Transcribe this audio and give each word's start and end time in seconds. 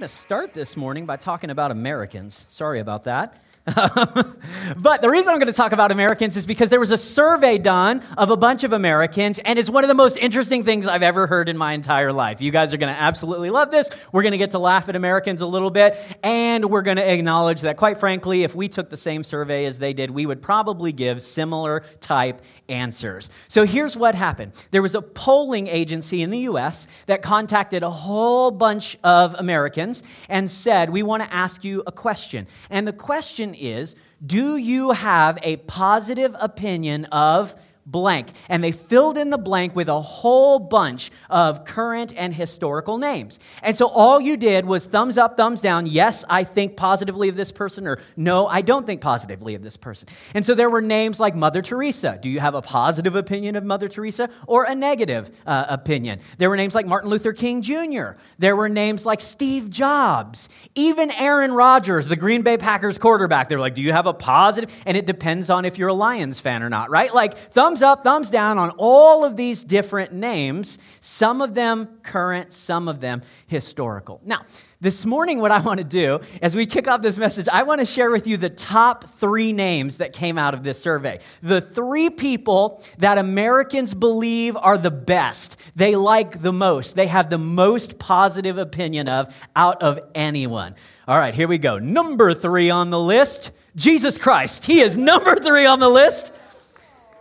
going 0.00 0.08
to 0.08 0.14
start 0.14 0.54
this 0.54 0.78
morning 0.78 1.04
by 1.04 1.14
talking 1.18 1.50
about 1.50 1.70
Americans. 1.70 2.46
Sorry 2.48 2.80
about 2.80 3.04
that. 3.04 3.38
but 4.76 5.02
the 5.02 5.08
reason 5.08 5.28
I'm 5.28 5.38
going 5.38 5.46
to 5.46 5.52
talk 5.52 5.72
about 5.72 5.92
Americans 5.92 6.36
is 6.36 6.46
because 6.46 6.70
there 6.70 6.80
was 6.80 6.90
a 6.90 6.98
survey 6.98 7.58
done 7.58 8.02
of 8.18 8.30
a 8.30 8.36
bunch 8.36 8.64
of 8.64 8.72
Americans, 8.72 9.38
and 9.40 9.58
it's 9.58 9.70
one 9.70 9.84
of 9.84 9.88
the 9.88 9.94
most 9.94 10.16
interesting 10.16 10.64
things 10.64 10.86
I've 10.86 11.02
ever 11.02 11.26
heard 11.26 11.48
in 11.48 11.56
my 11.56 11.72
entire 11.72 12.12
life. 12.12 12.40
You 12.40 12.50
guys 12.50 12.74
are 12.74 12.78
going 12.78 12.92
to 12.92 13.00
absolutely 13.00 13.50
love 13.50 13.70
this. 13.70 13.88
We're 14.12 14.22
going 14.22 14.32
to 14.32 14.38
get 14.38 14.52
to 14.52 14.58
laugh 14.58 14.88
at 14.88 14.96
Americans 14.96 15.40
a 15.40 15.46
little 15.46 15.70
bit, 15.70 15.96
and 16.22 16.70
we're 16.70 16.82
going 16.82 16.96
to 16.96 17.12
acknowledge 17.12 17.60
that, 17.62 17.76
quite 17.76 17.98
frankly, 17.98 18.42
if 18.42 18.54
we 18.54 18.68
took 18.68 18.90
the 18.90 18.96
same 18.96 19.22
survey 19.22 19.66
as 19.66 19.78
they 19.78 19.92
did, 19.92 20.10
we 20.10 20.26
would 20.26 20.42
probably 20.42 20.92
give 20.92 21.22
similar 21.22 21.84
type 22.00 22.42
answers. 22.68 23.30
So 23.48 23.64
here's 23.64 23.96
what 23.96 24.14
happened 24.14 24.52
there 24.70 24.82
was 24.82 24.94
a 24.94 25.02
polling 25.02 25.68
agency 25.68 26.22
in 26.22 26.30
the 26.30 26.40
U.S. 26.40 26.88
that 27.06 27.22
contacted 27.22 27.82
a 27.82 27.90
whole 27.90 28.50
bunch 28.50 28.98
of 29.04 29.34
Americans 29.34 30.02
and 30.28 30.50
said, 30.50 30.90
We 30.90 31.02
want 31.02 31.22
to 31.22 31.32
ask 31.32 31.62
you 31.62 31.82
a 31.86 31.92
question. 31.92 32.46
And 32.68 32.86
the 32.86 32.92
question 32.92 33.54
is 33.60 33.94
Do 34.24 34.56
you 34.56 34.92
have 34.92 35.38
a 35.42 35.56
positive 35.56 36.34
opinion 36.40 37.04
of 37.06 37.54
blank. 37.90 38.28
And 38.48 38.62
they 38.62 38.72
filled 38.72 39.16
in 39.16 39.30
the 39.30 39.38
blank 39.38 39.74
with 39.74 39.88
a 39.88 40.00
whole 40.00 40.58
bunch 40.58 41.10
of 41.28 41.64
current 41.64 42.12
and 42.16 42.34
historical 42.34 42.98
names. 42.98 43.40
And 43.62 43.76
so 43.76 43.88
all 43.88 44.20
you 44.20 44.36
did 44.36 44.64
was 44.64 44.86
thumbs 44.86 45.18
up, 45.18 45.36
thumbs 45.36 45.60
down. 45.60 45.86
Yes, 45.86 46.24
I 46.28 46.44
think 46.44 46.76
positively 46.76 47.28
of 47.28 47.36
this 47.36 47.52
person, 47.52 47.86
or 47.86 47.98
no, 48.16 48.46
I 48.46 48.60
don't 48.60 48.86
think 48.86 49.00
positively 49.00 49.54
of 49.54 49.62
this 49.62 49.76
person. 49.76 50.08
And 50.34 50.44
so 50.44 50.54
there 50.54 50.70
were 50.70 50.82
names 50.82 51.20
like 51.20 51.34
Mother 51.34 51.62
Teresa. 51.62 52.18
Do 52.20 52.30
you 52.30 52.40
have 52.40 52.54
a 52.54 52.62
positive 52.62 53.16
opinion 53.16 53.56
of 53.56 53.64
Mother 53.64 53.88
Teresa 53.88 54.30
or 54.46 54.64
a 54.64 54.74
negative 54.74 55.30
uh, 55.46 55.66
opinion? 55.68 56.20
There 56.38 56.48
were 56.48 56.56
names 56.56 56.74
like 56.74 56.86
Martin 56.86 57.10
Luther 57.10 57.32
King 57.32 57.62
Jr., 57.62 58.10
there 58.38 58.56
were 58.56 58.68
names 58.68 59.04
like 59.04 59.20
Steve 59.20 59.70
Jobs, 59.70 60.48
even 60.74 61.10
Aaron 61.10 61.52
Rodgers, 61.52 62.08
the 62.08 62.16
Green 62.16 62.42
Bay 62.42 62.56
Packers 62.56 62.98
quarterback. 62.98 63.48
They're 63.48 63.60
like, 63.60 63.74
do 63.74 63.82
you 63.82 63.92
have 63.92 64.06
a 64.06 64.14
positive? 64.14 64.82
And 64.86 64.96
it 64.96 65.06
depends 65.06 65.50
on 65.50 65.64
if 65.64 65.78
you're 65.78 65.88
a 65.88 65.94
Lions 65.94 66.40
fan 66.40 66.62
or 66.62 66.68
not, 66.68 66.90
right? 66.90 67.12
Like, 67.12 67.36
thumbs 67.36 67.79
thumbs 67.80 67.98
up, 67.98 68.04
thumbs 68.04 68.30
down 68.30 68.58
on 68.58 68.70
all 68.76 69.24
of 69.24 69.36
these 69.36 69.64
different 69.64 70.12
names, 70.12 70.78
some 71.00 71.40
of 71.40 71.54
them 71.54 71.88
current, 72.02 72.52
some 72.52 72.88
of 72.88 73.00
them 73.00 73.22
historical. 73.46 74.20
Now, 74.24 74.44
this 74.82 75.06
morning, 75.06 75.40
what 75.40 75.50
I 75.50 75.60
want 75.60 75.78
to 75.78 75.84
do 75.84 76.20
as 76.42 76.54
we 76.54 76.66
kick 76.66 76.88
off 76.88 77.00
this 77.00 77.16
message, 77.16 77.48
I 77.50 77.62
want 77.62 77.80
to 77.80 77.86
share 77.86 78.10
with 78.10 78.26
you 78.26 78.36
the 78.36 78.50
top 78.50 79.04
three 79.04 79.52
names 79.52 79.98
that 79.98 80.12
came 80.12 80.36
out 80.36 80.52
of 80.52 80.62
this 80.62 80.80
survey. 80.80 81.20
The 81.42 81.60
three 81.60 82.10
people 82.10 82.82
that 82.98 83.16
Americans 83.18 83.94
believe 83.94 84.56
are 84.56 84.76
the 84.76 84.90
best, 84.90 85.58
they 85.74 85.96
like 85.96 86.42
the 86.42 86.52
most, 86.52 86.96
they 86.96 87.06
have 87.06 87.30
the 87.30 87.38
most 87.38 87.98
positive 87.98 88.58
opinion 88.58 89.08
of 89.08 89.34
out 89.56 89.82
of 89.82 89.98
anyone. 90.14 90.74
All 91.08 91.18
right, 91.18 91.34
here 91.34 91.48
we 91.48 91.58
go. 91.58 91.78
Number 91.78 92.34
three 92.34 92.68
on 92.68 92.90
the 92.90 93.00
list 93.00 93.52
Jesus 93.76 94.18
Christ. 94.18 94.66
He 94.66 94.80
is 94.80 94.96
number 94.96 95.36
three 95.36 95.64
on 95.64 95.78
the 95.78 95.88
list. 95.88 96.34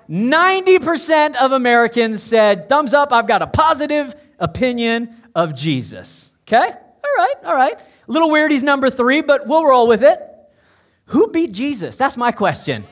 90% 0.09 1.35
of 1.35 1.51
Americans 1.51 2.23
said, 2.23 2.67
thumbs 2.67 2.93
up, 2.93 3.13
I've 3.13 3.27
got 3.27 3.41
a 3.41 3.47
positive 3.47 4.15
opinion 4.39 5.15
of 5.35 5.55
Jesus. 5.55 6.31
Okay? 6.47 6.57
All 6.57 7.15
right, 7.17 7.35
all 7.45 7.55
right. 7.55 7.79
A 7.79 8.11
little 8.11 8.31
weird 8.31 8.51
he's 8.51 8.63
number 8.63 8.89
three, 8.89 9.21
but 9.21 9.45
we'll 9.45 9.65
roll 9.65 9.87
with 9.87 10.01
it. 10.01 10.19
Who 11.05 11.27
beat 11.27 11.51
Jesus? 11.51 11.95
That's 11.95 12.17
my 12.17 12.31
question. 12.31 12.85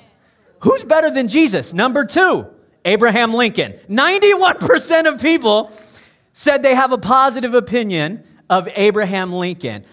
Who's 0.60 0.84
better 0.84 1.10
than 1.10 1.28
Jesus? 1.28 1.74
Number 1.74 2.06
two, 2.06 2.48
Abraham 2.86 3.34
Lincoln. 3.34 3.74
91% 3.90 5.12
of 5.12 5.22
people 5.22 5.72
said 6.34 6.62
they 6.62 6.76
have 6.76 6.92
a 6.92 6.98
positive 6.98 7.54
opinion 7.54 8.24
of 8.50 8.70
Abraham 8.76 9.34
Lincoln. 9.34 9.86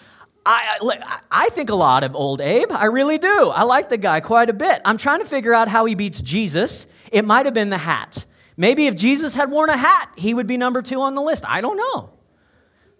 I, 0.47 1.21
I 1.31 1.49
think 1.51 1.71
a 1.71 1.75
lot 1.75 2.05
of 2.05 2.15
old 2.15 2.41
Abe. 2.41 2.71
I 2.71 2.87
really 2.87 3.19
do. 3.19 3.49
I 3.49 3.63
like 3.63 3.89
the 3.89 3.97
guy 3.97 4.21
quite 4.21 4.51
a 4.51 4.53
bit. 4.53 4.83
I'm 4.85 4.99
trying 4.99 5.21
to 5.21 5.27
figure 5.27 5.55
out 5.55 5.69
how 5.69 5.85
he 5.87 5.95
beats 5.95 6.21
Jesus. 6.21 6.87
It 7.11 7.25
might 7.25 7.47
have 7.47 7.55
been 7.55 7.71
the 7.71 7.79
hat. 7.79 8.27
Maybe 8.57 8.87
if 8.87 8.95
Jesus 8.95 9.35
had 9.35 9.51
worn 9.51 9.71
a 9.71 9.77
hat, 9.77 10.11
he 10.17 10.35
would 10.35 10.47
be 10.47 10.57
number 10.57 10.83
two 10.83 11.01
on 11.01 11.15
the 11.15 11.23
list. 11.23 11.45
I 11.47 11.61
don't 11.61 11.77
know. 11.77 12.11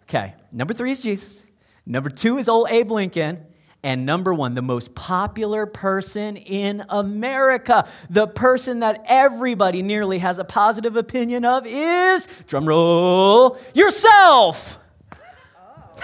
Okay, 0.05 0.35
number 0.53 0.75
three 0.75 0.91
is 0.91 1.01
Jesus. 1.01 1.47
Number 1.87 2.11
two 2.11 2.39
is 2.39 2.49
old 2.49 2.71
Abe 2.71 2.91
Lincoln. 2.91 3.45
And 3.83 4.07
number 4.07 4.33
one, 4.33 4.55
the 4.55 4.63
most 4.63 4.95
popular 4.95 5.67
person 5.67 6.39
in 6.39 6.87
America, 6.89 7.87
the 8.09 8.27
person 8.27 8.81
that 8.81 9.05
everybody 9.07 9.83
nearly 9.83 10.21
has 10.21 10.39
a 10.39 10.45
positive 10.45 10.97
opinion 10.97 11.45
of 11.45 11.67
is, 11.67 12.27
drumroll, 12.49 13.59
yourself. 13.75 14.79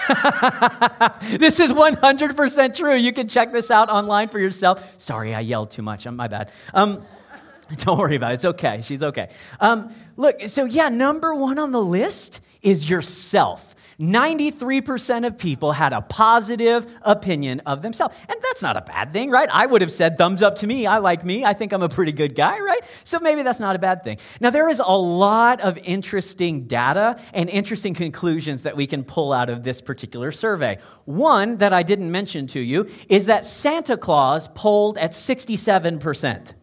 this 1.37 1.59
is 1.59 1.71
100% 1.71 2.75
true. 2.75 2.95
You 2.95 3.13
can 3.13 3.27
check 3.27 3.51
this 3.51 3.71
out 3.71 3.89
online 3.89 4.27
for 4.27 4.39
yourself. 4.39 4.99
Sorry, 4.99 5.33
I 5.33 5.41
yelled 5.41 5.71
too 5.71 5.81
much. 5.81 6.07
My 6.07 6.27
bad. 6.27 6.51
Um, 6.73 7.05
don't 7.77 7.97
worry 7.97 8.15
about 8.15 8.31
it. 8.31 8.35
It's 8.35 8.45
okay. 8.45 8.81
She's 8.81 9.03
okay. 9.03 9.29
Um, 9.59 9.93
look, 10.17 10.41
so 10.47 10.65
yeah, 10.65 10.89
number 10.89 11.33
one 11.35 11.59
on 11.59 11.71
the 11.71 11.81
list 11.81 12.41
is 12.61 12.89
yourself. 12.89 13.75
93% 14.01 15.27
of 15.27 15.37
people 15.37 15.73
had 15.73 15.93
a 15.93 16.01
positive 16.01 16.99
opinion 17.03 17.61
of 17.65 17.81
themselves. 17.81 18.15
And 18.27 18.37
that's 18.41 18.61
not 18.61 18.75
a 18.75 18.81
bad 18.81 19.13
thing, 19.13 19.29
right? 19.29 19.47
I 19.53 19.65
would 19.65 19.81
have 19.81 19.91
said, 19.91 20.17
thumbs 20.17 20.41
up 20.41 20.55
to 20.57 20.67
me. 20.67 20.87
I 20.87 20.97
like 20.97 21.23
me. 21.23 21.45
I 21.45 21.53
think 21.53 21.71
I'm 21.71 21.83
a 21.83 21.89
pretty 21.89 22.11
good 22.11 22.35
guy, 22.35 22.59
right? 22.59 22.81
So 23.03 23.19
maybe 23.19 23.43
that's 23.43 23.59
not 23.59 23.75
a 23.75 23.79
bad 23.79 24.03
thing. 24.03 24.17
Now, 24.39 24.49
there 24.49 24.69
is 24.69 24.79
a 24.79 24.97
lot 24.97 25.61
of 25.61 25.77
interesting 25.77 26.65
data 26.67 27.19
and 27.33 27.49
interesting 27.49 27.93
conclusions 27.93 28.63
that 28.63 28.75
we 28.75 28.87
can 28.87 29.03
pull 29.03 29.31
out 29.31 29.49
of 29.49 29.63
this 29.63 29.81
particular 29.81 30.31
survey. 30.31 30.79
One 31.05 31.57
that 31.57 31.71
I 31.71 31.83
didn't 31.83 32.11
mention 32.11 32.47
to 32.47 32.59
you 32.59 32.89
is 33.07 33.27
that 33.27 33.45
Santa 33.45 33.97
Claus 33.97 34.47
polled 34.49 34.97
at 34.97 35.11
67%. 35.11 36.53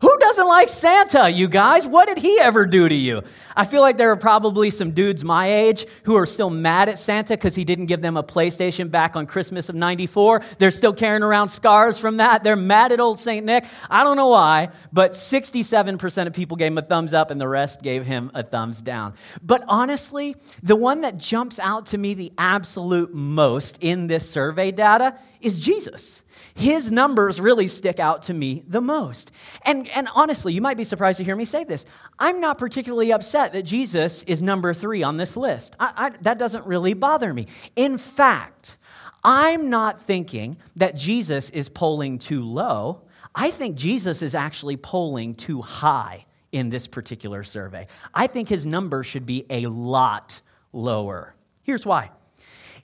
Who 0.00 0.16
doesn't 0.18 0.46
like 0.46 0.70
Santa, 0.70 1.28
you 1.28 1.46
guys? 1.46 1.86
What 1.86 2.08
did 2.08 2.16
he 2.16 2.40
ever 2.40 2.64
do 2.64 2.88
to 2.88 2.94
you? 2.94 3.22
I 3.54 3.66
feel 3.66 3.82
like 3.82 3.98
there 3.98 4.10
are 4.10 4.16
probably 4.16 4.70
some 4.70 4.92
dudes 4.92 5.22
my 5.24 5.52
age 5.52 5.84
who 6.04 6.16
are 6.16 6.24
still 6.24 6.48
mad 6.48 6.88
at 6.88 6.98
Santa 6.98 7.34
because 7.34 7.54
he 7.54 7.64
didn't 7.64 7.86
give 7.86 8.00
them 8.00 8.16
a 8.16 8.22
PlayStation 8.22 8.90
back 8.90 9.14
on 9.14 9.26
Christmas 9.26 9.68
of 9.68 9.74
94. 9.74 10.40
They're 10.56 10.70
still 10.70 10.94
carrying 10.94 11.22
around 11.22 11.50
scars 11.50 11.98
from 11.98 12.16
that. 12.16 12.42
They're 12.42 12.56
mad 12.56 12.92
at 12.92 13.00
old 13.00 13.18
St. 13.18 13.44
Nick. 13.44 13.66
I 13.90 14.02
don't 14.02 14.16
know 14.16 14.28
why, 14.28 14.70
but 14.90 15.12
67% 15.12 16.26
of 16.26 16.32
people 16.32 16.56
gave 16.56 16.72
him 16.72 16.78
a 16.78 16.82
thumbs 16.82 17.12
up 17.12 17.30
and 17.30 17.38
the 17.38 17.48
rest 17.48 17.82
gave 17.82 18.06
him 18.06 18.30
a 18.32 18.42
thumbs 18.42 18.80
down. 18.80 19.12
But 19.42 19.64
honestly, 19.68 20.34
the 20.62 20.76
one 20.76 21.02
that 21.02 21.18
jumps 21.18 21.58
out 21.58 21.86
to 21.86 21.98
me 21.98 22.14
the 22.14 22.32
absolute 22.38 23.12
most 23.12 23.76
in 23.82 24.06
this 24.06 24.30
survey 24.30 24.70
data 24.70 25.18
is 25.42 25.60
Jesus 25.60 26.24
his 26.54 26.90
numbers 26.90 27.40
really 27.40 27.66
stick 27.66 27.98
out 27.98 28.22
to 28.24 28.34
me 28.34 28.64
the 28.66 28.80
most. 28.80 29.32
And, 29.62 29.88
and 29.94 30.08
honestly, 30.14 30.52
you 30.52 30.60
might 30.60 30.76
be 30.76 30.84
surprised 30.84 31.18
to 31.18 31.24
hear 31.24 31.36
me 31.36 31.44
say 31.44 31.64
this. 31.64 31.84
I'm 32.18 32.40
not 32.40 32.58
particularly 32.58 33.12
upset 33.12 33.52
that 33.52 33.62
Jesus 33.62 34.22
is 34.24 34.42
number 34.42 34.74
three 34.74 35.02
on 35.02 35.16
this 35.16 35.36
list. 35.36 35.76
I, 35.78 35.92
I, 35.96 36.08
that 36.22 36.38
doesn't 36.38 36.66
really 36.66 36.94
bother 36.94 37.32
me. 37.32 37.46
In 37.76 37.98
fact, 37.98 38.76
I'm 39.22 39.70
not 39.70 40.00
thinking 40.00 40.56
that 40.76 40.96
Jesus 40.96 41.50
is 41.50 41.68
polling 41.68 42.18
too 42.18 42.42
low. 42.42 43.02
I 43.34 43.50
think 43.50 43.76
Jesus 43.76 44.22
is 44.22 44.34
actually 44.34 44.76
polling 44.76 45.34
too 45.34 45.60
high 45.60 46.26
in 46.52 46.70
this 46.70 46.88
particular 46.88 47.44
survey. 47.44 47.86
I 48.12 48.26
think 48.26 48.48
his 48.48 48.66
number 48.66 49.04
should 49.04 49.26
be 49.26 49.46
a 49.50 49.66
lot 49.66 50.40
lower. 50.72 51.34
Here's 51.62 51.86
why. 51.86 52.10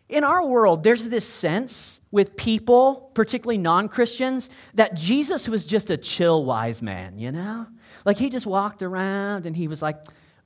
In 0.08 0.22
our 0.22 0.46
world, 0.46 0.84
there's 0.84 1.08
this 1.08 1.26
sense 1.26 2.00
with 2.12 2.36
people, 2.36 3.10
particularly 3.14 3.58
non 3.58 3.88
Christians, 3.88 4.50
that 4.74 4.94
Jesus 4.94 5.48
was 5.48 5.64
just 5.64 5.90
a 5.90 5.96
chill, 5.96 6.44
wise 6.44 6.80
man, 6.80 7.18
you 7.18 7.32
know? 7.32 7.66
Like 8.04 8.16
he 8.16 8.30
just 8.30 8.46
walked 8.46 8.82
around 8.82 9.46
and 9.46 9.56
he 9.56 9.66
was 9.66 9.82
like, 9.82 9.96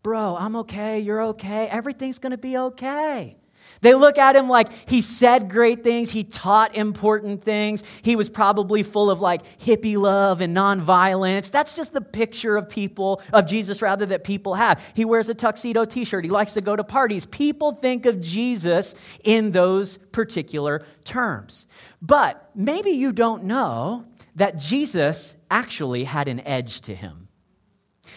Bro, 0.03 0.37
I'm 0.37 0.57
okay, 0.57 1.01
you're 1.01 1.23
okay, 1.25 1.67
everything's 1.69 2.19
gonna 2.19 2.39
be 2.39 2.57
okay. 2.57 3.40
They 3.81 3.95
look 3.95 4.19
at 4.19 4.37
him 4.37 4.49
like 4.49 4.71
he 4.89 5.01
said 5.01 5.49
great 5.49 5.83
things, 5.83 6.11
he 6.11 6.25
taught 6.25 6.77
important 6.77 7.43
things, 7.43 7.83
he 8.03 8.15
was 8.17 8.29
probably 8.29 8.83
full 8.83 9.11
of 9.11 9.21
like 9.21 9.43
hippie 9.59 9.97
love 9.97 10.41
and 10.41 10.55
nonviolence. 10.55 11.51
That's 11.51 11.75
just 11.75 11.93
the 11.93 12.01
picture 12.01 12.57
of 12.57 12.69
people, 12.69 13.23
of 13.33 13.47
Jesus 13.47 13.81
rather, 13.81 14.07
that 14.07 14.25
people 14.25 14.55
have. 14.55 14.93
He 14.95 15.05
wears 15.05 15.29
a 15.29 15.35
tuxedo 15.35 15.85
t 15.85 16.05
shirt, 16.05 16.25
he 16.25 16.31
likes 16.31 16.55
to 16.55 16.61
go 16.61 16.77
to 16.77 16.85
parties. 16.85 17.27
People 17.27 17.73
think 17.73 18.07
of 18.07 18.21
Jesus 18.21 18.95
in 19.25 19.53
those 19.53 19.97
particular 19.97 20.85
terms. 21.05 21.67
But 22.03 22.51
maybe 22.55 22.91
you 22.91 23.13
don't 23.13 23.45
know 23.45 24.07
that 24.37 24.59
Jesus 24.59 25.37
actually 25.51 26.05
had 26.05 26.29
an 26.29 26.41
edge 26.41 26.83
to 26.83 26.95
him. 26.95 27.29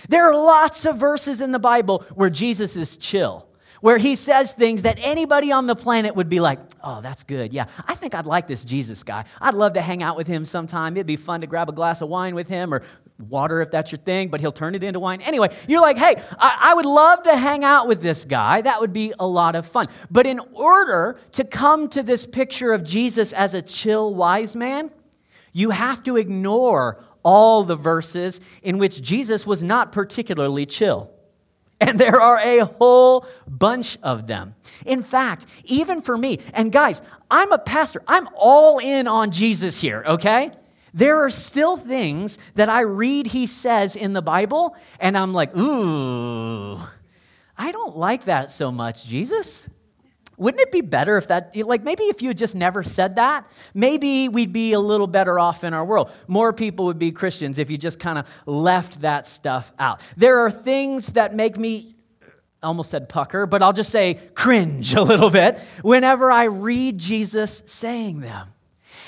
There 0.09 0.29
are 0.29 0.35
lots 0.35 0.85
of 0.85 0.97
verses 0.97 1.39
in 1.39 1.51
the 1.51 1.59
Bible 1.59 2.03
where 2.13 2.29
Jesus 2.29 2.75
is 2.75 2.97
chill 2.97 3.47
where 3.83 3.97
he 3.97 4.15
says 4.15 4.53
things 4.53 4.83
that 4.83 4.97
anybody 5.01 5.51
on 5.51 5.67
the 5.67 5.75
planet 5.75 6.15
would 6.15 6.29
be 6.29 6.39
like, 6.39 6.57
oh, 6.85 7.01
that's 7.01 7.23
good. 7.23 7.51
Yeah, 7.51 7.65
I 7.85 7.95
think 7.95 8.15
I'd 8.15 8.25
like 8.25 8.47
this 8.47 8.63
Jesus 8.63 9.03
guy. 9.03 9.25
I'd 9.41 9.55
love 9.55 9.73
to 9.73 9.81
hang 9.81 10.01
out 10.01 10.15
with 10.15 10.25
him 10.25 10.45
sometime. 10.45 10.95
It'd 10.95 11.05
be 11.05 11.17
fun 11.17 11.41
to 11.41 11.47
grab 11.47 11.67
a 11.67 11.73
glass 11.73 11.99
of 11.99 12.07
wine 12.07 12.33
with 12.33 12.47
him 12.47 12.73
or 12.73 12.81
water 13.19 13.61
if 13.61 13.71
that's 13.71 13.91
your 13.91 13.99
thing, 13.99 14.29
but 14.29 14.39
he'll 14.39 14.53
turn 14.53 14.73
it 14.73 14.83
into 14.83 15.01
wine. 15.01 15.21
Anyway, 15.23 15.49
you're 15.67 15.81
like, 15.81 15.97
hey, 15.97 16.15
I, 16.39 16.69
I, 16.71 16.73
would 16.75 16.85
love 16.85 17.23
to 17.23 17.35
hang 17.35 17.65
out 17.65 17.89
with 17.89 18.01
this 18.01 18.23
guy. 18.23 18.61
That 18.61 18.79
would 18.79 18.93
be 18.93 19.11
a 19.19 19.27
lot 19.27 19.53
of 19.53 19.65
fun. 19.65 19.89
But 20.09 20.27
in 20.27 20.39
order 20.53 21.19
to 21.33 21.43
come 21.43 21.89
to 21.89 22.01
this 22.01 22.25
picture 22.25 22.71
of 22.71 22.85
Jesus 22.85 23.33
as 23.33 23.53
a 23.53 23.61
chill, 23.61 24.15
wise 24.15 24.55
man, 24.55 24.91
you 25.51 25.71
have 25.71 26.01
to 26.03 26.15
ignore 26.15 27.03
all 27.21 27.65
the 27.65 27.75
verses 27.75 28.39
in 28.61 28.77
which 28.77 29.01
Jesus 29.01 29.45
was 29.45 29.61
not 29.61 29.91
particularly 29.91 30.65
chill. 30.65 31.13
And 31.85 31.99
there 31.99 32.21
are 32.21 32.39
a 32.39 32.59
whole 32.59 33.27
bunch 33.45 33.97
of 34.01 34.25
them. 34.25 34.55
In 34.85 35.03
fact, 35.03 35.45
even 35.65 36.01
for 36.01 36.17
me, 36.17 36.39
and 36.53 36.71
guys, 36.71 37.01
I'm 37.29 37.51
a 37.51 37.57
pastor, 37.57 38.01
I'm 38.07 38.29
all 38.35 38.79
in 38.79 39.05
on 39.05 39.31
Jesus 39.31 39.81
here, 39.81 40.01
okay? 40.07 40.51
There 40.93 41.25
are 41.25 41.29
still 41.29 41.75
things 41.75 42.37
that 42.55 42.69
I 42.69 42.81
read 42.81 43.27
he 43.27 43.47
says 43.47 43.97
in 43.97 44.13
the 44.13 44.21
Bible, 44.21 44.77
and 44.97 45.17
I'm 45.17 45.33
like, 45.33 45.55
ooh, 45.57 46.77
I 47.57 47.71
don't 47.73 47.97
like 47.97 48.25
that 48.25 48.49
so 48.49 48.71
much, 48.71 49.05
Jesus. 49.05 49.67
Wouldn't 50.43 50.59
it 50.59 50.73
be 50.73 50.81
better 50.81 51.15
if 51.15 51.29
that, 51.29 51.55
like 51.55 51.83
maybe 51.83 52.03
if 52.03 52.21
you 52.21 52.33
just 52.33 52.53
never 52.53 52.83
said 52.83 53.15
that, 53.15 53.49
maybe 53.73 54.27
we'd 54.27 54.51
be 54.51 54.73
a 54.73 54.79
little 54.79 55.07
better 55.07 55.39
off 55.39 55.63
in 55.63 55.73
our 55.73 55.85
world. 55.85 56.11
More 56.27 56.51
people 56.51 56.83
would 56.87 56.99
be 56.99 57.13
Christians 57.13 57.59
if 57.59 57.71
you 57.71 57.77
just 57.77 57.97
kind 57.97 58.17
of 58.17 58.27
left 58.45 58.99
that 59.01 59.25
stuff 59.25 59.71
out. 59.79 60.01
There 60.17 60.39
are 60.39 60.51
things 60.51 61.13
that 61.13 61.33
make 61.33 61.57
me, 61.57 61.95
I 62.61 62.67
almost 62.67 62.91
said 62.91 63.07
pucker, 63.07 63.45
but 63.45 63.61
I'll 63.61 63.71
just 63.71 63.89
say 63.89 64.15
cringe 64.35 64.93
a 64.95 65.01
little 65.01 65.29
bit 65.29 65.59
whenever 65.81 66.29
I 66.29 66.43
read 66.43 66.97
Jesus 66.97 67.63
saying 67.65 68.19
them. 68.19 68.49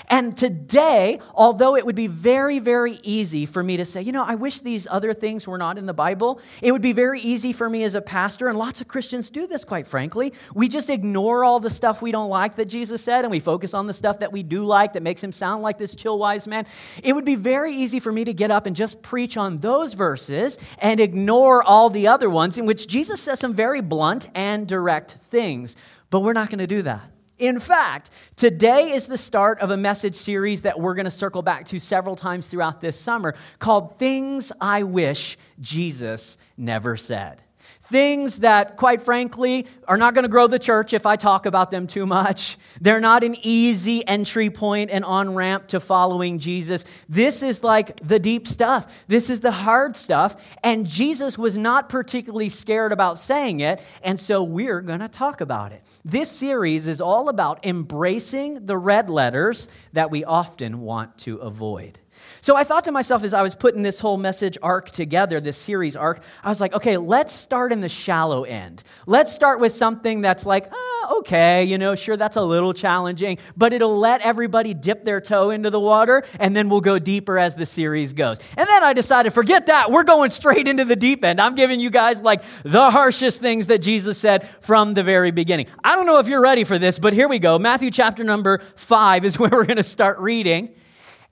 And 0.09 0.37
today, 0.37 1.19
although 1.33 1.75
it 1.75 1.85
would 1.85 1.95
be 1.95 2.07
very, 2.07 2.59
very 2.59 2.99
easy 3.03 3.45
for 3.45 3.63
me 3.63 3.77
to 3.77 3.85
say, 3.85 4.01
you 4.01 4.11
know, 4.11 4.23
I 4.23 4.35
wish 4.35 4.61
these 4.61 4.87
other 4.89 5.13
things 5.13 5.47
were 5.47 5.57
not 5.57 5.77
in 5.77 5.85
the 5.85 5.93
Bible, 5.93 6.39
it 6.61 6.71
would 6.71 6.81
be 6.81 6.93
very 6.93 7.19
easy 7.19 7.53
for 7.53 7.69
me 7.69 7.83
as 7.83 7.95
a 7.95 8.01
pastor, 8.01 8.47
and 8.47 8.57
lots 8.57 8.81
of 8.81 8.87
Christians 8.87 9.29
do 9.29 9.47
this, 9.47 9.63
quite 9.63 9.87
frankly. 9.87 10.33
We 10.53 10.67
just 10.67 10.89
ignore 10.89 11.43
all 11.43 11.59
the 11.59 11.69
stuff 11.69 12.01
we 12.01 12.11
don't 12.11 12.29
like 12.29 12.55
that 12.55 12.65
Jesus 12.65 13.03
said, 13.03 13.25
and 13.25 13.31
we 13.31 13.39
focus 13.39 13.73
on 13.73 13.85
the 13.85 13.93
stuff 13.93 14.19
that 14.19 14.31
we 14.31 14.43
do 14.43 14.65
like 14.65 14.93
that 14.93 15.03
makes 15.03 15.23
him 15.23 15.31
sound 15.31 15.63
like 15.63 15.77
this 15.77 15.95
chill, 15.95 16.19
wise 16.19 16.47
man. 16.47 16.65
It 17.03 17.13
would 17.13 17.25
be 17.25 17.35
very 17.35 17.73
easy 17.73 17.99
for 17.99 18.11
me 18.11 18.23
to 18.25 18.33
get 18.33 18.51
up 18.51 18.65
and 18.65 18.75
just 18.75 19.01
preach 19.01 19.37
on 19.37 19.59
those 19.59 19.93
verses 19.93 20.57
and 20.79 20.99
ignore 20.99 21.63
all 21.63 21.89
the 21.89 22.07
other 22.07 22.29
ones 22.29 22.57
in 22.57 22.65
which 22.65 22.87
Jesus 22.87 23.21
says 23.21 23.39
some 23.39 23.53
very 23.53 23.81
blunt 23.81 24.27
and 24.35 24.67
direct 24.67 25.11
things. 25.11 25.75
But 26.09 26.21
we're 26.21 26.33
not 26.33 26.49
going 26.49 26.59
to 26.59 26.67
do 26.67 26.81
that. 26.83 27.14
In 27.37 27.59
fact, 27.59 28.09
today 28.35 28.91
is 28.91 29.07
the 29.07 29.17
start 29.17 29.59
of 29.59 29.69
a 29.69 29.77
message 29.77 30.15
series 30.15 30.61
that 30.61 30.79
we're 30.79 30.95
going 30.95 31.05
to 31.05 31.11
circle 31.11 31.41
back 31.41 31.65
to 31.67 31.79
several 31.79 32.15
times 32.15 32.47
throughout 32.47 32.81
this 32.81 32.99
summer 32.99 33.35
called 33.59 33.97
Things 33.97 34.51
I 34.61 34.83
Wish 34.83 35.37
Jesus 35.59 36.37
Never 36.57 36.95
Said. 36.95 37.44
Things 37.85 38.39
that, 38.39 38.77
quite 38.77 39.03
frankly, 39.03 39.67
are 39.87 39.97
not 39.97 40.15
going 40.15 40.23
to 40.23 40.29
grow 40.29 40.47
the 40.47 40.57
church 40.57 40.91
if 40.91 41.05
I 41.05 41.17
talk 41.17 41.45
about 41.45 41.69
them 41.69 41.85
too 41.85 42.07
much. 42.07 42.57
They're 42.81 42.99
not 42.99 43.23
an 43.23 43.35
easy 43.43 44.05
entry 44.07 44.49
point 44.49 44.89
and 44.89 45.05
on 45.05 45.35
ramp 45.35 45.67
to 45.67 45.79
following 45.79 46.39
Jesus. 46.39 46.83
This 47.07 47.43
is 47.43 47.63
like 47.63 47.95
the 47.97 48.17
deep 48.17 48.47
stuff. 48.47 49.05
This 49.07 49.29
is 49.29 49.41
the 49.41 49.51
hard 49.51 49.95
stuff. 49.95 50.57
And 50.63 50.87
Jesus 50.87 51.37
was 51.37 51.59
not 51.59 51.87
particularly 51.89 52.49
scared 52.49 52.91
about 52.91 53.19
saying 53.19 53.59
it. 53.59 53.81
And 54.03 54.19
so 54.19 54.43
we're 54.43 54.81
going 54.81 55.01
to 55.01 55.07
talk 55.07 55.39
about 55.39 55.71
it. 55.71 55.83
This 56.03 56.31
series 56.31 56.87
is 56.87 57.01
all 57.01 57.29
about 57.29 57.65
embracing 57.65 58.65
the 58.65 58.77
red 58.77 59.11
letters 59.11 59.69
that 59.93 60.09
we 60.09 60.23
often 60.23 60.81
want 60.81 61.19
to 61.19 61.37
avoid. 61.37 61.99
So 62.45 62.55
I 62.55 62.63
thought 62.63 62.83
to 62.83 62.91
myself 62.91 63.23
as 63.23 63.33
I 63.33 63.41
was 63.41 63.55
putting 63.55 63.81
this 63.81 63.99
whole 63.99 64.17
message 64.17 64.55
arc 64.61 64.91
together, 64.91 65.41
this 65.41 65.57
series 65.57 65.95
arc, 65.95 66.21
I 66.43 66.49
was 66.49 66.61
like, 66.61 66.75
okay, 66.75 66.95
let's 66.95 67.33
start 67.33 67.71
in 67.71 67.81
the 67.81 67.89
shallow 67.89 68.43
end. 68.43 68.83
Let's 69.07 69.33
start 69.33 69.59
with 69.59 69.71
something 69.71 70.21
that's 70.21 70.45
like, 70.45 70.67
ah, 70.71 71.15
okay, 71.17 71.63
you 71.63 71.79
know, 71.79 71.95
sure, 71.95 72.17
that's 72.17 72.37
a 72.37 72.43
little 72.43 72.71
challenging, 72.71 73.39
but 73.57 73.73
it'll 73.73 73.97
let 73.97 74.21
everybody 74.21 74.75
dip 74.75 75.05
their 75.05 75.21
toe 75.21 75.49
into 75.49 75.71
the 75.71 75.79
water, 75.79 76.23
and 76.39 76.55
then 76.55 76.69
we'll 76.69 76.81
go 76.81 76.99
deeper 76.99 77.39
as 77.39 77.55
the 77.55 77.65
series 77.65 78.13
goes. 78.13 78.37
And 78.55 78.69
then 78.69 78.83
I 78.83 78.93
decided, 78.93 79.33
forget 79.33 79.65
that, 79.65 79.89
we're 79.89 80.03
going 80.03 80.29
straight 80.29 80.67
into 80.67 80.85
the 80.85 80.95
deep 80.95 81.23
end. 81.23 81.41
I'm 81.41 81.55
giving 81.55 81.79
you 81.79 81.89
guys 81.89 82.21
like 82.21 82.43
the 82.61 82.91
harshest 82.91 83.41
things 83.41 83.65
that 83.67 83.79
Jesus 83.79 84.19
said 84.19 84.47
from 84.61 84.93
the 84.93 85.01
very 85.01 85.31
beginning. 85.31 85.65
I 85.83 85.95
don't 85.95 86.05
know 86.05 86.19
if 86.19 86.27
you're 86.27 86.41
ready 86.41 86.63
for 86.63 86.77
this, 86.77 86.99
but 86.99 87.13
here 87.13 87.27
we 87.27 87.39
go. 87.39 87.57
Matthew 87.57 87.89
chapter 87.89 88.23
number 88.23 88.59
five 88.75 89.25
is 89.25 89.39
where 89.39 89.49
we're 89.49 89.65
going 89.65 89.77
to 89.77 89.83
start 89.83 90.19
reading. 90.19 90.75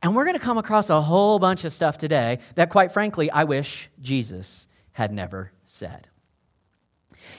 And 0.03 0.13
we're 0.13 0.25
going 0.25 0.37
to 0.37 0.43
come 0.43 0.57
across 0.57 0.89
a 0.89 1.01
whole 1.01 1.39
bunch 1.39 1.63
of 1.63 1.71
stuff 1.71 1.97
today 1.97 2.39
that, 2.55 2.69
quite 2.69 2.91
frankly, 2.91 3.31
I 3.31 3.45
wish 3.45 3.89
Jesus 4.01 4.67
had 4.91 5.13
never 5.13 5.53
said. 5.65 6.09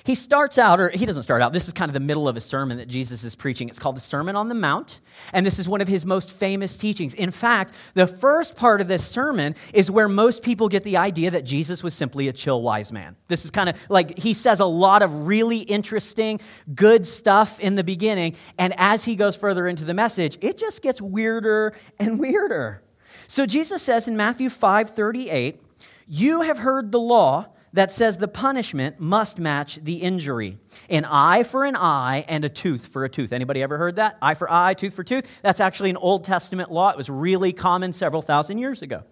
He 0.05 0.15
starts 0.15 0.59
out, 0.59 0.81
or 0.81 0.91
he 0.91 1.07
doesn't 1.07 1.23
start 1.23 1.41
out, 1.41 1.55
this 1.55 1.67
is 1.67 1.73
kind 1.73 1.89
of 1.89 1.95
the 1.95 2.01
middle 2.01 2.29
of 2.29 2.37
a 2.37 2.41
sermon 2.41 2.77
that 2.77 2.89
Jesus 2.89 3.25
is 3.25 3.35
preaching. 3.35 3.71
It's 3.71 3.79
called 3.79 3.97
the 3.97 4.01
Sermon 4.01 4.37
on 4.37 4.51
the 4.51 4.55
Mount, 4.55 5.01
and 5.33 5.47
this 5.47 5.59
is 5.59 5.67
one 5.67 5.81
of 5.81 5.89
his 5.89 6.05
most 6.05 6.31
famous 6.31 6.77
teachings. 6.77 7.15
In 7.15 7.31
fact, 7.31 7.73
the 7.95 8.07
first 8.07 8.55
part 8.55 8.83
of 8.83 8.89
this 8.89 9.03
sermon 9.03 9.55
is 9.73 9.91
where 9.91 10.07
most 10.07 10.43
people 10.43 10.69
get 10.69 10.85
the 10.85 10.99
idea 10.99 11.31
that 11.31 11.45
Jesus 11.47 11.83
was 11.83 11.95
simply 11.95 12.29
a 12.29 12.35
chill, 12.35 12.61
wise 12.61 12.93
man. 12.93 13.17
This 13.29 13.47
is 13.47 13.51
kind 13.51 13.71
of 13.71 13.83
like 13.89 14.19
he 14.19 14.35
says 14.35 14.61
a 14.61 14.67
lot 14.67 15.01
of 15.01 15.27
really 15.27 15.61
interesting, 15.61 16.39
good 16.75 17.07
stuff 17.07 17.59
in 17.59 17.75
the 17.75 17.85
beginning, 17.85 18.37
and 18.59 18.75
as 18.77 19.07
he 19.07 19.17
goes 19.17 19.37
further 19.37 19.67
into 19.67 19.87
the 19.87 19.95
message, 19.95 20.37
it 20.43 20.59
just 20.59 20.83
gets 20.83 21.01
weirder 21.01 21.73
and 21.99 22.19
weirder. 22.19 22.83
So 23.27 23.47
Jesus 23.47 23.81
says 23.81 24.07
in 24.07 24.19
Matthew 24.19 24.51
5 24.51 24.91
38, 24.91 25.63
You 26.07 26.43
have 26.43 26.59
heard 26.59 26.93
the 26.93 27.01
law 27.01 27.47
that 27.75 27.91
says 27.91 28.19
the 28.19 28.29
punishment 28.29 29.01
must 29.01 29.39
match 29.39 29.77
the 29.83 29.97
injury. 29.97 30.59
An 30.89 31.05
eye 31.05 31.43
for 31.43 31.65
an 31.65 31.75
eye 31.77 32.25
and 32.29 32.45
a 32.45 32.49
tooth 32.49 32.87
for 32.87 33.05
a 33.05 33.09
tooth. 33.09 33.33
Anybody 33.33 33.63
ever 33.63 33.77
heard 33.77 33.97
that? 33.97 34.17
Eye 34.23 34.35
for 34.35 34.51
eye, 34.51 34.75
tooth 34.75 34.95
for 34.95 35.03
tooth? 35.03 35.43
That's 35.43 35.59
actually 35.61 35.91
an 35.91 35.97
Old 35.97 36.25
Testament 36.25 36.71
law. 36.71 36.91
It 36.91 36.97
was 36.97 37.11
really 37.11 37.53
common 37.53 37.93
several 37.93 38.23
thousand 38.23 38.59
years 38.59 38.81
ago. 38.81 39.03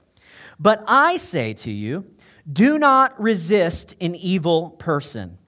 But 0.60 0.84
I 0.86 1.16
say 1.16 1.54
to 1.54 1.72
you, 1.72 2.06
do 2.50 2.78
not 2.78 3.20
resist 3.20 3.96
an 4.00 4.14
evil 4.14 4.70
person. 4.70 5.38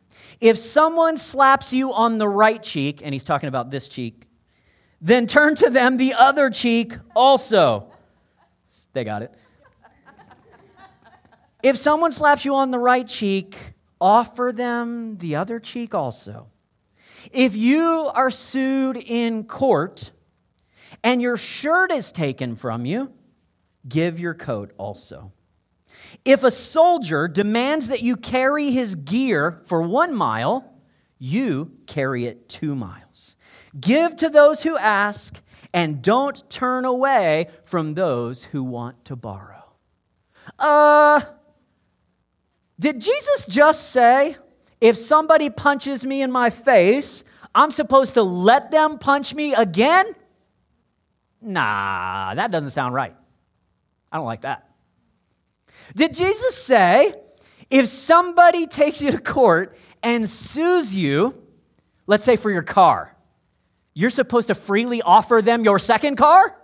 If 0.41 0.59
someone 0.59 1.17
slaps 1.17 1.73
you 1.73 1.93
on 1.93 2.19
the 2.19 2.29
right 2.29 2.63
cheek, 2.63 3.01
and 3.05 3.15
he's 3.15 3.25
talking 3.25 3.49
about 3.49 3.71
this 3.71 3.87
cheek, 3.87 4.27
then 5.01 5.29
turn 5.29 5.55
to 5.57 5.71
them 5.71 5.99
the 5.99 6.15
other 6.15 6.51
cheek 6.51 6.95
also. 7.15 7.93
They 8.93 9.05
got 9.05 9.23
it. 9.23 9.33
If 11.65 11.79
someone 11.79 12.13
slaps 12.13 12.45
you 12.45 12.55
on 12.57 12.73
the 12.73 12.79
right 12.79 13.09
cheek, 13.09 13.57
offer 13.99 14.53
them 14.55 15.17
the 15.17 15.37
other 15.37 15.59
cheek 15.59 15.95
also. 15.95 16.49
If 17.33 17.57
you 17.57 18.11
are 18.15 18.31
sued 18.31 18.99
in 18.99 19.45
court 19.45 20.13
and 21.03 21.23
your 21.23 21.39
shirt 21.39 21.91
is 21.91 22.13
taken 22.13 22.55
from 22.55 22.85
you, 22.85 23.15
give 23.89 24.21
your 24.21 24.35
coat 24.35 24.75
also. 24.77 25.33
If 26.23 26.45
a 26.45 26.51
soldier 26.51 27.29
demands 27.29 27.89
that 27.89 28.03
you 28.03 28.19
carry 28.19 28.71
his 28.71 28.95
gear 28.95 29.63
for 29.65 29.81
one 29.81 30.15
mile, 30.15 30.71
you 31.19 31.79
carry 31.87 32.27
it 32.27 32.47
two 32.47 32.75
miles. 32.75 33.37
Give 33.81 34.15
to 34.17 34.29
those 34.29 34.65
who 34.65 34.77
ask, 34.77 35.43
and 35.73 36.03
don't 36.03 36.51
turn 36.51 36.85
away 36.85 37.49
from 37.63 37.95
those 37.95 38.45
who 38.45 38.63
want 38.63 39.07
to 39.07 39.17
borrow. 39.17 39.65
Uh, 40.59 41.23
did 42.79 43.01
Jesus 43.01 43.47
just 43.47 43.91
say, 43.91 44.37
if 44.81 44.97
somebody 44.97 45.51
punches 45.51 46.05
me 46.05 46.23
in 46.23 46.31
my 46.31 46.51
face, 46.51 47.25
I'm 47.55 47.71
supposed 47.71 48.15
to 48.15 48.23
let 48.23 48.71
them 48.71 48.99
punch 48.99 49.35
me 49.35 49.55
again? 49.55 50.07
Nah, 51.41 52.35
that 52.35 52.51
doesn't 52.51 52.71
sound 52.71 52.95
right. 52.95 53.15
I 54.11 54.17
don't 54.17 54.27
like 54.27 54.43
that. 54.43 54.69
Did 55.95 56.15
Jesus 56.15 56.55
say, 56.55 57.13
if 57.71 57.87
somebody 57.87 58.67
takes 58.67 59.03
you 59.03 59.11
to 59.11 59.19
court 59.19 59.77
and 60.03 60.29
sues 60.29 60.95
you, 60.95 61.35
let's 62.07 62.25
say 62.25 62.37
for 62.37 62.51
your 62.51 62.63
car, 62.63 63.17
you're 63.95 64.11
supposed 64.11 64.49
to 64.49 64.55
freely 64.55 65.03
offer 65.03 65.41
them 65.43 65.65
your 65.65 65.79
second 65.79 66.17
car? 66.17 66.57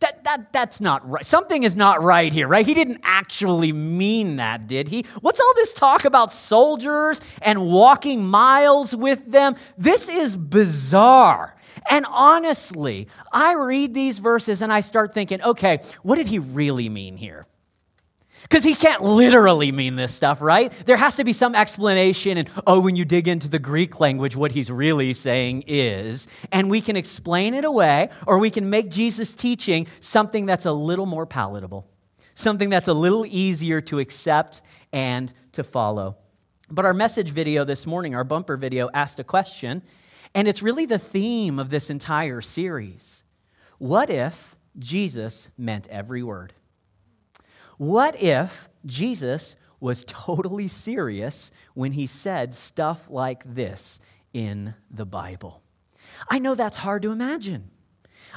That, 0.00 0.22
that, 0.24 0.52
that's 0.52 0.80
not 0.80 1.08
right. 1.08 1.26
Something 1.26 1.64
is 1.64 1.74
not 1.74 2.02
right 2.02 2.32
here, 2.32 2.46
right? 2.46 2.64
He 2.64 2.74
didn't 2.74 3.00
actually 3.02 3.72
mean 3.72 4.36
that, 4.36 4.68
did 4.68 4.88
he? 4.88 5.04
What's 5.20 5.40
all 5.40 5.52
this 5.56 5.74
talk 5.74 6.04
about 6.04 6.32
soldiers 6.32 7.20
and 7.42 7.66
walking 7.66 8.24
miles 8.24 8.94
with 8.94 9.32
them? 9.32 9.56
This 9.76 10.08
is 10.08 10.36
bizarre. 10.36 11.56
And 11.90 12.06
honestly, 12.08 13.08
I 13.32 13.54
read 13.54 13.92
these 13.92 14.20
verses 14.20 14.62
and 14.62 14.72
I 14.72 14.80
start 14.80 15.14
thinking, 15.14 15.42
okay, 15.42 15.80
what 16.02 16.16
did 16.16 16.28
he 16.28 16.38
really 16.38 16.88
mean 16.88 17.16
here? 17.16 17.46
Because 18.48 18.64
he 18.64 18.74
can't 18.74 19.02
literally 19.02 19.72
mean 19.72 19.96
this 19.96 20.14
stuff, 20.14 20.40
right? 20.40 20.72
There 20.86 20.96
has 20.96 21.16
to 21.16 21.24
be 21.24 21.34
some 21.34 21.54
explanation. 21.54 22.38
And 22.38 22.48
oh, 22.66 22.80
when 22.80 22.96
you 22.96 23.04
dig 23.04 23.28
into 23.28 23.48
the 23.48 23.58
Greek 23.58 24.00
language, 24.00 24.36
what 24.36 24.52
he's 24.52 24.70
really 24.70 25.12
saying 25.12 25.64
is. 25.66 26.28
And 26.50 26.70
we 26.70 26.80
can 26.80 26.96
explain 26.96 27.52
it 27.52 27.66
away, 27.66 28.08
or 28.26 28.38
we 28.38 28.48
can 28.48 28.70
make 28.70 28.88
Jesus' 28.88 29.34
teaching 29.34 29.86
something 30.00 30.46
that's 30.46 30.64
a 30.64 30.72
little 30.72 31.04
more 31.04 31.26
palatable, 31.26 31.86
something 32.34 32.70
that's 32.70 32.88
a 32.88 32.94
little 32.94 33.26
easier 33.26 33.82
to 33.82 33.98
accept 33.98 34.62
and 34.94 35.30
to 35.52 35.62
follow. 35.62 36.16
But 36.70 36.86
our 36.86 36.94
message 36.94 37.30
video 37.30 37.64
this 37.64 37.86
morning, 37.86 38.14
our 38.14 38.24
bumper 38.24 38.56
video, 38.56 38.88
asked 38.94 39.18
a 39.18 39.24
question, 39.24 39.82
and 40.34 40.48
it's 40.48 40.62
really 40.62 40.86
the 40.86 40.98
theme 40.98 41.58
of 41.58 41.68
this 41.68 41.90
entire 41.90 42.40
series. 42.40 43.24
What 43.76 44.08
if 44.08 44.56
Jesus 44.78 45.50
meant 45.58 45.86
every 45.88 46.22
word? 46.22 46.54
What 47.78 48.20
if 48.22 48.68
Jesus 48.84 49.56
was 49.80 50.04
totally 50.06 50.68
serious 50.68 51.50
when 51.74 51.92
he 51.92 52.06
said 52.06 52.54
stuff 52.54 53.08
like 53.08 53.42
this 53.44 54.00
in 54.32 54.74
the 54.90 55.06
Bible? 55.06 55.62
I 56.28 56.38
know 56.38 56.54
that's 56.54 56.76
hard 56.76 57.02
to 57.02 57.12
imagine. 57.12 57.70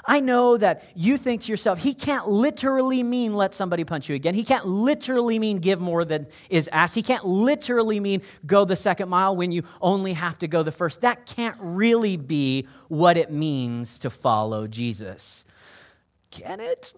I 0.05 0.19
know 0.19 0.57
that 0.57 0.83
you 0.95 1.17
think 1.17 1.41
to 1.41 1.51
yourself, 1.51 1.79
he 1.79 1.93
can't 1.93 2.27
literally 2.27 3.03
mean 3.03 3.33
let 3.33 3.53
somebody 3.53 3.83
punch 3.83 4.09
you 4.09 4.15
again. 4.15 4.33
He 4.33 4.43
can't 4.43 4.65
literally 4.65 5.37
mean 5.37 5.59
give 5.59 5.79
more 5.79 6.05
than 6.05 6.27
is 6.49 6.69
asked. 6.71 6.95
He 6.95 7.03
can't 7.03 7.25
literally 7.25 7.99
mean 7.99 8.21
go 8.45 8.65
the 8.65 8.75
second 8.75 9.09
mile 9.09 9.35
when 9.35 9.51
you 9.51 9.63
only 9.81 10.13
have 10.13 10.39
to 10.39 10.47
go 10.47 10.63
the 10.63 10.71
first. 10.71 11.01
That 11.01 11.25
can't 11.25 11.57
really 11.59 12.17
be 12.17 12.67
what 12.87 13.17
it 13.17 13.31
means 13.31 13.99
to 13.99 14.09
follow 14.09 14.67
Jesus. 14.67 15.45
Can 16.31 16.59
it? 16.59 16.93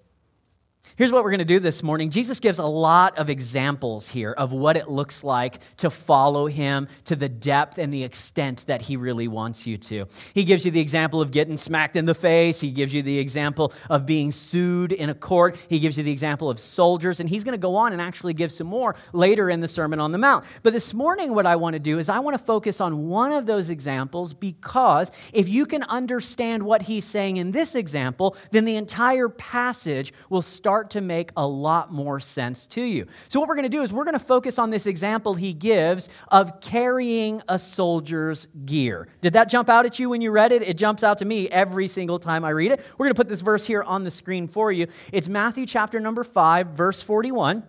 Here's 0.96 1.12
what 1.12 1.24
we're 1.24 1.32
going 1.32 1.40
to 1.40 1.46
do 1.46 1.60
this 1.60 1.82
morning. 1.82 2.12
Jesus 2.12 2.40
gives 2.40 2.60
a 2.60 2.68
lot 2.68 3.18
of 3.18 3.28
examples 3.28 4.10
here 4.10 4.32
of 4.32 4.54
what 4.54 4.78
it 4.78 4.88
looks 4.88 5.24
like 5.24 5.58
to 5.78 5.90
follow 5.90 6.46
him 6.46 6.88
to 7.06 7.16
the 7.16 7.28
depth 7.28 7.80
and 7.80 7.92
the 7.92 8.04
extent 8.04 8.66
that 8.68 8.84
he 8.84 8.96
really 8.96 9.28
wants 9.28 9.66
you 9.66 9.78
to. 9.78 10.06
He 10.36 10.44
gives 10.44 10.66
you 10.66 10.72
the 10.72 10.80
example 10.80 11.20
of 11.20 11.32
getting 11.32 11.58
smacked 11.58 11.96
in 11.96 12.06
the 12.06 12.14
face. 12.14 12.62
He 12.62 12.70
gives 12.70 12.94
you 12.94 13.02
the 13.02 13.18
example 13.18 13.74
of 13.90 14.06
being 14.06 14.30
sued 14.30 14.92
in 14.92 15.10
a 15.10 15.16
court. 15.16 15.58
He 15.68 15.80
gives 15.80 15.98
you 15.98 16.04
the 16.04 16.12
example 16.12 16.48
of 16.48 16.60
soldiers. 16.60 17.20
And 17.20 17.28
he's 17.28 17.44
going 17.44 17.54
to 17.54 17.58
go 17.58 17.76
on 17.76 17.92
and 17.92 18.00
actually 18.00 18.36
give 18.36 18.52
some 18.52 18.68
more 18.68 18.96
later 19.14 19.50
in 19.50 19.62
the 19.62 19.68
Sermon 19.68 20.00
on 20.00 20.12
the 20.12 20.20
Mount. 20.20 20.46
But 20.62 20.74
this 20.74 20.94
morning, 20.94 21.34
what 21.34 21.48
I 21.48 21.56
want 21.56 21.74
to 21.74 21.80
do 21.80 21.98
is 21.98 22.08
I 22.08 22.20
want 22.20 22.38
to 22.38 22.44
focus 22.44 22.80
on 22.80 23.08
one 23.08 23.32
of 23.32 23.48
those 23.48 23.72
examples 23.72 24.36
because 24.36 25.12
if 25.34 25.50
you 25.50 25.66
can 25.66 25.82
understand 25.82 26.62
what 26.62 26.84
he's 26.84 27.06
saying 27.06 27.38
in 27.38 27.52
this 27.52 27.74
example, 27.74 28.38
then 28.52 28.66
the 28.66 28.76
entire 28.76 29.28
passage 29.28 30.14
will 30.30 30.44
start 30.44 30.83
start 30.84 30.90
to 30.90 31.02
make 31.02 31.32
a 31.38 31.48
lot 31.48 31.94
more 31.94 32.20
sense 32.20 32.68
to 32.68 32.82
you. 32.82 33.08
So, 33.30 33.40
what 33.40 33.48
we're 33.48 33.56
going 33.56 33.64
to 33.64 33.70
do 33.70 33.84
is 33.84 33.94
we're 33.94 34.04
going 34.04 34.20
to 34.20 34.26
focus 34.26 34.60
on 34.60 34.70
this 34.70 34.86
example 34.86 35.34
he 35.34 35.54
gives 35.54 36.10
of 36.28 36.60
carrying 36.60 37.42
a 37.48 37.58
soldier's 37.58 38.48
gear. 38.66 39.08
Did 39.22 39.34
that 39.34 39.50
jump 39.50 39.70
out 39.70 39.86
at 39.86 39.98
you 39.98 40.10
when 40.10 40.20
you 40.20 40.32
read 40.32 40.52
it? 40.52 40.62
It 40.62 40.78
jumps 40.78 41.04
out 41.04 41.20
to 41.20 41.26
me 41.26 41.48
every 41.50 41.88
single 41.88 42.20
time 42.20 42.44
I 42.44 42.50
read 42.50 42.72
it. 42.72 42.86
We're 42.98 43.06
going 43.06 43.16
to 43.16 43.20
put 43.20 43.30
this 43.30 43.42
verse 43.42 43.66
here 43.66 43.82
on 43.82 44.04
the 44.04 44.12
screen 44.12 44.48
for 44.48 44.72
you. 44.74 44.88
It's 45.14 45.30
Matthew 45.30 45.66
chapter 45.66 46.02
number 46.02 46.24
5, 46.26 46.68
verse 46.68 47.02
41. 47.02 47.64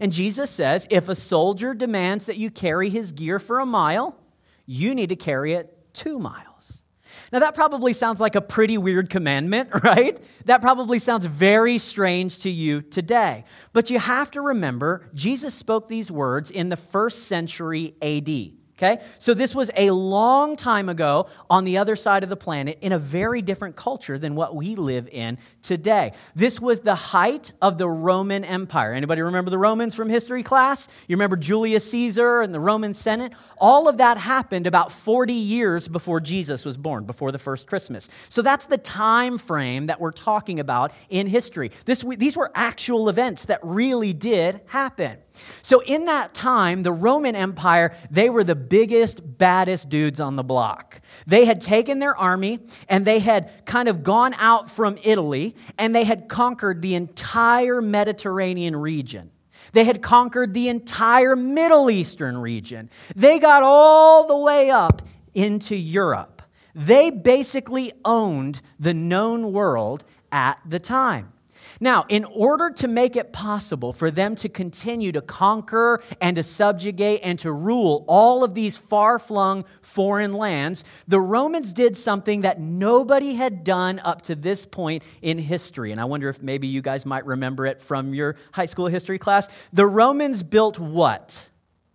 And 0.00 0.12
Jesus 0.12 0.50
says, 0.50 0.88
If 0.90 1.08
a 1.08 1.14
soldier 1.14 1.72
demands 1.72 2.26
that 2.26 2.36
you 2.36 2.50
carry 2.50 2.90
his 2.90 3.12
gear 3.12 3.38
for 3.38 3.60
a 3.60 3.66
mile, 3.66 4.18
you 4.66 4.94
need 4.94 5.10
to 5.10 5.16
carry 5.16 5.52
it 5.52 5.72
two 5.92 6.18
miles. 6.18 6.53
Now, 7.34 7.40
that 7.40 7.56
probably 7.56 7.94
sounds 7.94 8.20
like 8.20 8.36
a 8.36 8.40
pretty 8.40 8.78
weird 8.78 9.10
commandment, 9.10 9.68
right? 9.82 10.22
That 10.44 10.60
probably 10.60 11.00
sounds 11.00 11.26
very 11.26 11.78
strange 11.78 12.38
to 12.38 12.50
you 12.50 12.80
today. 12.80 13.42
But 13.72 13.90
you 13.90 13.98
have 13.98 14.30
to 14.30 14.40
remember, 14.40 15.10
Jesus 15.14 15.52
spoke 15.52 15.88
these 15.88 16.12
words 16.12 16.48
in 16.48 16.68
the 16.68 16.76
first 16.76 17.24
century 17.24 17.96
AD. 18.00 18.63
Okay? 18.84 19.02
So 19.18 19.34
this 19.34 19.54
was 19.54 19.70
a 19.76 19.90
long 19.90 20.56
time 20.56 20.88
ago 20.88 21.26
on 21.48 21.64
the 21.64 21.78
other 21.78 21.96
side 21.96 22.22
of 22.22 22.28
the 22.28 22.36
planet 22.36 22.78
in 22.80 22.92
a 22.92 22.98
very 22.98 23.40
different 23.40 23.76
culture 23.76 24.18
than 24.18 24.34
what 24.34 24.54
we 24.54 24.74
live 24.74 25.08
in 25.10 25.38
today. 25.62 26.12
This 26.34 26.60
was 26.60 26.80
the 26.80 26.94
height 26.94 27.52
of 27.62 27.78
the 27.78 27.88
Roman 27.88 28.44
Empire. 28.44 28.92
Anybody 28.92 29.22
remember 29.22 29.50
the 29.50 29.58
Romans 29.58 29.94
from 29.94 30.08
history 30.08 30.42
class? 30.42 30.88
You 31.08 31.16
remember 31.16 31.36
Julius 31.36 31.90
Caesar 31.90 32.42
and 32.42 32.54
the 32.54 32.60
Roman 32.60 32.94
Senate? 32.94 33.32
All 33.58 33.88
of 33.88 33.98
that 33.98 34.18
happened 34.18 34.66
about 34.66 34.92
40 34.92 35.32
years 35.32 35.88
before 35.88 36.20
Jesus 36.20 36.64
was 36.64 36.76
born, 36.76 37.04
before 37.04 37.32
the 37.32 37.38
first 37.38 37.66
Christmas. 37.66 38.08
So 38.28 38.42
that's 38.42 38.66
the 38.66 38.78
time 38.78 39.38
frame 39.38 39.86
that 39.86 40.00
we're 40.00 40.12
talking 40.12 40.60
about 40.60 40.92
in 41.08 41.26
history. 41.26 41.70
This, 41.86 42.04
these 42.16 42.36
were 42.36 42.50
actual 42.54 43.08
events 43.08 43.46
that 43.46 43.60
really 43.62 44.12
did 44.12 44.60
happen. 44.66 45.23
So, 45.62 45.80
in 45.80 46.06
that 46.06 46.34
time, 46.34 46.82
the 46.82 46.92
Roman 46.92 47.34
Empire, 47.34 47.94
they 48.10 48.30
were 48.30 48.44
the 48.44 48.54
biggest, 48.54 49.38
baddest 49.38 49.88
dudes 49.88 50.20
on 50.20 50.36
the 50.36 50.44
block. 50.44 51.00
They 51.26 51.44
had 51.44 51.60
taken 51.60 51.98
their 51.98 52.16
army 52.16 52.60
and 52.88 53.04
they 53.04 53.18
had 53.18 53.66
kind 53.66 53.88
of 53.88 54.02
gone 54.02 54.34
out 54.34 54.70
from 54.70 54.96
Italy 55.04 55.56
and 55.78 55.94
they 55.94 56.04
had 56.04 56.28
conquered 56.28 56.82
the 56.82 56.94
entire 56.94 57.82
Mediterranean 57.82 58.76
region. 58.76 59.30
They 59.72 59.84
had 59.84 60.02
conquered 60.02 60.54
the 60.54 60.68
entire 60.68 61.36
Middle 61.36 61.90
Eastern 61.90 62.38
region. 62.38 62.90
They 63.16 63.38
got 63.38 63.62
all 63.62 64.26
the 64.26 64.36
way 64.36 64.70
up 64.70 65.02
into 65.34 65.76
Europe. 65.76 66.42
They 66.74 67.10
basically 67.10 67.92
owned 68.04 68.60
the 68.78 68.94
known 68.94 69.52
world 69.52 70.04
at 70.32 70.58
the 70.66 70.78
time. 70.78 71.33
Now, 71.80 72.04
in 72.08 72.24
order 72.24 72.70
to 72.70 72.88
make 72.88 73.16
it 73.16 73.32
possible 73.32 73.92
for 73.92 74.10
them 74.10 74.34
to 74.36 74.48
continue 74.48 75.12
to 75.12 75.20
conquer 75.20 76.02
and 76.20 76.36
to 76.36 76.42
subjugate 76.42 77.20
and 77.22 77.38
to 77.40 77.52
rule 77.52 78.04
all 78.08 78.44
of 78.44 78.54
these 78.54 78.76
far 78.76 79.18
flung 79.18 79.64
foreign 79.82 80.32
lands, 80.34 80.84
the 81.06 81.20
Romans 81.20 81.72
did 81.72 81.96
something 81.96 82.42
that 82.42 82.60
nobody 82.60 83.34
had 83.34 83.64
done 83.64 83.98
up 84.00 84.22
to 84.22 84.34
this 84.34 84.66
point 84.66 85.02
in 85.22 85.38
history. 85.38 85.92
And 85.92 86.00
I 86.00 86.04
wonder 86.04 86.28
if 86.28 86.42
maybe 86.42 86.66
you 86.66 86.82
guys 86.82 87.04
might 87.04 87.26
remember 87.26 87.66
it 87.66 87.80
from 87.80 88.14
your 88.14 88.36
high 88.52 88.66
school 88.66 88.86
history 88.86 89.18
class. 89.18 89.48
The 89.72 89.86
Romans 89.86 90.42
built 90.42 90.78
what? 90.78 91.48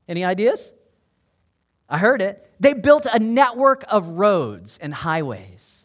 Any 0.08 0.26
ideas? 0.26 0.74
I 1.88 1.98
heard 1.98 2.22
it. 2.22 2.52
They 2.60 2.74
built 2.74 3.08
a 3.12 3.20
network 3.20 3.84
of 3.88 4.08
roads 4.10 4.78
and 4.78 4.94
highways. 4.94 5.79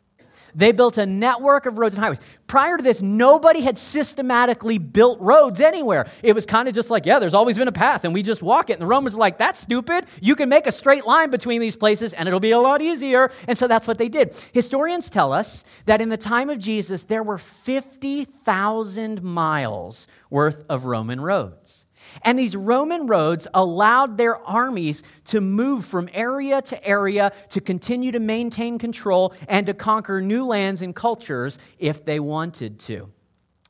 They 0.54 0.72
built 0.72 0.98
a 0.98 1.06
network 1.06 1.66
of 1.66 1.78
roads 1.78 1.94
and 1.94 2.04
highways. 2.04 2.20
Prior 2.46 2.76
to 2.76 2.82
this, 2.82 3.02
nobody 3.02 3.60
had 3.60 3.78
systematically 3.78 4.78
built 4.78 5.20
roads 5.20 5.60
anywhere. 5.60 6.06
It 6.22 6.34
was 6.34 6.46
kind 6.46 6.68
of 6.68 6.74
just 6.74 6.90
like, 6.90 7.06
yeah, 7.06 7.18
there's 7.18 7.34
always 7.34 7.58
been 7.58 7.68
a 7.68 7.72
path, 7.72 8.04
and 8.04 8.14
we 8.14 8.22
just 8.22 8.42
walk 8.42 8.70
it. 8.70 8.74
And 8.74 8.82
the 8.82 8.86
Romans 8.86 9.14
were 9.14 9.20
like, 9.20 9.38
that's 9.38 9.60
stupid. 9.60 10.06
You 10.20 10.36
can 10.36 10.48
make 10.48 10.66
a 10.66 10.72
straight 10.72 11.06
line 11.06 11.30
between 11.30 11.60
these 11.60 11.76
places, 11.76 12.12
and 12.12 12.28
it'll 12.28 12.40
be 12.40 12.52
a 12.52 12.60
lot 12.60 12.82
easier. 12.82 13.30
And 13.48 13.58
so 13.58 13.66
that's 13.66 13.88
what 13.88 13.98
they 13.98 14.08
did. 14.08 14.34
Historians 14.52 15.10
tell 15.10 15.32
us 15.32 15.64
that 15.86 16.00
in 16.00 16.08
the 16.08 16.16
time 16.16 16.50
of 16.50 16.58
Jesus, 16.58 17.04
there 17.04 17.22
were 17.22 17.38
50,000 17.38 19.22
miles 19.22 20.06
worth 20.30 20.64
of 20.68 20.84
Roman 20.84 21.20
roads. 21.20 21.83
And 22.22 22.38
these 22.38 22.56
Roman 22.56 23.06
roads 23.06 23.46
allowed 23.54 24.16
their 24.16 24.38
armies 24.38 25.02
to 25.26 25.40
move 25.40 25.84
from 25.84 26.08
area 26.12 26.62
to 26.62 26.86
area 26.86 27.32
to 27.50 27.60
continue 27.60 28.12
to 28.12 28.20
maintain 28.20 28.78
control 28.78 29.34
and 29.48 29.66
to 29.66 29.74
conquer 29.74 30.20
new 30.20 30.46
lands 30.46 30.82
and 30.82 30.94
cultures 30.94 31.58
if 31.78 32.04
they 32.04 32.20
wanted 32.20 32.78
to. 32.80 33.10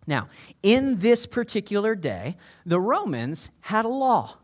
Now, 0.07 0.29
in 0.63 0.99
this 0.99 1.27
particular 1.27 1.95
day, 1.95 2.37
the 2.67 2.81
Romans 2.81 3.51
had 3.61 3.85
a 3.85 3.89
law. 3.89 4.37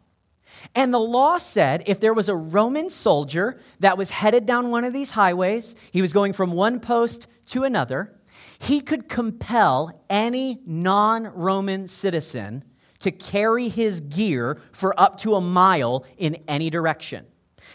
And 0.75 0.93
the 0.93 0.99
law 0.99 1.39
said 1.39 1.85
if 1.87 2.01
there 2.01 2.15
was 2.15 2.29
a 2.29 2.35
Roman 2.35 2.91
soldier 2.91 3.61
that 3.79 3.97
was 3.97 4.11
headed 4.11 4.47
down 4.47 4.71
one 4.71 4.85
of 4.85 4.93
these 4.93 5.13
highways, 5.13 5.77
he 5.93 6.03
was 6.03 6.13
going 6.13 6.33
from 6.33 6.53
one 6.53 6.81
post 6.81 7.29
to 7.47 7.65
another, 7.65 8.17
he 8.59 8.81
could 8.81 9.09
compel 9.09 10.05
any 10.09 10.61
non 10.67 11.25
Roman 11.25 11.87
citizen 11.87 12.65
to 13.01 13.11
carry 13.11 13.69
his 13.69 14.01
gear 14.01 14.59
for 14.73 14.99
up 14.99 15.19
to 15.19 15.35
a 15.35 15.41
mile 15.41 16.05
in 16.17 16.37
any 16.47 16.71
direction. 16.71 17.27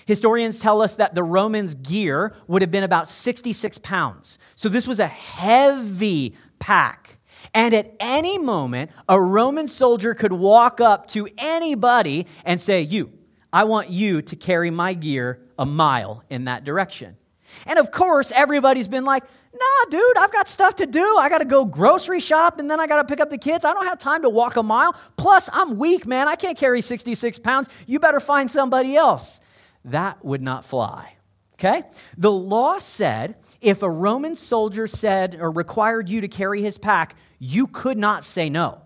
Historians 0.05 0.60
tell 0.60 0.82
us 0.82 0.96
that 0.96 1.15
the 1.15 1.24
Romans' 1.24 1.75
gear 1.75 2.34
would 2.48 2.62
have 2.62 2.72
been 2.72 2.84
about 2.84 3.08
66 3.08 3.77
pounds. 3.79 4.38
So 4.55 4.70
this 4.70 4.88
was 4.88 5.00
a 5.00 5.08
heavy 5.08 6.36
pack. 6.60 7.17
And 7.53 7.74
at 7.74 7.96
any 8.00 8.38
moment, 8.38 8.91
a 9.08 9.20
Roman 9.20 9.67
soldier 9.67 10.13
could 10.13 10.34
walk 10.34 10.82
up 10.82 11.08
to 11.08 11.27
anybody 11.38 12.27
and 12.44 12.60
say, 12.60 12.82
You, 12.82 13.12
I 13.53 13.63
want 13.63 13.89
you 13.89 14.22
to 14.22 14.36
carry 14.36 14.70
my 14.70 14.94
gear 14.94 15.41
a 15.58 15.65
mile 15.65 16.24
in 16.29 16.46
that 16.46 16.63
direction. 16.63 17.17
And 17.65 17.79
of 17.79 17.91
course, 17.91 18.32
everybody's 18.32 18.88
been 18.88 19.05
like, 19.05 19.24
nah, 19.59 19.89
dude, 19.89 20.17
I've 20.17 20.31
got 20.31 20.47
stuff 20.47 20.75
to 20.75 20.85
do. 20.85 21.17
I 21.17 21.29
got 21.29 21.39
to 21.39 21.45
go 21.45 21.65
grocery 21.65 22.19
shop 22.19 22.59
and 22.59 22.69
then 22.69 22.79
I 22.79 22.88
got 22.88 22.97
to 22.97 23.05
pick 23.05 23.19
up 23.19 23.29
the 23.29 23.38
kids. 23.38 23.65
I 23.65 23.74
don't 23.74 23.85
have 23.85 24.00
time 24.00 24.21
to 24.24 24.29
walk 24.29 24.55
a 24.55 24.63
mile. 24.63 24.95
Plus, 25.17 25.50
I'm 25.51 25.77
weak, 25.77 26.05
man. 26.05 26.27
I 26.27 26.35
can't 26.35 26.57
carry 26.57 26.81
66 26.81 27.39
pounds. 27.39 27.69
You 27.88 28.00
better 28.00 28.19
find 28.19 28.50
somebody 28.50 28.95
else. 28.95 29.39
That 29.85 30.24
would 30.24 30.41
not 30.41 30.65
fly. 30.65 31.15
Okay? 31.53 31.83
The 32.17 32.31
law 32.31 32.79
said 32.79 33.38
if 33.62 33.81
a 33.81 33.89
Roman 33.89 34.35
soldier 34.35 34.88
said 34.88 35.38
or 35.39 35.51
required 35.51 36.09
you 36.09 36.21
to 36.21 36.27
carry 36.27 36.62
his 36.62 36.77
pack, 36.77 37.15
you 37.39 37.67
could 37.67 37.97
not 37.97 38.24
say 38.24 38.50
no. 38.50 38.81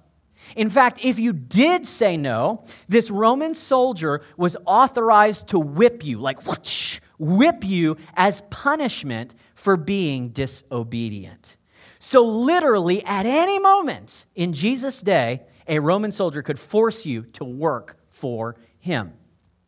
In 0.56 0.70
fact, 0.70 1.00
if 1.04 1.20
you 1.20 1.34
did 1.34 1.86
say 1.86 2.16
no, 2.18 2.64
this 2.88 3.12
Roman 3.12 3.54
soldier 3.54 4.22
was 4.38 4.56
authorized 4.66 5.50
to 5.50 5.60
whip 5.60 6.04
you, 6.06 6.20
like 6.20 6.46
whoosh, 6.46 7.00
whip 7.18 7.64
you 7.66 7.98
as 8.16 8.42
punishment 8.50 9.36
for 9.60 9.76
being 9.76 10.30
disobedient. 10.30 11.58
So, 12.00 12.26
literally, 12.26 13.04
at 13.04 13.26
any 13.26 13.60
moment 13.60 14.26
in 14.34 14.54
Jesus' 14.54 15.02
day, 15.02 15.42
a 15.68 15.80
Roman 15.80 16.14
soldier 16.14 16.42
could 16.42 16.58
force 16.58 17.06
you 17.06 17.24
to 17.34 17.44
work 17.44 17.98
for 18.08 18.56
him. 18.78 19.14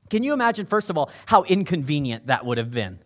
Can 0.10 0.24
you 0.24 0.32
imagine, 0.32 0.66
first 0.66 0.90
of 0.90 0.98
all, 0.98 1.12
how 1.26 1.44
inconvenient 1.44 2.28
that 2.28 2.46
would 2.46 2.58
have 2.58 2.72
been? 2.72 3.00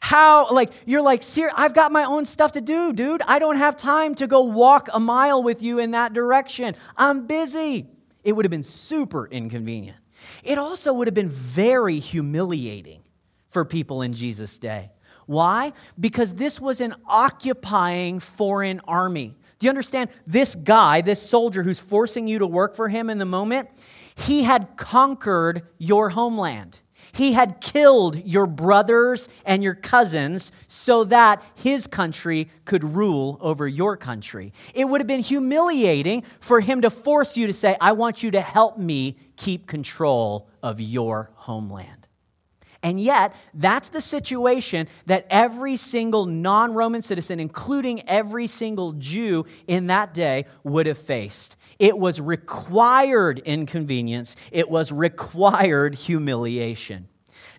How, 0.00 0.52
like, 0.52 0.72
you're 0.84 1.00
like, 1.00 1.22
sir, 1.22 1.48
I've 1.54 1.74
got 1.74 1.92
my 1.92 2.02
own 2.02 2.24
stuff 2.24 2.52
to 2.52 2.60
do, 2.60 2.92
dude. 2.92 3.22
I 3.28 3.38
don't 3.38 3.58
have 3.58 3.76
time 3.76 4.16
to 4.16 4.26
go 4.26 4.40
walk 4.40 4.88
a 4.92 4.98
mile 4.98 5.44
with 5.44 5.62
you 5.62 5.78
in 5.78 5.92
that 5.92 6.12
direction. 6.12 6.74
I'm 6.96 7.28
busy. 7.28 7.86
It 8.24 8.32
would 8.32 8.44
have 8.44 8.50
been 8.50 8.64
super 8.64 9.28
inconvenient. 9.28 9.98
It 10.42 10.58
also 10.58 10.92
would 10.92 11.06
have 11.06 11.14
been 11.14 11.30
very 11.30 12.00
humiliating 12.00 13.02
for 13.48 13.64
people 13.64 14.02
in 14.02 14.12
Jesus' 14.12 14.58
day. 14.58 14.90
Why? 15.26 15.72
Because 15.98 16.34
this 16.34 16.60
was 16.60 16.80
an 16.80 16.94
occupying 17.06 18.20
foreign 18.20 18.80
army. 18.86 19.36
Do 19.58 19.66
you 19.66 19.70
understand? 19.70 20.10
This 20.26 20.54
guy, 20.54 21.02
this 21.02 21.22
soldier 21.22 21.62
who's 21.62 21.78
forcing 21.78 22.26
you 22.26 22.40
to 22.40 22.46
work 22.46 22.74
for 22.74 22.88
him 22.88 23.08
in 23.08 23.18
the 23.18 23.24
moment, 23.24 23.68
he 24.16 24.42
had 24.42 24.76
conquered 24.76 25.62
your 25.78 26.10
homeland. 26.10 26.80
He 27.12 27.32
had 27.32 27.60
killed 27.60 28.24
your 28.24 28.46
brothers 28.46 29.28
and 29.44 29.62
your 29.62 29.74
cousins 29.74 30.50
so 30.66 31.04
that 31.04 31.42
his 31.54 31.86
country 31.86 32.48
could 32.64 32.82
rule 32.82 33.38
over 33.40 33.68
your 33.68 33.96
country. 33.96 34.52
It 34.74 34.86
would 34.86 35.00
have 35.00 35.08
been 35.08 35.20
humiliating 35.20 36.22
for 36.40 36.60
him 36.60 36.80
to 36.80 36.90
force 36.90 37.36
you 37.36 37.46
to 37.46 37.52
say, 37.52 37.76
I 37.80 37.92
want 37.92 38.22
you 38.22 38.30
to 38.30 38.40
help 38.40 38.78
me 38.78 39.16
keep 39.36 39.66
control 39.66 40.48
of 40.62 40.80
your 40.80 41.30
homeland. 41.34 42.01
And 42.82 43.00
yet, 43.00 43.34
that's 43.54 43.90
the 43.90 44.00
situation 44.00 44.88
that 45.06 45.26
every 45.30 45.76
single 45.76 46.26
non 46.26 46.74
Roman 46.74 47.02
citizen, 47.02 47.38
including 47.38 48.06
every 48.08 48.46
single 48.48 48.92
Jew 48.92 49.46
in 49.66 49.86
that 49.86 50.12
day, 50.12 50.46
would 50.64 50.86
have 50.86 50.98
faced. 50.98 51.56
It 51.78 51.96
was 51.96 52.20
required 52.20 53.38
inconvenience, 53.40 54.36
it 54.50 54.68
was 54.68 54.90
required 54.90 55.94
humiliation. 55.94 57.08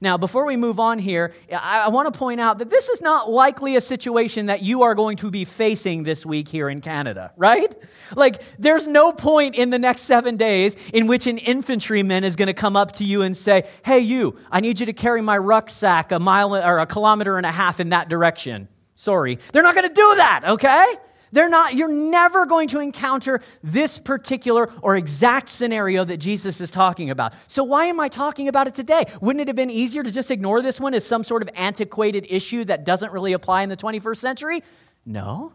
Now, 0.01 0.17
before 0.17 0.45
we 0.45 0.55
move 0.55 0.79
on 0.79 0.99
here, 0.99 1.33
I, 1.51 1.85
I 1.85 1.87
want 1.89 2.11
to 2.11 2.17
point 2.17 2.39
out 2.39 2.59
that 2.59 2.69
this 2.69 2.89
is 2.89 3.01
not 3.01 3.29
likely 3.29 3.75
a 3.75 3.81
situation 3.81 4.47
that 4.47 4.61
you 4.61 4.83
are 4.83 4.95
going 4.95 5.17
to 5.17 5.31
be 5.31 5.45
facing 5.45 6.03
this 6.03 6.25
week 6.25 6.47
here 6.47 6.69
in 6.69 6.81
Canada, 6.81 7.31
right? 7.37 7.73
Like, 8.15 8.41
there's 8.57 8.87
no 8.87 9.13
point 9.13 9.55
in 9.55 9.69
the 9.69 9.79
next 9.79 10.01
seven 10.01 10.37
days 10.37 10.75
in 10.91 11.07
which 11.07 11.27
an 11.27 11.37
infantryman 11.37 12.23
is 12.23 12.35
going 12.35 12.47
to 12.47 12.53
come 12.53 12.75
up 12.75 12.93
to 12.93 13.03
you 13.03 13.21
and 13.21 13.35
say, 13.35 13.67
Hey, 13.83 13.99
you, 13.99 14.37
I 14.51 14.59
need 14.59 14.79
you 14.79 14.85
to 14.87 14.93
carry 14.93 15.21
my 15.21 15.37
rucksack 15.37 16.11
a 16.11 16.19
mile 16.19 16.55
or 16.55 16.79
a 16.79 16.85
kilometer 16.85 17.37
and 17.37 17.45
a 17.45 17.51
half 17.51 17.79
in 17.79 17.89
that 17.89 18.09
direction. 18.09 18.67
Sorry. 18.95 19.39
They're 19.51 19.63
not 19.63 19.75
going 19.75 19.87
to 19.87 19.93
do 19.93 20.15
that, 20.15 20.41
okay? 20.45 20.85
They're 21.33 21.49
not, 21.49 21.73
you're 21.73 21.91
never 21.91 22.45
going 22.45 22.67
to 22.69 22.79
encounter 22.79 23.41
this 23.63 23.97
particular 23.97 24.71
or 24.81 24.95
exact 24.95 25.49
scenario 25.49 26.03
that 26.05 26.17
Jesus 26.17 26.61
is 26.61 26.69
talking 26.69 27.09
about. 27.09 27.33
So, 27.47 27.63
why 27.63 27.85
am 27.85 27.99
I 27.99 28.07
talking 28.07 28.47
about 28.47 28.67
it 28.67 28.75
today? 28.75 29.05
Wouldn't 29.19 29.41
it 29.41 29.47
have 29.47 29.55
been 29.55 29.71
easier 29.71 30.03
to 30.03 30.11
just 30.11 30.29
ignore 30.29 30.61
this 30.61 30.79
one 30.79 30.93
as 30.93 31.03
some 31.03 31.23
sort 31.23 31.41
of 31.41 31.49
antiquated 31.55 32.27
issue 32.29 32.63
that 32.65 32.85
doesn't 32.85 33.11
really 33.11 33.33
apply 33.33 33.63
in 33.63 33.69
the 33.69 33.75
21st 33.75 34.17
century? 34.17 34.63
No. 35.07 35.53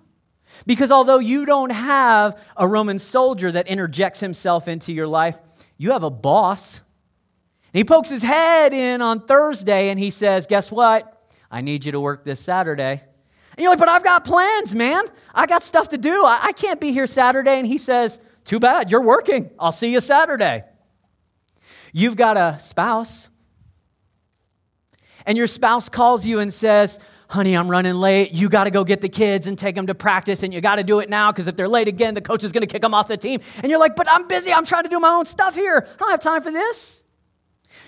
Because 0.66 0.90
although 0.90 1.20
you 1.20 1.46
don't 1.46 1.70
have 1.70 2.42
a 2.56 2.66
Roman 2.66 2.98
soldier 2.98 3.52
that 3.52 3.68
interjects 3.68 4.18
himself 4.18 4.66
into 4.66 4.92
your 4.92 5.06
life, 5.06 5.38
you 5.76 5.92
have 5.92 6.02
a 6.02 6.10
boss. 6.10 6.78
And 7.72 7.78
he 7.78 7.84
pokes 7.84 8.10
his 8.10 8.24
head 8.24 8.74
in 8.74 9.00
on 9.00 9.26
Thursday 9.26 9.90
and 9.90 10.00
he 10.00 10.10
says, 10.10 10.48
Guess 10.48 10.72
what? 10.72 11.14
I 11.52 11.60
need 11.60 11.84
you 11.84 11.92
to 11.92 12.00
work 12.00 12.24
this 12.24 12.40
Saturday. 12.40 13.02
And 13.58 13.64
you're 13.64 13.72
like, 13.72 13.80
but 13.80 13.88
I've 13.88 14.04
got 14.04 14.24
plans, 14.24 14.72
man. 14.72 15.02
I 15.34 15.46
got 15.46 15.64
stuff 15.64 15.88
to 15.88 15.98
do. 15.98 16.24
I, 16.24 16.38
I 16.44 16.52
can't 16.52 16.80
be 16.80 16.92
here 16.92 17.08
Saturday. 17.08 17.58
And 17.58 17.66
he 17.66 17.76
says, 17.76 18.20
Too 18.44 18.60
bad, 18.60 18.88
you're 18.88 19.02
working. 19.02 19.50
I'll 19.58 19.72
see 19.72 19.92
you 19.92 20.00
Saturday. 20.00 20.62
You've 21.92 22.14
got 22.14 22.36
a 22.36 22.56
spouse, 22.60 23.28
and 25.26 25.36
your 25.36 25.48
spouse 25.48 25.88
calls 25.88 26.24
you 26.24 26.38
and 26.38 26.54
says, 26.54 27.00
Honey, 27.28 27.56
I'm 27.56 27.68
running 27.68 27.94
late. 27.94 28.30
You 28.30 28.48
got 28.48 28.64
to 28.64 28.70
go 28.70 28.84
get 28.84 29.00
the 29.00 29.08
kids 29.08 29.48
and 29.48 29.58
take 29.58 29.74
them 29.74 29.88
to 29.88 29.94
practice, 29.96 30.44
and 30.44 30.54
you 30.54 30.60
got 30.60 30.76
to 30.76 30.84
do 30.84 31.00
it 31.00 31.08
now 31.08 31.32
because 31.32 31.48
if 31.48 31.56
they're 31.56 31.66
late 31.66 31.88
again, 31.88 32.14
the 32.14 32.20
coach 32.20 32.44
is 32.44 32.52
going 32.52 32.64
to 32.64 32.72
kick 32.72 32.82
them 32.82 32.94
off 32.94 33.08
the 33.08 33.16
team. 33.16 33.40
And 33.60 33.70
you're 33.70 33.80
like, 33.80 33.96
But 33.96 34.06
I'm 34.08 34.28
busy. 34.28 34.52
I'm 34.52 34.66
trying 34.66 34.84
to 34.84 34.88
do 34.88 35.00
my 35.00 35.10
own 35.10 35.26
stuff 35.26 35.56
here. 35.56 35.84
I 35.84 35.96
don't 35.98 36.10
have 36.12 36.20
time 36.20 36.42
for 36.42 36.52
this. 36.52 37.02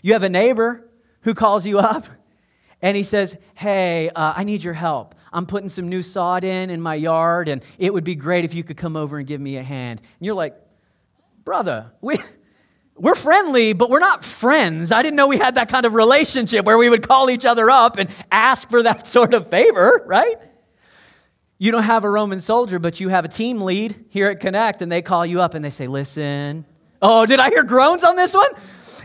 You 0.02 0.14
have 0.14 0.24
a 0.24 0.28
neighbor 0.28 0.90
who 1.20 1.32
calls 1.32 1.64
you 1.64 1.78
up 1.78 2.06
and 2.82 2.96
he 2.96 3.04
says, 3.04 3.38
Hey, 3.54 4.10
uh, 4.16 4.32
I 4.36 4.42
need 4.42 4.64
your 4.64 4.74
help. 4.74 5.14
I'm 5.32 5.46
putting 5.46 5.68
some 5.68 5.88
new 5.88 6.02
sod 6.02 6.44
in 6.44 6.70
in 6.70 6.80
my 6.80 6.94
yard, 6.94 7.48
and 7.48 7.62
it 7.78 7.92
would 7.94 8.04
be 8.04 8.14
great 8.14 8.44
if 8.44 8.54
you 8.54 8.64
could 8.64 8.76
come 8.76 8.96
over 8.96 9.18
and 9.18 9.26
give 9.26 9.40
me 9.40 9.56
a 9.56 9.62
hand. 9.62 10.00
And 10.00 10.26
you're 10.26 10.34
like, 10.34 10.54
brother, 11.44 11.92
we, 12.00 12.16
we're 12.96 13.14
friendly, 13.14 13.72
but 13.72 13.90
we're 13.90 14.00
not 14.00 14.24
friends. 14.24 14.92
I 14.92 15.02
didn't 15.02 15.16
know 15.16 15.28
we 15.28 15.38
had 15.38 15.54
that 15.54 15.68
kind 15.68 15.86
of 15.86 15.94
relationship 15.94 16.66
where 16.66 16.78
we 16.78 16.88
would 16.88 17.06
call 17.06 17.30
each 17.30 17.46
other 17.46 17.70
up 17.70 17.98
and 17.98 18.10
ask 18.30 18.68
for 18.68 18.82
that 18.82 19.06
sort 19.06 19.34
of 19.34 19.48
favor, 19.48 20.02
right? 20.06 20.36
You 21.58 21.70
don't 21.72 21.82
have 21.82 22.04
a 22.04 22.10
Roman 22.10 22.40
soldier, 22.40 22.78
but 22.78 23.00
you 23.00 23.10
have 23.10 23.24
a 23.24 23.28
team 23.28 23.60
lead 23.60 24.06
here 24.08 24.30
at 24.30 24.40
Connect, 24.40 24.80
and 24.82 24.90
they 24.90 25.02
call 25.02 25.26
you 25.26 25.40
up 25.42 25.54
and 25.54 25.64
they 25.64 25.70
say, 25.70 25.86
Listen. 25.86 26.64
Oh, 27.02 27.24
did 27.24 27.40
I 27.40 27.48
hear 27.48 27.64
groans 27.64 28.04
on 28.04 28.16
this 28.16 28.34
one? 28.34 28.50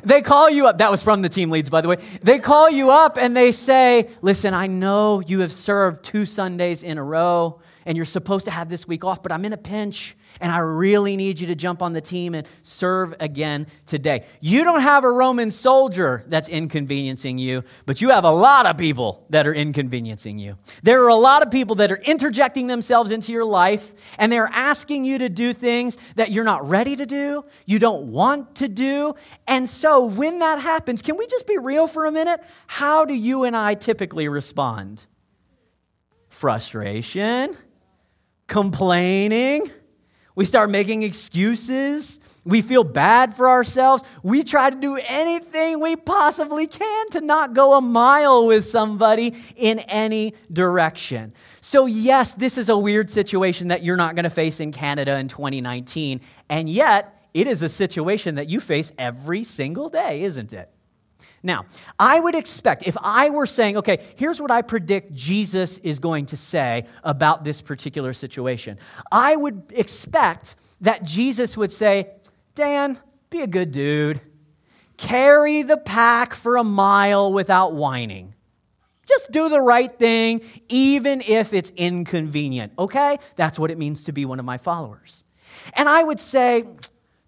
They 0.05 0.21
call 0.21 0.49
you 0.49 0.67
up. 0.67 0.77
That 0.77 0.91
was 0.91 1.01
from 1.03 1.21
the 1.21 1.29
team 1.29 1.49
leads, 1.49 1.69
by 1.69 1.81
the 1.81 1.87
way. 1.87 1.97
They 2.21 2.39
call 2.39 2.69
you 2.69 2.91
up 2.91 3.17
and 3.17 3.35
they 3.35 3.51
say, 3.51 4.09
Listen, 4.21 4.53
I 4.53 4.67
know 4.67 5.21
you 5.21 5.39
have 5.39 5.51
served 5.51 6.03
two 6.03 6.25
Sundays 6.25 6.83
in 6.83 6.97
a 6.97 7.03
row 7.03 7.59
and 7.85 7.97
you're 7.97 8.05
supposed 8.05 8.45
to 8.45 8.51
have 8.51 8.69
this 8.69 8.87
week 8.87 9.03
off, 9.03 9.23
but 9.23 9.31
I'm 9.31 9.45
in 9.45 9.53
a 9.53 9.57
pinch 9.57 10.15
and 10.41 10.51
I 10.51 10.59
really 10.59 11.15
need 11.15 11.39
you 11.39 11.47
to 11.47 11.55
jump 11.55 11.81
on 11.81 11.93
the 11.93 12.01
team 12.01 12.35
and 12.35 12.47
serve 12.61 13.15
again 13.19 13.67
today. 13.85 14.25
You 14.41 14.63
don't 14.63 14.81
have 14.81 15.03
a 15.03 15.11
Roman 15.11 15.51
soldier 15.51 16.23
that's 16.27 16.49
inconveniencing 16.49 17.37
you, 17.37 17.63
but 17.85 18.01
you 18.01 18.09
have 18.09 18.23
a 18.23 18.31
lot 18.31 18.65
of 18.65 18.77
people 18.77 19.25
that 19.29 19.47
are 19.47 19.53
inconveniencing 19.53 20.37
you. 20.37 20.57
There 20.83 21.03
are 21.03 21.09
a 21.09 21.15
lot 21.15 21.45
of 21.45 21.51
people 21.51 21.75
that 21.77 21.91
are 21.91 22.01
interjecting 22.03 22.67
themselves 22.67 23.11
into 23.11 23.31
your 23.31 23.45
life 23.45 23.93
and 24.17 24.31
they're 24.31 24.49
asking 24.51 25.05
you 25.05 25.19
to 25.19 25.29
do 25.29 25.53
things 25.53 25.97
that 26.15 26.31
you're 26.31 26.43
not 26.43 26.67
ready 26.67 26.95
to 26.95 27.05
do, 27.05 27.45
you 27.65 27.79
don't 27.79 28.11
want 28.11 28.55
to 28.55 28.67
do. 28.67 29.15
And 29.47 29.69
so 29.69 30.05
when 30.05 30.39
that 30.39 30.59
happens, 30.59 31.01
can 31.01 31.17
we 31.17 31.27
just 31.27 31.47
be 31.47 31.57
real 31.57 31.87
for 31.87 32.05
a 32.05 32.11
minute? 32.11 32.41
How 32.67 33.05
do 33.05 33.13
you 33.13 33.43
and 33.43 33.55
I 33.55 33.75
typically 33.75 34.27
respond? 34.27 35.05
Frustration, 36.29 37.55
complaining 38.47 39.71
we 40.35 40.43
start 40.43 40.69
making 40.69 41.03
excuses. 41.03 42.19
We 42.43 42.61
feel 42.61 42.83
bad 42.83 43.33
for 43.33 43.49
ourselves. 43.49 44.03
We 44.21 44.43
try 44.43 44.69
to 44.69 44.75
do 44.75 44.99
anything 45.07 45.79
we 45.79 45.95
possibly 45.95 46.67
can 46.67 47.09
to 47.11 47.21
not 47.21 47.53
go 47.53 47.77
a 47.77 47.81
mile 47.81 48.45
with 48.45 48.65
somebody 48.65 49.33
in 49.55 49.79
any 49.79 50.33
direction. 50.51 51.33
So, 51.61 51.85
yes, 51.85 52.33
this 52.33 52.57
is 52.57 52.69
a 52.69 52.77
weird 52.77 53.09
situation 53.09 53.69
that 53.69 53.83
you're 53.83 53.97
not 53.97 54.15
going 54.15 54.25
to 54.25 54.29
face 54.29 54.59
in 54.59 54.71
Canada 54.71 55.17
in 55.17 55.29
2019. 55.29 56.19
And 56.49 56.69
yet, 56.69 57.27
it 57.33 57.47
is 57.47 57.63
a 57.63 57.69
situation 57.69 58.35
that 58.35 58.49
you 58.49 58.59
face 58.59 58.91
every 58.97 59.43
single 59.43 59.89
day, 59.89 60.23
isn't 60.23 60.53
it? 60.53 60.69
Now, 61.45 61.65
I 61.99 62.19
would 62.19 62.33
expect, 62.33 62.87
if 62.87 62.97
I 62.99 63.29
were 63.29 63.45
saying, 63.45 63.77
okay, 63.77 64.03
here's 64.17 64.41
what 64.41 64.49
I 64.49 64.63
predict 64.63 65.13
Jesus 65.13 65.77
is 65.77 65.99
going 65.99 66.25
to 66.27 66.37
say 66.37 66.87
about 67.03 67.43
this 67.43 67.61
particular 67.61 68.13
situation, 68.13 68.79
I 69.11 69.35
would 69.35 69.65
expect 69.69 70.55
that 70.81 71.03
Jesus 71.03 71.55
would 71.55 71.71
say, 71.71 72.09
Dan, 72.55 72.97
be 73.29 73.41
a 73.41 73.47
good 73.47 73.71
dude. 73.71 74.21
Carry 74.97 75.61
the 75.61 75.77
pack 75.77 76.33
for 76.33 76.57
a 76.57 76.63
mile 76.63 77.31
without 77.31 77.75
whining. 77.75 78.33
Just 79.07 79.31
do 79.31 79.47
the 79.47 79.61
right 79.61 79.95
thing, 79.99 80.41
even 80.67 81.21
if 81.21 81.53
it's 81.53 81.69
inconvenient, 81.75 82.73
okay? 82.79 83.19
That's 83.35 83.59
what 83.59 83.69
it 83.69 83.77
means 83.77 84.05
to 84.05 84.11
be 84.11 84.25
one 84.25 84.39
of 84.39 84.45
my 84.45 84.57
followers. 84.57 85.23
And 85.73 85.87
I 85.87 86.03
would 86.03 86.19
say, 86.19 86.63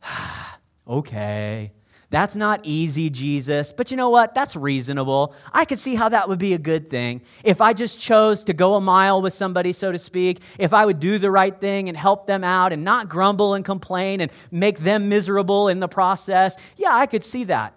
okay, 0.87 1.71
that's 2.09 2.37
not 2.37 2.61
easy, 2.63 3.09
Jesus, 3.09 3.73
but 3.73 3.91
you 3.91 3.97
know 3.97 4.09
what? 4.09 4.33
That's 4.33 4.55
reasonable. 4.55 5.35
I 5.51 5.65
could 5.65 5.77
see 5.77 5.95
how 5.95 6.07
that 6.09 6.29
would 6.29 6.39
be 6.39 6.53
a 6.53 6.57
good 6.57 6.87
thing. 6.89 7.21
If 7.43 7.59
I 7.59 7.73
just 7.73 7.99
chose 7.99 8.45
to 8.45 8.53
go 8.53 8.75
a 8.75 8.81
mile 8.81 9.21
with 9.21 9.33
somebody, 9.33 9.73
so 9.73 9.91
to 9.91 9.99
speak, 9.99 10.39
if 10.57 10.73
I 10.73 10.85
would 10.85 11.01
do 11.01 11.17
the 11.17 11.29
right 11.29 11.59
thing 11.59 11.89
and 11.89 11.97
help 11.97 12.25
them 12.25 12.45
out 12.45 12.71
and 12.71 12.85
not 12.85 13.09
grumble 13.09 13.55
and 13.55 13.65
complain 13.65 14.21
and 14.21 14.31
make 14.51 14.79
them 14.79 15.09
miserable 15.09 15.67
in 15.67 15.81
the 15.81 15.89
process, 15.89 16.55
yeah, 16.77 16.91
I 16.93 17.07
could 17.07 17.25
see 17.25 17.43
that. 17.45 17.73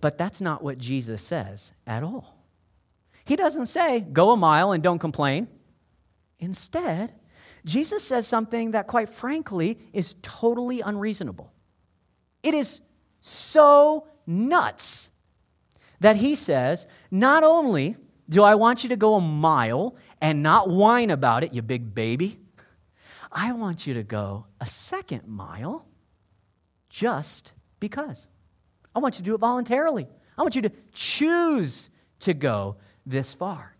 But 0.00 0.18
that's 0.18 0.40
not 0.40 0.62
what 0.62 0.78
Jesus 0.78 1.20
says 1.20 1.72
at 1.84 2.04
all. 2.04 2.36
He 3.24 3.34
doesn't 3.34 3.66
say, 3.66 4.00
go 4.00 4.30
a 4.30 4.36
mile 4.36 4.70
and 4.70 4.84
don't 4.84 5.00
complain. 5.00 5.48
Instead, 6.38 7.12
Jesus 7.64 8.04
says 8.04 8.24
something 8.28 8.70
that, 8.70 8.86
quite 8.86 9.08
frankly, 9.08 9.80
is 9.92 10.14
totally 10.22 10.80
unreasonable. 10.80 11.52
It 12.44 12.54
is 12.54 12.80
so 13.26 14.06
nuts 14.26 15.10
that 16.00 16.16
he 16.16 16.34
says, 16.34 16.86
Not 17.10 17.42
only 17.42 17.96
do 18.28 18.42
I 18.42 18.54
want 18.54 18.84
you 18.84 18.90
to 18.90 18.96
go 18.96 19.14
a 19.14 19.20
mile 19.20 19.96
and 20.20 20.42
not 20.42 20.68
whine 20.68 21.10
about 21.10 21.42
it, 21.44 21.52
you 21.52 21.62
big 21.62 21.94
baby, 21.94 22.38
I 23.32 23.52
want 23.52 23.86
you 23.86 23.94
to 23.94 24.02
go 24.02 24.46
a 24.60 24.66
second 24.66 25.26
mile 25.26 25.86
just 26.88 27.52
because. 27.80 28.28
I 28.94 29.00
want 29.00 29.16
you 29.16 29.18
to 29.18 29.24
do 29.24 29.34
it 29.34 29.38
voluntarily. 29.38 30.06
I 30.38 30.42
want 30.42 30.54
you 30.54 30.62
to 30.62 30.72
choose 30.92 31.90
to 32.20 32.32
go 32.32 32.76
this 33.04 33.34
far. 33.34 33.76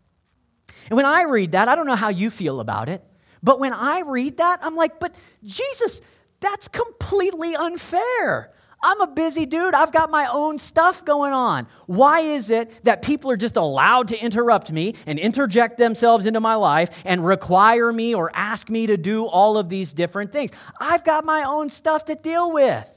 And 0.88 0.96
when 0.96 1.06
I 1.06 1.22
read 1.22 1.52
that, 1.52 1.68
I 1.68 1.74
don't 1.74 1.86
know 1.86 1.94
how 1.94 2.08
you 2.08 2.30
feel 2.30 2.60
about 2.60 2.88
it, 2.88 3.02
but 3.42 3.60
when 3.60 3.72
I 3.72 4.00
read 4.00 4.38
that, 4.38 4.58
I'm 4.62 4.76
like, 4.76 4.98
but 4.98 5.14
Jesus, 5.44 6.00
that's 6.40 6.68
completely 6.68 7.54
unfair. 7.54 8.52
I'm 8.82 9.00
a 9.00 9.06
busy 9.06 9.46
dude. 9.46 9.74
I've 9.74 9.92
got 9.92 10.10
my 10.10 10.28
own 10.30 10.58
stuff 10.58 11.04
going 11.04 11.32
on. 11.32 11.66
Why 11.86 12.20
is 12.20 12.50
it 12.50 12.84
that 12.84 13.02
people 13.02 13.30
are 13.30 13.36
just 13.36 13.56
allowed 13.56 14.08
to 14.08 14.18
interrupt 14.22 14.70
me 14.70 14.94
and 15.06 15.18
interject 15.18 15.78
themselves 15.78 16.26
into 16.26 16.40
my 16.40 16.54
life 16.54 17.02
and 17.04 17.24
require 17.24 17.92
me 17.92 18.14
or 18.14 18.30
ask 18.34 18.68
me 18.68 18.86
to 18.86 18.96
do 18.96 19.24
all 19.26 19.58
of 19.58 19.68
these 19.68 19.92
different 19.92 20.30
things? 20.30 20.52
I've 20.78 21.04
got 21.04 21.24
my 21.24 21.42
own 21.42 21.68
stuff 21.68 22.04
to 22.06 22.14
deal 22.14 22.52
with. 22.52 22.90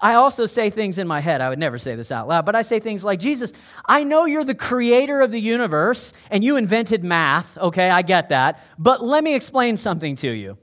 I 0.00 0.14
also 0.14 0.46
say 0.46 0.68
things 0.68 0.98
in 0.98 1.06
my 1.06 1.20
head. 1.20 1.40
I 1.40 1.48
would 1.48 1.58
never 1.58 1.78
say 1.78 1.94
this 1.94 2.12
out 2.12 2.28
loud, 2.28 2.44
but 2.44 2.54
I 2.54 2.62
say 2.62 2.80
things 2.80 3.04
like, 3.04 3.18
Jesus, 3.18 3.52
I 3.86 4.04
know 4.04 4.26
you're 4.26 4.44
the 4.44 4.54
creator 4.54 5.22
of 5.22 5.30
the 5.30 5.40
universe 5.40 6.12
and 6.30 6.44
you 6.44 6.56
invented 6.56 7.02
math. 7.02 7.56
Okay, 7.56 7.88
I 7.88 8.02
get 8.02 8.28
that. 8.28 8.62
But 8.78 9.02
let 9.02 9.24
me 9.24 9.34
explain 9.34 9.76
something 9.76 10.16
to 10.16 10.30
you. 10.30 10.58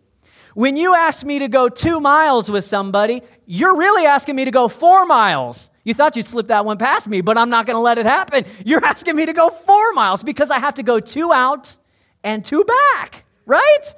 When 0.53 0.77
you 0.77 0.93
ask 0.93 1.25
me 1.25 1.39
to 1.39 1.47
go 1.47 1.67
two 1.67 1.99
miles 1.99 2.49
with 2.49 2.63
somebody, 2.63 3.21
you're 3.45 3.75
really 3.75 4.05
asking 4.05 4.35
me 4.35 4.45
to 4.45 4.51
go 4.51 4.67
four 4.67 5.05
miles. 5.05 5.71
You 5.83 5.93
thought 5.93 6.15
you'd 6.15 6.25
slip 6.25 6.47
that 6.47 6.63
one 6.63 6.77
past 6.77 7.07
me, 7.07 7.21
but 7.21 7.37
I'm 7.37 7.49
not 7.49 7.65
going 7.65 7.75
to 7.75 7.81
let 7.81 7.97
it 7.97 8.05
happen. 8.05 8.45
You're 8.65 8.83
asking 8.85 9.15
me 9.15 9.25
to 9.25 9.33
go 9.33 9.49
four 9.49 9.93
miles 9.93 10.23
because 10.23 10.49
I 10.49 10.59
have 10.59 10.75
to 10.75 10.83
go 10.83 10.99
two 10.99 11.33
out 11.33 11.75
and 12.23 12.45
two 12.45 12.63
back, 12.63 13.25
right? 13.45 13.93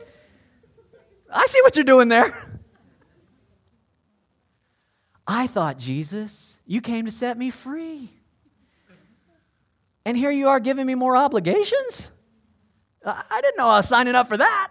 I 1.31 1.45
see 1.47 1.61
what 1.61 1.75
you're 1.75 1.85
doing 1.85 2.07
there. 2.07 2.33
I 5.27 5.47
thought, 5.47 5.77
Jesus, 5.77 6.59
you 6.65 6.81
came 6.81 7.05
to 7.05 7.11
set 7.11 7.37
me 7.37 7.49
free. 7.49 8.11
And 10.05 10.15
here 10.15 10.31
you 10.31 10.49
are 10.49 10.59
giving 10.59 10.85
me 10.85 10.95
more 10.95 11.17
obligations? 11.17 12.11
I 13.03 13.41
didn't 13.41 13.57
know 13.57 13.67
I 13.67 13.77
was 13.77 13.87
signing 13.87 14.15
up 14.15 14.27
for 14.27 14.37
that. 14.37 14.69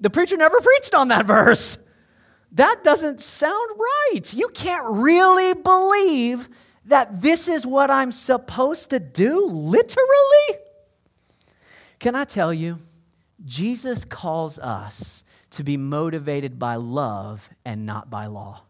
The 0.00 0.10
preacher 0.10 0.36
never 0.36 0.60
preached 0.60 0.94
on 0.94 1.08
that 1.08 1.26
verse. 1.26 1.78
That 2.52 2.80
doesn't 2.82 3.20
sound 3.20 3.70
right. 3.78 4.32
You 4.32 4.48
can't 4.48 4.86
really 4.94 5.54
believe 5.54 6.48
that 6.86 7.20
this 7.20 7.48
is 7.48 7.66
what 7.66 7.90
I'm 7.90 8.10
supposed 8.10 8.90
to 8.90 9.00
do, 9.00 9.46
literally. 9.46 10.58
Can 11.98 12.14
I 12.14 12.24
tell 12.24 12.54
you? 12.54 12.78
Jesus 13.44 14.04
calls 14.04 14.58
us 14.58 15.24
to 15.50 15.62
be 15.62 15.76
motivated 15.76 16.58
by 16.58 16.76
love 16.76 17.50
and 17.64 17.84
not 17.84 18.10
by 18.10 18.26
law. 18.26 18.62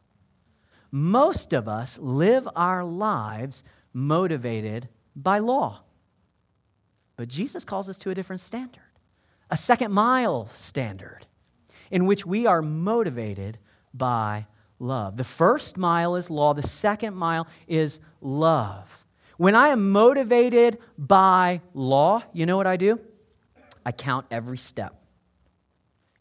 Most 0.90 1.52
of 1.52 1.68
us 1.68 1.98
live 1.98 2.48
our 2.56 2.84
lives 2.84 3.62
motivated 3.92 4.88
by 5.14 5.38
law. 5.38 5.82
But 7.16 7.28
Jesus 7.28 7.64
calls 7.64 7.88
us 7.88 7.98
to 7.98 8.10
a 8.10 8.14
different 8.14 8.40
standard 8.40 8.87
a 9.50 9.56
second 9.56 9.92
mile 9.92 10.48
standard 10.48 11.26
in 11.90 12.06
which 12.06 12.26
we 12.26 12.46
are 12.46 12.62
motivated 12.62 13.58
by 13.94 14.46
love. 14.78 15.16
The 15.16 15.24
first 15.24 15.76
mile 15.76 16.16
is 16.16 16.30
law, 16.30 16.54
the 16.54 16.62
second 16.62 17.14
mile 17.14 17.46
is 17.66 18.00
love. 18.20 19.04
When 19.36 19.54
I 19.54 19.68
am 19.68 19.90
motivated 19.90 20.78
by 20.96 21.60
law, 21.72 22.22
you 22.32 22.44
know 22.44 22.56
what 22.56 22.66
I 22.66 22.76
do? 22.76 23.00
I 23.86 23.92
count 23.92 24.26
every 24.30 24.58
step. 24.58 24.94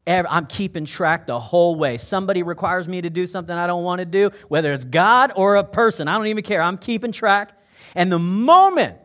I'm 0.07 0.45
keeping 0.45 0.85
track 0.85 1.27
the 1.27 1.37
whole 1.37 1.75
way. 1.75 1.97
Somebody 1.97 2.41
requires 2.41 2.87
me 2.87 3.01
to 3.01 3.09
do 3.09 3.27
something 3.27 3.53
I 3.53 3.67
don't 3.67 3.83
want 3.83 3.99
to 3.99 4.05
do, 4.05 4.29
whether 4.47 4.71
it's 4.71 4.85
God 4.85 5.33
or 5.35 5.57
a 5.57 5.65
person, 5.65 6.07
I 6.07 6.15
don't 6.15 6.27
even 6.27 6.43
care. 6.43 6.61
I'm 6.61 6.77
keeping 6.77 7.11
track. 7.11 7.51
And 7.93 8.09
the 8.09 8.19
moment 8.19 8.97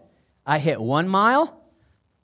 I 0.46 0.61
hit 0.61 0.80
one 0.80 1.08
mile, 1.08 1.62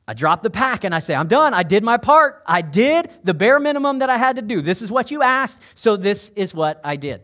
I 0.08 0.14
drop 0.14 0.42
the 0.42 0.48
pack 0.48 0.84
and 0.84 0.94
I 0.94 1.00
say, 1.00 1.14
I'm 1.14 1.28
done. 1.28 1.52
I 1.52 1.62
did 1.62 1.84
my 1.84 1.98
part. 1.98 2.42
I 2.46 2.62
did 2.62 3.10
the 3.24 3.34
bare 3.34 3.60
minimum 3.60 3.98
that 3.98 4.08
I 4.08 4.16
had 4.16 4.36
to 4.36 4.42
do. 4.42 4.62
This 4.62 4.80
is 4.80 4.90
what 4.90 5.10
you 5.10 5.22
asked, 5.22 5.62
so 5.78 5.96
this 5.96 6.30
is 6.30 6.54
what 6.54 6.80
I 6.82 6.96
did. 6.96 7.20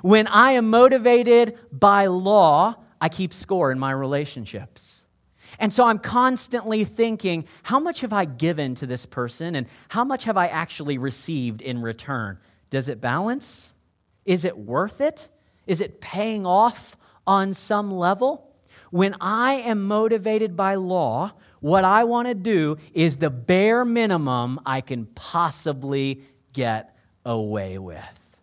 When 0.00 0.28
I 0.28 0.52
am 0.52 0.70
motivated 0.70 1.58
by 1.72 2.06
law, 2.06 2.76
I 3.00 3.08
keep 3.08 3.34
score 3.34 3.72
in 3.72 3.80
my 3.80 3.90
relationships. 3.90 5.06
And 5.58 5.72
so 5.72 5.86
I'm 5.86 5.98
constantly 5.98 6.84
thinking, 6.84 7.46
how 7.64 7.80
much 7.80 8.02
have 8.02 8.12
I 8.12 8.26
given 8.26 8.76
to 8.76 8.86
this 8.86 9.04
person 9.04 9.56
and 9.56 9.66
how 9.88 10.04
much 10.04 10.22
have 10.24 10.36
I 10.36 10.46
actually 10.46 10.98
received 10.98 11.60
in 11.60 11.82
return? 11.82 12.38
Does 12.70 12.88
it 12.88 13.00
balance? 13.00 13.74
Is 14.24 14.44
it 14.44 14.56
worth 14.56 15.00
it? 15.00 15.28
Is 15.66 15.80
it 15.80 16.00
paying 16.00 16.46
off 16.46 16.96
on 17.26 17.54
some 17.54 17.90
level? 17.90 18.54
When 18.90 19.16
I 19.20 19.54
am 19.54 19.82
motivated 19.82 20.56
by 20.56 20.76
law, 20.76 21.32
what 21.60 21.84
I 21.84 22.04
want 22.04 22.28
to 22.28 22.34
do 22.34 22.76
is 22.92 23.16
the 23.16 23.30
bare 23.30 23.84
minimum 23.84 24.60
I 24.64 24.80
can 24.80 25.06
possibly 25.06 26.22
get 26.52 26.96
away 27.24 27.78
with. 27.78 28.40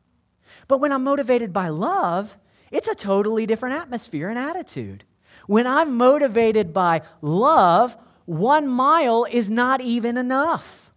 But 0.68 0.80
when 0.80 0.92
I'm 0.92 1.04
motivated 1.04 1.54
by 1.54 1.70
love, 1.70 2.38
it's 2.72 2.88
a 2.88 2.96
totally 2.96 3.46
different 3.46 3.76
atmosphere 3.76 4.30
and 4.30 4.38
attitude. 4.38 5.04
When 5.48 5.68
I'm 5.68 5.96
motivated 5.96 6.74
by 6.74 7.02
love, 7.22 7.98
one 8.26 8.68
mile 8.68 9.26
is 9.32 9.50
not 9.50 9.82
even 9.82 10.18
enough. 10.18 10.92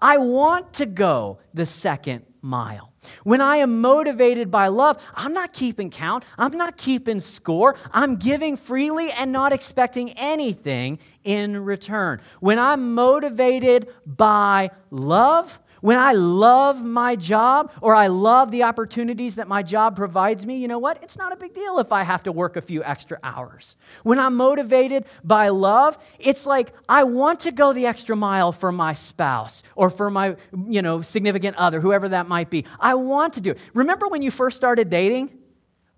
I 0.00 0.18
want 0.18 0.72
to 0.74 0.86
go 0.86 1.40
the 1.52 1.66
second 1.66 2.24
mile. 2.40 2.93
When 3.22 3.40
I 3.40 3.56
am 3.56 3.80
motivated 3.80 4.50
by 4.50 4.68
love, 4.68 5.02
I'm 5.14 5.32
not 5.32 5.52
keeping 5.52 5.90
count, 5.90 6.24
I'm 6.38 6.56
not 6.56 6.76
keeping 6.76 7.20
score, 7.20 7.76
I'm 7.92 8.16
giving 8.16 8.56
freely 8.56 9.10
and 9.12 9.32
not 9.32 9.52
expecting 9.52 10.10
anything 10.12 10.98
in 11.24 11.64
return. 11.64 12.20
When 12.40 12.58
I'm 12.58 12.94
motivated 12.94 13.88
by 14.06 14.70
love, 14.90 15.58
when 15.84 15.98
I 15.98 16.12
love 16.12 16.82
my 16.82 17.14
job 17.14 17.70
or 17.82 17.94
I 17.94 18.06
love 18.06 18.50
the 18.50 18.62
opportunities 18.62 19.34
that 19.34 19.48
my 19.48 19.62
job 19.62 19.96
provides 19.96 20.46
me, 20.46 20.56
you 20.56 20.66
know 20.66 20.78
what? 20.78 21.02
It's 21.02 21.18
not 21.18 21.30
a 21.30 21.36
big 21.36 21.52
deal 21.52 21.78
if 21.78 21.92
I 21.92 22.04
have 22.04 22.22
to 22.22 22.32
work 22.32 22.56
a 22.56 22.62
few 22.62 22.82
extra 22.82 23.18
hours. 23.22 23.76
When 24.02 24.18
I'm 24.18 24.34
motivated 24.34 25.04
by 25.22 25.50
love, 25.50 25.98
it's 26.18 26.46
like 26.46 26.72
I 26.88 27.04
want 27.04 27.40
to 27.40 27.52
go 27.52 27.74
the 27.74 27.84
extra 27.84 28.16
mile 28.16 28.50
for 28.50 28.72
my 28.72 28.94
spouse 28.94 29.62
or 29.76 29.90
for 29.90 30.08
my, 30.08 30.36
you 30.66 30.80
know, 30.80 31.02
significant 31.02 31.58
other, 31.58 31.82
whoever 31.82 32.08
that 32.08 32.28
might 32.28 32.48
be. 32.48 32.64
I 32.80 32.94
want 32.94 33.34
to 33.34 33.42
do 33.42 33.50
it. 33.50 33.58
Remember 33.74 34.08
when 34.08 34.22
you 34.22 34.30
first 34.30 34.56
started 34.56 34.88
dating? 34.88 35.38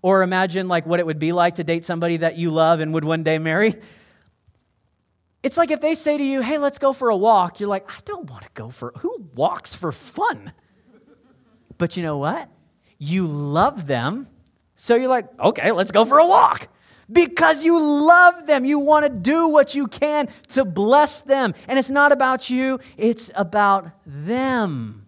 Or 0.01 0.21
imagine 0.21 0.67
like 0.67 0.85
what 0.85 0.99
it 0.99 1.05
would 1.05 1.17
be 1.17 1.31
like 1.31 1.55
to 1.55 1.63
date 1.63 1.85
somebody 1.85 2.17
that 2.17 2.37
you 2.37 2.51
love 2.51 2.81
and 2.81 2.93
would 2.93 3.05
one 3.05 3.23
day 3.23 3.37
marry. 3.37 3.75
It's 5.47 5.55
like 5.55 5.71
if 5.71 5.79
they 5.79 5.95
say 5.95 6.17
to 6.17 6.23
you, 6.25 6.41
hey, 6.41 6.57
let's 6.57 6.77
go 6.77 6.91
for 6.91 7.07
a 7.07 7.15
walk, 7.15 7.61
you're 7.61 7.69
like, 7.69 7.89
I 7.89 8.01
don't 8.03 8.29
want 8.29 8.43
to 8.43 8.49
go 8.53 8.69
for, 8.69 8.91
who 8.97 9.29
walks 9.33 9.73
for 9.73 9.93
fun? 9.93 10.51
But 11.77 11.95
you 11.95 12.03
know 12.03 12.17
what? 12.17 12.49
You 12.99 13.27
love 13.27 13.87
them, 13.87 14.27
so 14.75 14.95
you're 14.95 15.07
like, 15.07 15.27
okay, 15.39 15.71
let's 15.71 15.91
go 15.91 16.03
for 16.03 16.19
a 16.19 16.27
walk. 16.27 16.67
Because 17.09 17.63
you 17.63 17.79
love 17.81 18.45
them. 18.45 18.65
You 18.65 18.79
want 18.79 19.05
to 19.05 19.09
do 19.09 19.47
what 19.47 19.73
you 19.73 19.87
can 19.87 20.27
to 20.49 20.65
bless 20.65 21.21
them. 21.21 21.53
And 21.69 21.79
it's 21.79 21.91
not 21.91 22.11
about 22.11 22.49
you, 22.49 22.81
it's 22.97 23.31
about 23.33 23.91
them. 24.05 25.07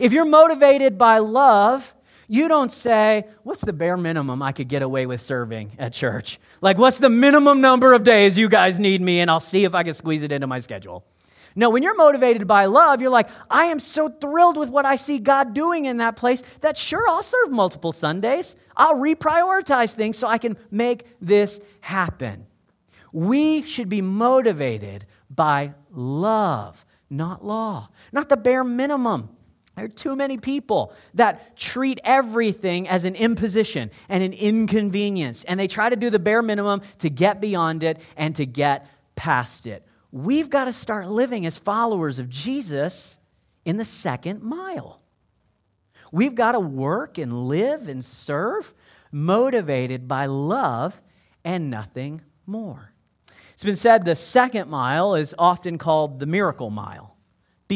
If 0.00 0.14
you're 0.14 0.24
motivated 0.24 0.96
by 0.96 1.18
love, 1.18 1.93
you 2.28 2.48
don't 2.48 2.70
say, 2.70 3.24
What's 3.42 3.62
the 3.62 3.72
bare 3.72 3.96
minimum 3.96 4.42
I 4.42 4.52
could 4.52 4.68
get 4.68 4.82
away 4.82 5.06
with 5.06 5.20
serving 5.20 5.72
at 5.78 5.92
church? 5.92 6.38
Like, 6.60 6.78
what's 6.78 6.98
the 6.98 7.10
minimum 7.10 7.60
number 7.60 7.92
of 7.92 8.04
days 8.04 8.38
you 8.38 8.48
guys 8.48 8.78
need 8.78 9.00
me, 9.00 9.20
and 9.20 9.30
I'll 9.30 9.40
see 9.40 9.64
if 9.64 9.74
I 9.74 9.82
can 9.82 9.94
squeeze 9.94 10.22
it 10.22 10.32
into 10.32 10.46
my 10.46 10.58
schedule. 10.58 11.04
No, 11.56 11.70
when 11.70 11.82
you're 11.82 11.94
motivated 11.94 12.46
by 12.48 12.64
love, 12.64 13.00
you're 13.00 13.10
like, 13.10 13.28
I 13.48 13.66
am 13.66 13.78
so 13.78 14.08
thrilled 14.08 14.56
with 14.56 14.70
what 14.70 14.86
I 14.86 14.96
see 14.96 15.18
God 15.20 15.54
doing 15.54 15.84
in 15.84 15.98
that 15.98 16.16
place 16.16 16.42
that 16.62 16.76
sure, 16.76 17.08
I'll 17.08 17.22
serve 17.22 17.50
multiple 17.50 17.92
Sundays. 17.92 18.56
I'll 18.76 18.96
reprioritize 18.96 19.94
things 19.94 20.18
so 20.18 20.26
I 20.26 20.38
can 20.38 20.56
make 20.70 21.06
this 21.20 21.60
happen. 21.80 22.46
We 23.12 23.62
should 23.62 23.88
be 23.88 24.02
motivated 24.02 25.06
by 25.30 25.74
love, 25.92 26.84
not 27.08 27.44
law, 27.44 27.88
not 28.12 28.28
the 28.28 28.36
bare 28.36 28.64
minimum. 28.64 29.28
There 29.76 29.84
are 29.84 29.88
too 29.88 30.14
many 30.14 30.36
people 30.36 30.92
that 31.14 31.56
treat 31.56 32.00
everything 32.04 32.88
as 32.88 33.04
an 33.04 33.16
imposition 33.16 33.90
and 34.08 34.22
an 34.22 34.32
inconvenience, 34.32 35.42
and 35.44 35.58
they 35.58 35.66
try 35.66 35.88
to 35.88 35.96
do 35.96 36.10
the 36.10 36.18
bare 36.18 36.42
minimum 36.42 36.82
to 36.98 37.10
get 37.10 37.40
beyond 37.40 37.82
it 37.82 38.00
and 38.16 38.36
to 38.36 38.46
get 38.46 38.86
past 39.16 39.66
it. 39.66 39.84
We've 40.12 40.48
got 40.48 40.66
to 40.66 40.72
start 40.72 41.08
living 41.08 41.44
as 41.44 41.58
followers 41.58 42.20
of 42.20 42.28
Jesus 42.28 43.18
in 43.64 43.76
the 43.76 43.84
second 43.84 44.42
mile. 44.42 45.00
We've 46.12 46.36
got 46.36 46.52
to 46.52 46.60
work 46.60 47.18
and 47.18 47.48
live 47.48 47.88
and 47.88 48.04
serve 48.04 48.72
motivated 49.10 50.06
by 50.06 50.26
love 50.26 51.02
and 51.44 51.68
nothing 51.68 52.20
more. 52.46 52.92
It's 53.54 53.64
been 53.64 53.74
said 53.74 54.04
the 54.04 54.14
second 54.14 54.70
mile 54.70 55.16
is 55.16 55.34
often 55.36 55.78
called 55.78 56.20
the 56.20 56.26
miracle 56.26 56.70
mile 56.70 57.13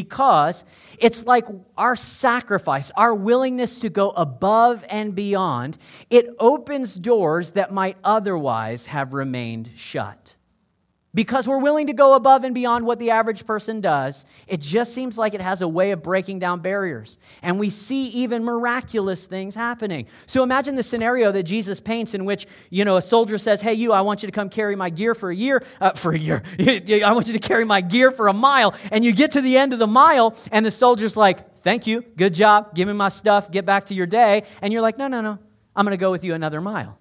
because 0.03 0.65
it's 1.01 1.27
like 1.27 1.45
our 1.77 1.97
sacrifice, 1.97 2.93
our 2.97 3.13
willingness 3.13 3.81
to 3.81 3.89
go 3.89 4.11
above 4.11 4.85
and 4.89 5.13
beyond, 5.13 5.77
it 6.09 6.29
opens 6.39 6.95
doors 6.95 7.51
that 7.53 7.73
might 7.73 7.97
otherwise 8.05 8.87
have 8.87 9.13
remained 9.13 9.71
shut 9.75 10.28
because 11.19 11.49
we're 11.49 11.59
willing 11.59 11.89
to 11.89 11.93
go 11.93 12.15
above 12.15 12.45
and 12.45 12.55
beyond 12.55 12.87
what 12.87 13.01
the 13.01 13.11
average 13.11 13.45
person 13.45 13.81
does, 13.81 14.25
it 14.47 14.61
just 14.61 14.95
seems 14.95 15.19
like 15.19 15.35
it 15.35 15.41
has 15.41 15.61
a 15.61 15.67
way 15.67 15.91
of 15.91 16.01
breaking 16.01 16.39
down 16.39 16.61
barriers. 16.61 17.19
And 17.43 17.59
we 17.59 17.71
see 17.71 18.07
even 18.11 18.45
miraculous 18.45 19.27
things 19.27 19.57
happening. 19.57 20.07
So 20.29 20.45
imagine 20.45 20.77
the 20.77 20.85
scenario 20.85 21.33
that 21.33 21.43
Jesus 21.43 21.81
paints 21.81 22.15
in 22.15 22.25
which, 22.25 22.47
you 22.71 22.85
know, 22.85 22.97
a 22.99 23.03
soldier 23.03 23.37
says, 23.37 23.61
Hey, 23.61 23.75
you, 23.75 23.93
I 23.93 24.03
want 24.03 24.23
you 24.23 24.29
to 24.29 24.33
come 24.33 24.49
carry 24.49 24.77
my 24.77 24.91
gear 24.91 25.13
for 25.13 25.29
a 25.29 25.35
year, 25.35 25.65
uh, 25.81 25.91
for 25.91 26.13
a 26.13 26.19
year. 26.19 26.41
I 26.61 27.11
want 27.11 27.27
you 27.27 27.33
to 27.33 27.41
carry 27.41 27.65
my 27.65 27.81
gear 27.81 28.13
for 28.13 28.29
a 28.29 28.33
mile. 28.33 28.77
And 28.93 29.05
you 29.05 29.11
get 29.11 29.33
to 29.33 29.41
the 29.41 29.59
end 29.59 29.73
of 29.73 29.81
the 29.81 29.89
mile, 29.89 30.37
and 30.53 30.65
the 30.65 30.71
soldier's 30.71 31.17
like, 31.17 31.63
Thank 31.63 31.89
you, 31.89 32.03
good 32.17 32.33
job, 32.33 32.77
give 32.77 32.87
me 32.87 32.95
my 32.95 33.09
stuff, 33.09 33.51
get 33.51 33.67
back 33.67 33.87
to 33.87 33.95
your 33.95 34.07
day. 34.07 34.45
And 34.63 34.73
you're 34.73 34.83
like, 34.83 34.99
No, 34.99 35.09
no, 35.09 35.21
no, 35.21 35.41
I'm 35.75 35.85
going 35.85 35.99
to 35.99 36.01
go 36.01 36.13
with 36.13 36.23
you 36.23 36.35
another 36.35 36.61
mile. 36.61 36.97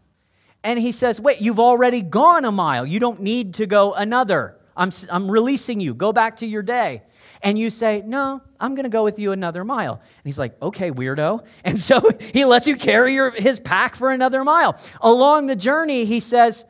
And 0.64 0.80
he 0.80 0.92
says, 0.92 1.20
Wait, 1.22 1.42
you've 1.42 1.60
already 1.60 2.02
gone 2.02 2.46
a 2.46 2.52
mile. 2.52 2.86
You 2.86 3.00
don't 3.00 3.22
need 3.22 3.56
to 3.56 3.66
go 3.66 3.94
another. 3.94 4.58
I'm, 4.78 4.92
I'm 5.12 5.30
releasing 5.30 5.80
you. 5.80 5.96
Go 5.96 6.14
back 6.14 6.38
to 6.38 6.46
your 6.46 6.62
day. 6.62 7.02
And 7.42 7.58
you 7.58 7.70
say, 7.70 8.04
No, 8.06 8.42
I'm 8.60 8.76
going 8.76 8.84
to 8.84 8.90
go 8.90 9.04
with 9.04 9.18
you 9.18 9.32
another 9.32 9.64
mile. 9.64 9.94
And 9.94 10.24
he's 10.24 10.38
like, 10.38 10.62
Okay, 10.62 10.92
weirdo. 10.92 11.46
And 11.64 11.80
so 11.80 12.02
he 12.34 12.46
lets 12.46 12.68
you 12.68 12.76
carry 12.76 13.14
your, 13.14 13.32
his 13.32 13.60
pack 13.60 13.96
for 13.96 14.12
another 14.12 14.44
mile. 14.44 14.80
Along 15.02 15.48
the 15.48 15.56
journey, 15.56 16.06
he 16.06 16.20
says, 16.20 16.66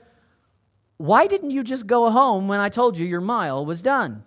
Why 0.98 1.28
didn't 1.28 1.52
you 1.52 1.64
just 1.64 1.86
go 1.86 2.10
home 2.10 2.48
when 2.48 2.60
I 2.60 2.70
told 2.70 2.98
you 2.98 3.06
your 3.06 3.22
mile 3.22 3.66
was 3.66 3.82
done? 3.82 4.24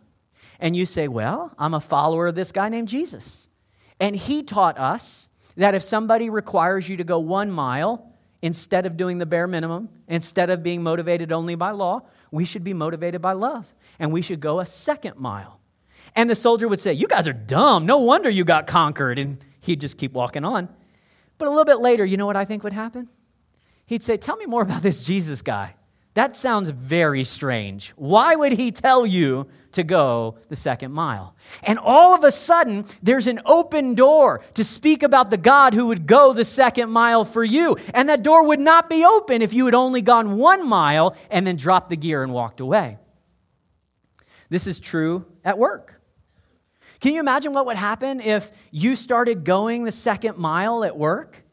And 0.60 0.76
you 0.76 0.84
say, 0.84 1.08
Well, 1.08 1.52
I'm 1.58 1.74
a 1.74 1.80
follower 1.80 2.26
of 2.26 2.34
this 2.34 2.52
guy 2.52 2.68
named 2.68 2.88
Jesus. 2.88 3.48
And 3.98 4.14
he 4.14 4.42
taught 4.42 4.78
us 4.78 5.28
that 5.56 5.74
if 5.74 5.82
somebody 5.82 6.30
requires 6.30 6.88
you 6.88 6.96
to 6.98 7.04
go 7.04 7.18
one 7.18 7.50
mile, 7.50 8.09
instead 8.42 8.86
of 8.86 8.96
doing 8.96 9.18
the 9.18 9.26
bare 9.26 9.46
minimum, 9.46 9.88
instead 10.08 10.50
of 10.50 10.62
being 10.62 10.82
motivated 10.82 11.32
only 11.32 11.54
by 11.54 11.70
law, 11.70 12.02
we 12.30 12.44
should 12.44 12.64
be 12.64 12.72
motivated 12.72 13.20
by 13.20 13.32
love. 13.32 13.74
And 13.98 14.12
we 14.12 14.22
should 14.22 14.40
go 14.40 14.60
a 14.60 14.66
second 14.66 15.18
mile. 15.18 15.60
And 16.16 16.28
the 16.28 16.34
soldier 16.34 16.68
would 16.68 16.80
say, 16.80 16.92
You 16.92 17.06
guys 17.06 17.28
are 17.28 17.32
dumb. 17.32 17.86
No 17.86 17.98
wonder 17.98 18.30
you 18.30 18.44
got 18.44 18.66
conquered. 18.66 19.18
And 19.18 19.44
he'd 19.60 19.80
just 19.80 19.98
keep 19.98 20.12
walking 20.12 20.44
on. 20.44 20.68
But 21.38 21.48
a 21.48 21.50
little 21.50 21.64
bit 21.64 21.80
later, 21.80 22.04
you 22.04 22.16
know 22.16 22.26
what 22.26 22.36
I 22.36 22.44
think 22.44 22.62
would 22.64 22.72
happen? 22.72 23.08
He'd 23.86 24.02
say, 24.02 24.16
Tell 24.16 24.36
me 24.36 24.46
more 24.46 24.62
about 24.62 24.82
this 24.82 25.02
Jesus 25.02 25.42
guy. 25.42 25.76
That 26.14 26.36
sounds 26.36 26.70
very 26.70 27.22
strange. 27.24 27.90
Why 27.90 28.34
would 28.34 28.52
he 28.52 28.72
tell 28.72 29.06
you 29.06 29.48
to 29.72 29.82
go 29.82 30.36
the 30.48 30.56
second 30.56 30.92
mile? 30.92 31.34
And 31.62 31.78
all 31.78 32.14
of 32.14 32.24
a 32.24 32.30
sudden, 32.30 32.84
there's 33.02 33.26
an 33.26 33.40
open 33.44 33.94
door 33.94 34.40
to 34.54 34.64
speak 34.64 35.02
about 35.02 35.30
the 35.30 35.36
God 35.36 35.74
who 35.74 35.86
would 35.86 36.06
go 36.06 36.32
the 36.32 36.44
second 36.44 36.90
mile 36.90 37.24
for 37.24 37.44
you. 37.44 37.76
And 37.94 38.08
that 38.08 38.22
door 38.22 38.46
would 38.46 38.60
not 38.60 38.88
be 38.90 39.04
open 39.04 39.42
if 39.42 39.52
you 39.54 39.66
had 39.66 39.74
only 39.74 40.02
gone 40.02 40.36
one 40.36 40.68
mile 40.68 41.16
and 41.30 41.46
then 41.46 41.56
dropped 41.56 41.90
the 41.90 41.96
gear 41.96 42.22
and 42.22 42.32
walked 42.32 42.60
away. 42.60 42.98
This 44.48 44.66
is 44.66 44.80
true 44.80 45.26
at 45.44 45.58
work. 45.58 46.00
Can 47.00 47.14
you 47.14 47.20
imagine 47.20 47.54
what 47.54 47.66
would 47.66 47.76
happen 47.76 48.20
if 48.20 48.50
you 48.70 48.94
started 48.94 49.44
going 49.44 49.84
the 49.84 49.92
second 49.92 50.36
mile 50.36 50.84
at 50.84 50.96
work? 50.96 51.44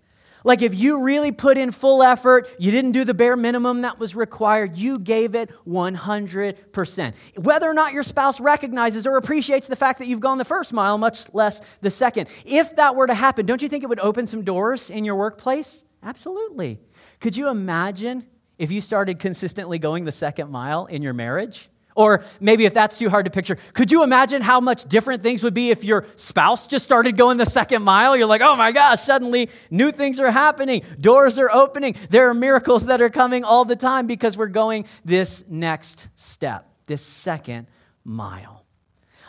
Like 0.48 0.62
if 0.62 0.74
you 0.74 1.04
really 1.04 1.34
put 1.34 1.58
in 1.58 1.72
full 1.72 2.02
effort, 2.02 2.48
you 2.58 2.72
didn't 2.72 2.94
do 2.94 3.04
the 3.04 3.14
bare 3.14 3.36
minimum 3.36 3.82
that 3.82 4.00
was 4.00 4.16
required, 4.16 4.78
you 4.78 4.98
gave 4.98 5.36
it 5.36 5.52
100%. 5.68 7.14
Whether 7.36 7.70
or 7.70 7.74
not 7.74 7.92
your 7.92 8.04
spouse 8.04 8.40
recognizes 8.40 9.06
or 9.06 9.18
appreciates 9.18 9.68
the 9.68 9.76
fact 9.76 10.00
that 10.00 10.08
you've 10.08 10.22
gone 10.22 10.38
the 10.38 10.46
first 10.46 10.72
mile, 10.72 10.98
much 10.98 11.34
less 11.34 11.60
the 11.82 11.90
second. 11.90 12.30
If 12.46 12.78
that 12.78 12.96
were 12.96 13.08
to 13.08 13.14
happen, 13.14 13.46
don't 13.46 13.62
you 13.62 13.68
think 13.68 13.84
it 13.84 13.88
would 13.88 14.00
open 14.00 14.26
some 14.26 14.46
doors 14.46 14.90
in 14.90 15.04
your 15.04 15.18
workplace? 15.18 15.84
Absolutely. 16.02 16.80
Could 17.20 17.36
you 17.36 17.50
imagine 17.50 18.26
if 18.58 18.72
you 18.72 18.80
started 18.80 19.20
consistently 19.20 19.80
going 19.80 20.06
the 20.06 20.14
second 20.14 20.50
mile 20.50 20.86
in 20.86 21.02
your 21.02 21.14
marriage? 21.14 21.68
Or 21.98 22.24
maybe 22.40 22.66
if 22.66 22.76
that's 22.76 23.00
too 23.00 23.10
hard 23.10 23.26
to 23.26 23.32
picture, 23.32 23.58
could 23.74 23.92
you 23.92 24.04
imagine 24.04 24.44
how 24.44 24.62
much 24.62 24.86
different 24.86 25.24
things 25.24 25.42
would 25.42 25.56
be 25.56 25.72
if 25.72 25.84
your 25.84 26.06
spouse 26.16 26.68
just 26.68 26.86
started 26.86 27.18
going 27.18 27.38
the 27.38 27.46
second 27.48 27.82
mile? 27.82 28.16
You're 28.16 28.28
like, 28.28 28.42
oh 28.42 28.56
my 28.56 28.72
gosh, 28.72 29.02
suddenly 29.02 29.50
new 29.72 29.92
things 29.92 30.20
are 30.20 30.30
happening. 30.30 30.84
Doors 31.02 31.40
are 31.40 31.50
opening. 31.52 31.96
There 32.12 32.30
are 32.30 32.36
miracles 32.36 32.86
that 32.86 33.02
are 33.02 33.10
coming 33.10 33.44
all 33.44 33.66
the 33.66 33.76
time 33.76 34.06
because 34.06 34.38
we're 34.38 34.46
going 34.46 34.86
this 35.06 35.44
next 35.50 36.10
step, 36.16 36.70
this 36.86 37.02
second 37.02 37.66
mile. 38.06 38.64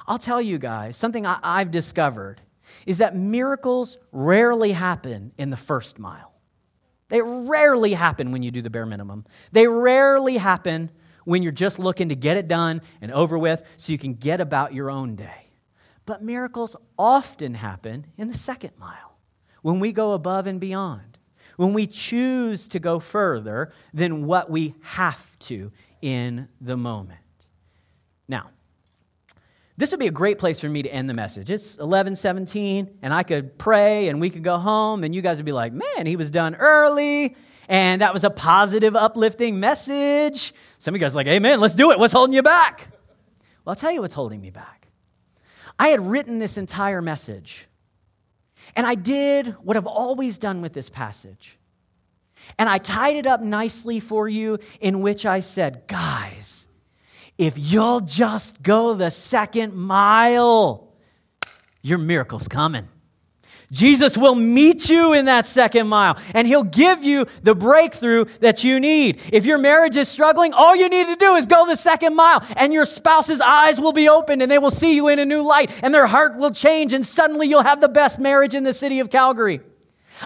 I'll 0.06 0.18
tell 0.18 0.42
you 0.42 0.58
guys, 0.58 0.94
something 0.98 1.24
I, 1.24 1.60
have 1.60 1.70
discovered 1.70 2.42
is 2.84 2.98
that 2.98 3.16
miracles 3.16 3.96
rarely 4.12 4.72
happen 4.72 5.32
in 5.38 5.48
the 5.48 5.56
first 5.56 5.98
mile. 5.98 6.34
They 7.08 7.22
rarely 7.22 7.94
happen 7.94 8.30
when 8.30 8.42
you 8.42 8.50
do 8.50 8.60
the 8.60 8.68
bare 8.68 8.84
minimum. 8.84 9.24
They 9.52 9.66
rarely 9.66 10.36
happen 10.36 10.90
when 11.28 11.42
you're 11.42 11.52
just 11.52 11.78
looking 11.78 12.08
to 12.08 12.16
get 12.16 12.38
it 12.38 12.48
done 12.48 12.80
and 13.02 13.12
over 13.12 13.38
with 13.38 13.62
so 13.76 13.92
you 13.92 13.98
can 13.98 14.14
get 14.14 14.40
about 14.40 14.72
your 14.72 14.90
own 14.90 15.14
day. 15.14 15.50
But 16.06 16.22
miracles 16.22 16.74
often 16.98 17.52
happen 17.52 18.06
in 18.16 18.28
the 18.28 18.34
second 18.34 18.72
mile, 18.78 19.18
when 19.60 19.78
we 19.78 19.92
go 19.92 20.12
above 20.12 20.46
and 20.46 20.58
beyond, 20.58 21.18
when 21.58 21.74
we 21.74 21.86
choose 21.86 22.66
to 22.68 22.78
go 22.78 22.98
further 22.98 23.70
than 23.92 24.24
what 24.24 24.50
we 24.50 24.74
have 24.80 25.38
to 25.40 25.70
in 26.00 26.48
the 26.62 26.78
moment. 26.78 27.20
Now, 28.26 28.48
this 29.78 29.92
would 29.92 30.00
be 30.00 30.08
a 30.08 30.12
great 30.12 30.38
place 30.38 30.60
for 30.60 30.68
me 30.68 30.82
to 30.82 30.92
end 30.92 31.08
the 31.08 31.14
message. 31.14 31.50
It's 31.50 31.76
11:17 31.76 32.98
and 33.00 33.14
I 33.14 33.22
could 33.22 33.56
pray 33.56 34.08
and 34.08 34.20
we 34.20 34.28
could 34.28 34.42
go 34.42 34.58
home 34.58 35.04
and 35.04 35.14
you 35.14 35.22
guys 35.22 35.38
would 35.38 35.46
be 35.46 35.52
like, 35.52 35.72
"Man, 35.72 36.04
he 36.04 36.16
was 36.16 36.30
done 36.30 36.56
early." 36.56 37.36
And 37.68 38.00
that 38.00 38.12
was 38.12 38.24
a 38.24 38.30
positive, 38.30 38.96
uplifting 38.96 39.60
message. 39.60 40.54
Some 40.78 40.94
of 40.94 41.00
you 41.00 41.04
guys 41.04 41.12
are 41.12 41.16
like, 41.16 41.26
Amen, 41.26 41.60
let's 41.60 41.74
do 41.74 41.90
it. 41.92 41.98
What's 41.98 42.14
holding 42.14 42.34
you 42.34 42.42
back? 42.42 42.88
Well, 43.64 43.72
I'll 43.72 43.76
tell 43.76 43.92
you 43.92 44.00
what's 44.00 44.14
holding 44.14 44.40
me 44.40 44.50
back. 44.50 44.88
I 45.78 45.88
had 45.88 46.00
written 46.00 46.38
this 46.38 46.56
entire 46.56 47.02
message, 47.02 47.68
and 48.74 48.86
I 48.86 48.94
did 48.94 49.48
what 49.62 49.76
I've 49.76 49.86
always 49.86 50.38
done 50.38 50.60
with 50.60 50.72
this 50.72 50.88
passage. 50.88 51.58
And 52.58 52.68
I 52.68 52.78
tied 52.78 53.16
it 53.16 53.26
up 53.26 53.40
nicely 53.42 54.00
for 54.00 54.28
you, 54.28 54.58
in 54.80 55.02
which 55.02 55.26
I 55.26 55.40
said, 55.40 55.86
Guys, 55.86 56.67
if 57.38 57.54
you'll 57.56 58.00
just 58.00 58.62
go 58.62 58.94
the 58.94 59.10
second 59.10 59.74
mile, 59.74 60.92
your 61.80 61.98
miracle's 61.98 62.48
coming. 62.48 62.88
Jesus 63.70 64.16
will 64.16 64.34
meet 64.34 64.88
you 64.88 65.12
in 65.12 65.26
that 65.26 65.46
second 65.46 65.88
mile 65.88 66.18
and 66.34 66.48
he'll 66.48 66.64
give 66.64 67.04
you 67.04 67.26
the 67.42 67.54
breakthrough 67.54 68.24
that 68.40 68.64
you 68.64 68.80
need. 68.80 69.20
If 69.30 69.44
your 69.44 69.58
marriage 69.58 69.96
is 69.96 70.08
struggling, 70.08 70.54
all 70.54 70.74
you 70.74 70.88
need 70.88 71.06
to 71.08 71.16
do 71.16 71.34
is 71.34 71.46
go 71.46 71.66
the 71.66 71.76
second 71.76 72.16
mile 72.16 72.42
and 72.56 72.72
your 72.72 72.86
spouse's 72.86 73.40
eyes 73.42 73.78
will 73.78 73.92
be 73.92 74.08
opened 74.08 74.40
and 74.40 74.50
they 74.50 74.58
will 74.58 74.70
see 74.70 74.96
you 74.96 75.08
in 75.08 75.18
a 75.18 75.26
new 75.26 75.42
light 75.42 75.82
and 75.82 75.92
their 75.92 76.06
heart 76.06 76.36
will 76.36 76.50
change 76.50 76.94
and 76.94 77.06
suddenly 77.06 77.46
you'll 77.46 77.62
have 77.62 77.80
the 77.80 77.88
best 77.88 78.18
marriage 78.18 78.54
in 78.54 78.64
the 78.64 78.72
city 78.72 79.00
of 79.00 79.10
Calgary. 79.10 79.60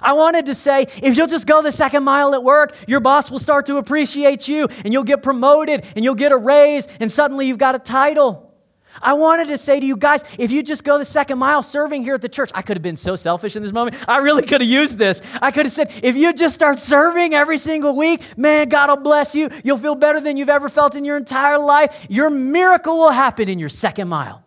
I 0.00 0.12
wanted 0.12 0.46
to 0.46 0.54
say, 0.54 0.86
if 1.02 1.16
you'll 1.16 1.26
just 1.26 1.46
go 1.46 1.62
the 1.62 1.72
second 1.72 2.04
mile 2.04 2.34
at 2.34 2.42
work, 2.42 2.74
your 2.86 3.00
boss 3.00 3.30
will 3.30 3.38
start 3.38 3.66
to 3.66 3.76
appreciate 3.76 4.48
you 4.48 4.68
and 4.84 4.92
you'll 4.92 5.04
get 5.04 5.22
promoted 5.22 5.84
and 5.96 6.04
you'll 6.04 6.14
get 6.14 6.32
a 6.32 6.36
raise 6.36 6.86
and 7.00 7.10
suddenly 7.10 7.46
you've 7.46 7.58
got 7.58 7.74
a 7.74 7.78
title. 7.78 8.52
I 9.00 9.14
wanted 9.14 9.48
to 9.48 9.58
say 9.58 9.80
to 9.80 9.86
you 9.86 9.96
guys, 9.96 10.24
if 10.38 10.50
you 10.50 10.62
just 10.62 10.84
go 10.84 10.98
the 10.98 11.04
second 11.04 11.38
mile 11.38 11.62
serving 11.62 12.02
here 12.02 12.14
at 12.14 12.20
the 12.20 12.28
church, 12.28 12.50
I 12.54 12.62
could 12.62 12.76
have 12.76 12.82
been 12.82 12.96
so 12.96 13.16
selfish 13.16 13.56
in 13.56 13.62
this 13.62 13.72
moment. 13.72 13.96
I 14.06 14.18
really 14.18 14.42
could 14.42 14.60
have 14.60 14.68
used 14.68 14.98
this. 14.98 15.22
I 15.40 15.50
could 15.50 15.66
have 15.66 15.72
said, 15.72 15.90
if 16.02 16.14
you 16.14 16.32
just 16.34 16.54
start 16.54 16.78
serving 16.78 17.32
every 17.32 17.58
single 17.58 17.96
week, 17.96 18.20
man, 18.36 18.68
God 18.68 18.90
will 18.90 18.96
bless 18.98 19.34
you. 19.34 19.48
You'll 19.64 19.78
feel 19.78 19.94
better 19.94 20.20
than 20.20 20.36
you've 20.36 20.50
ever 20.50 20.68
felt 20.68 20.94
in 20.94 21.04
your 21.04 21.16
entire 21.16 21.58
life. 21.58 22.06
Your 22.10 22.28
miracle 22.28 22.98
will 22.98 23.10
happen 23.10 23.48
in 23.48 23.58
your 23.58 23.70
second 23.70 24.08
mile. 24.08 24.44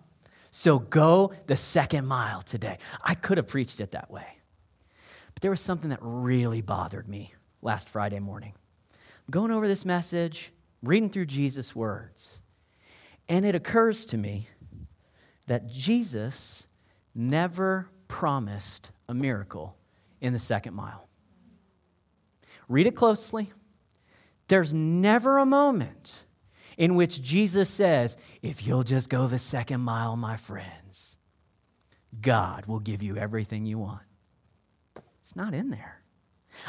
So 0.51 0.79
go 0.79 1.33
the 1.47 1.55
second 1.55 2.05
mile 2.05 2.41
today. 2.41 2.77
I 3.03 3.15
could 3.15 3.37
have 3.37 3.47
preached 3.47 3.79
it 3.79 3.91
that 3.91 4.11
way. 4.11 4.34
There 5.45 5.51
was 5.51 5.61
something 5.61 5.91
that 5.91 5.99
really 6.01 6.61
bothered 6.61 7.07
me 7.07 7.35
last 7.61 7.87
Friday 7.87 8.17
morning. 8.17 8.53
I'm 8.91 9.29
going 9.29 9.51
over 9.51 9.67
this 9.67 9.85
message, 9.85 10.51
reading 10.81 11.11
through 11.11 11.27
Jesus' 11.27 11.75
words. 11.75 12.41
And 13.29 13.45
it 13.45 13.53
occurs 13.53 14.07
to 14.07 14.17
me 14.17 14.47
that 15.45 15.67
Jesus 15.67 16.65
never 17.13 17.91
promised 18.07 18.89
a 19.07 19.13
miracle 19.13 19.77
in 20.19 20.33
the 20.33 20.39
second 20.39 20.73
mile. 20.73 21.07
Read 22.67 22.87
it 22.87 22.95
closely. 22.95 23.53
There's 24.47 24.73
never 24.73 25.37
a 25.37 25.45
moment 25.45 26.25
in 26.75 26.95
which 26.95 27.21
Jesus 27.21 27.69
says, 27.69 28.17
If 28.41 28.65
you'll 28.65 28.81
just 28.81 29.11
go 29.11 29.27
the 29.27 29.37
second 29.37 29.81
mile, 29.81 30.15
my 30.15 30.37
friends, 30.37 31.19
God 32.19 32.65
will 32.65 32.79
give 32.79 33.03
you 33.03 33.15
everything 33.15 33.67
you 33.67 33.77
want. 33.77 34.01
Not 35.35 35.53
in 35.53 35.69
there. 35.69 36.01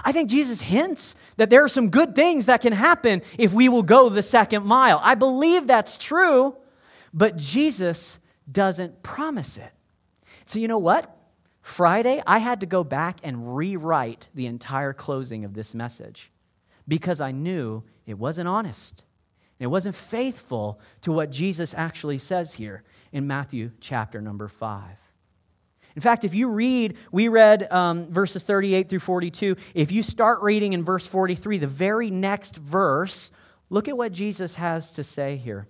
I 0.04 0.12
think 0.12 0.28
Jesus 0.28 0.60
hints 0.60 1.14
that 1.36 1.48
there 1.48 1.64
are 1.64 1.68
some 1.68 1.90
good 1.90 2.14
things 2.14 2.46
that 2.46 2.60
can 2.60 2.72
happen 2.72 3.22
if 3.38 3.52
we 3.52 3.68
will 3.68 3.84
go 3.84 4.08
the 4.08 4.22
second 4.22 4.64
mile. 4.64 5.00
I 5.02 5.14
believe 5.14 5.66
that's 5.66 5.96
true, 5.96 6.56
but 7.14 7.36
Jesus 7.36 8.18
doesn't 8.50 9.02
promise 9.02 9.56
it. 9.56 9.72
So, 10.46 10.58
you 10.58 10.68
know 10.68 10.78
what? 10.78 11.12
Friday, 11.62 12.22
I 12.26 12.38
had 12.38 12.60
to 12.60 12.66
go 12.66 12.84
back 12.84 13.18
and 13.22 13.56
rewrite 13.56 14.28
the 14.34 14.46
entire 14.46 14.92
closing 14.92 15.44
of 15.44 15.54
this 15.54 15.74
message 15.74 16.30
because 16.86 17.20
I 17.20 17.32
knew 17.32 17.82
it 18.06 18.18
wasn't 18.18 18.48
honest. 18.48 19.04
And 19.58 19.64
it 19.64 19.70
wasn't 19.70 19.94
faithful 19.94 20.80
to 21.00 21.12
what 21.12 21.30
Jesus 21.30 21.74
actually 21.74 22.18
says 22.18 22.54
here 22.54 22.84
in 23.10 23.26
Matthew 23.26 23.70
chapter 23.80 24.20
number 24.20 24.48
5. 24.48 25.05
In 25.96 26.02
fact, 26.02 26.24
if 26.24 26.34
you 26.34 26.50
read, 26.50 26.98
we 27.10 27.28
read 27.28 27.72
um, 27.72 28.06
verses 28.06 28.44
38 28.44 28.90
through 28.90 29.00
42. 29.00 29.56
If 29.74 29.90
you 29.90 30.02
start 30.02 30.42
reading 30.42 30.74
in 30.74 30.84
verse 30.84 31.06
43, 31.06 31.56
the 31.56 31.66
very 31.66 32.10
next 32.10 32.56
verse, 32.56 33.32
look 33.70 33.88
at 33.88 33.96
what 33.96 34.12
Jesus 34.12 34.56
has 34.56 34.92
to 34.92 35.02
say 35.02 35.36
here. 35.36 35.66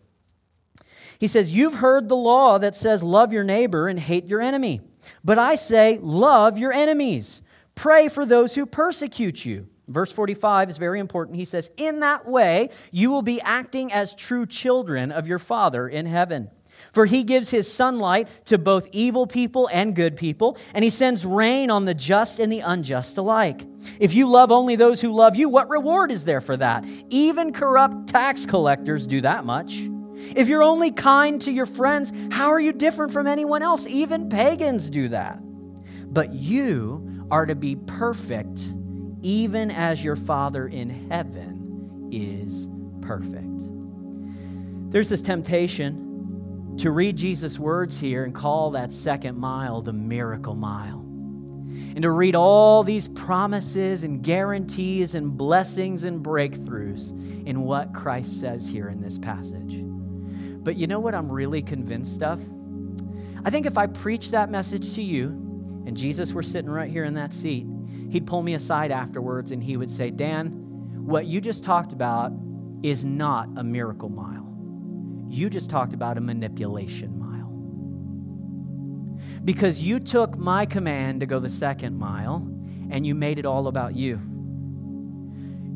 He 1.21 1.29
says, 1.29 1.55
You've 1.55 1.77
heard 1.77 2.09
the 2.09 2.17
law 2.17 2.59
that 2.59 2.75
says, 2.75 3.05
Love 3.05 3.33
your 3.33 3.45
neighbor 3.45 3.87
and 3.87 4.01
hate 4.01 4.27
your 4.27 4.43
enemy. 4.43 4.81
But 5.25 5.39
I 5.39 5.55
say, 5.55 5.99
Love 6.03 6.59
your 6.59 6.73
enemies. 6.73 7.41
Pray 7.77 8.09
for 8.09 8.27
those 8.27 8.57
who 8.57 8.67
persecute 8.67 9.45
you. 9.45 9.69
Verse 9.87 10.11
45 10.11 10.71
is 10.71 10.79
very 10.79 10.99
important. 10.99 11.37
He 11.37 11.45
says, 11.45 11.71
In 11.77 12.01
that 12.01 12.27
way, 12.27 12.71
you 12.91 13.11
will 13.11 13.23
be 13.23 13.41
acting 13.43 13.93
as 13.93 14.15
true 14.15 14.45
children 14.45 15.13
of 15.13 15.29
your 15.29 15.39
Father 15.39 15.89
in 15.89 16.07
heaven. 16.07 16.51
For 16.97 17.05
he 17.05 17.25
gives 17.25 17.51
his 17.51 17.71
sunlight 17.71 18.27
to 18.47 18.57
both 18.57 18.89
evil 18.91 19.27
people 19.27 19.69
and 19.71 19.95
good 19.95 20.17
people, 20.17 20.57
and 20.73 20.83
he 20.83 20.89
sends 20.89 21.27
rain 21.27 21.71
on 21.71 21.85
the 21.85 21.93
just 21.93 22.39
and 22.41 22.51
the 22.51 22.61
unjust 22.61 23.19
alike. 23.19 23.67
If 24.01 24.15
you 24.15 24.27
love 24.27 24.51
only 24.51 24.77
those 24.77 25.03
who 25.03 25.13
love 25.13 25.37
you, 25.37 25.51
what 25.51 25.69
reward 25.69 26.11
is 26.11 26.25
there 26.25 26.41
for 26.41 26.57
that? 26.57 26.87
Even 27.11 27.53
corrupt 27.53 28.09
tax 28.09 28.47
collectors 28.47 29.07
do 29.07 29.21
that 29.21 29.45
much. 29.45 29.75
If 30.35 30.49
you're 30.49 30.63
only 30.63 30.91
kind 30.91 31.39
to 31.43 31.53
your 31.53 31.67
friends, 31.67 32.15
how 32.31 32.51
are 32.51 32.59
you 32.59 32.73
different 32.73 33.13
from 33.13 33.27
anyone 33.27 33.63
else? 33.63 33.87
Even 33.87 34.31
pagans 34.31 34.89
do 34.89 35.11
that. 35.11 35.39
But 36.07 36.33
you 36.33 37.27
are 37.31 37.45
to 37.45 37.55
be 37.55 37.77
perfect, 37.77 38.73
even 39.21 39.71
as 39.71 40.03
your 40.03 40.17
Father 40.17 40.67
in 40.67 41.11
heaven 41.11 42.09
is 42.11 42.71
perfect. 43.03 43.65
There's 44.91 45.11
this 45.11 45.21
temptation 45.21 46.06
to 46.79 46.91
read 46.91 47.17
Jesus' 47.17 47.59
words 47.59 47.99
here 47.99 48.25
and 48.25 48.35
call 48.35 48.73
that 48.73 48.93
second 48.93 49.39
mile 49.39 49.81
the 49.81 49.93
miracle 49.93 50.55
mile. 50.55 51.01
And 51.01 52.03
to 52.03 52.11
read 52.11 52.35
all 52.35 52.83
these 52.83 53.09
promises 53.09 54.05
and 54.05 54.23
guarantees 54.23 55.15
and 55.15 55.37
blessings 55.37 56.05
and 56.05 56.25
breakthroughs 56.25 57.11
in 57.47 57.63
what 57.63 57.95
Christ 57.95 58.41
says 58.41 58.69
here 58.69 58.89
in 58.89 59.01
this 59.01 59.19
passage. 59.19 59.83
But 60.63 60.77
you 60.77 60.87
know 60.87 61.01
what 61.01 61.15
I'm 61.15 61.33
really 61.33 61.63
convinced 61.63 62.23
of? 62.23 62.47
I 63.45 63.51
think 63.51 63.67
if 63.67 63.79
I 63.79 63.87
preached 63.87 64.33
that 64.33 64.51
message 64.51 64.95
to 64.95 65.03
you 65.03 65.29
and 65.87 65.97
Jesus 65.97 66.33
were 66.33 66.43
sitting 66.43 66.71
right 66.71 66.91
here 66.91 67.05
in 67.05 67.15
that 67.15 67.33
seat, 67.33 67.67
he'd 68.11 68.27
pull 68.27 68.43
me 68.43 68.55
aside 68.55 68.91
afterwards 68.91 69.53
and 69.53 69.63
he 69.63 69.77
would 69.77 69.91
say, 69.91 70.11
Dan, 70.11 70.49
what 71.07 71.27
you 71.27 71.41
just 71.41 71.65
talked 71.65 71.93
about 71.93 72.33
is 72.83 73.05
not 73.05 73.49
a 73.57 73.65
miracle 73.65 74.09
mile. 74.09 74.56
You 75.29 75.51
just 75.51 75.71
talked 75.71 75.95
about 75.95 76.19
a 76.19 76.21
manipulation 76.21 77.19
mile. 77.19 77.47
Because 79.45 79.83
you 79.83 80.01
took 80.01 80.37
my 80.37 80.67
command 80.67 81.21
to 81.21 81.27
go 81.27 81.39
the 81.39 81.49
second 81.49 81.99
mile 81.99 82.49
and 82.91 83.07
you 83.07 83.15
made 83.15 83.39
it 83.39 83.47
all 83.47 83.67
about 83.69 83.95
you. 83.95 84.21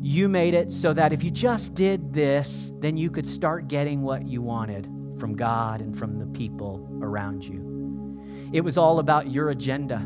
You 0.01 0.29
made 0.29 0.53
it 0.53 0.71
so 0.71 0.93
that 0.93 1.13
if 1.13 1.23
you 1.23 1.29
just 1.29 1.75
did 1.75 2.13
this, 2.13 2.71
then 2.79 2.97
you 2.97 3.11
could 3.11 3.27
start 3.27 3.67
getting 3.67 4.01
what 4.01 4.27
you 4.27 4.41
wanted 4.41 4.89
from 5.19 5.35
God 5.35 5.81
and 5.81 5.95
from 5.97 6.17
the 6.17 6.25
people 6.25 6.89
around 7.01 7.43
you. 7.43 8.19
It 8.51 8.61
was 8.61 8.77
all 8.77 8.99
about 8.99 9.29
your 9.29 9.49
agenda. 9.49 10.01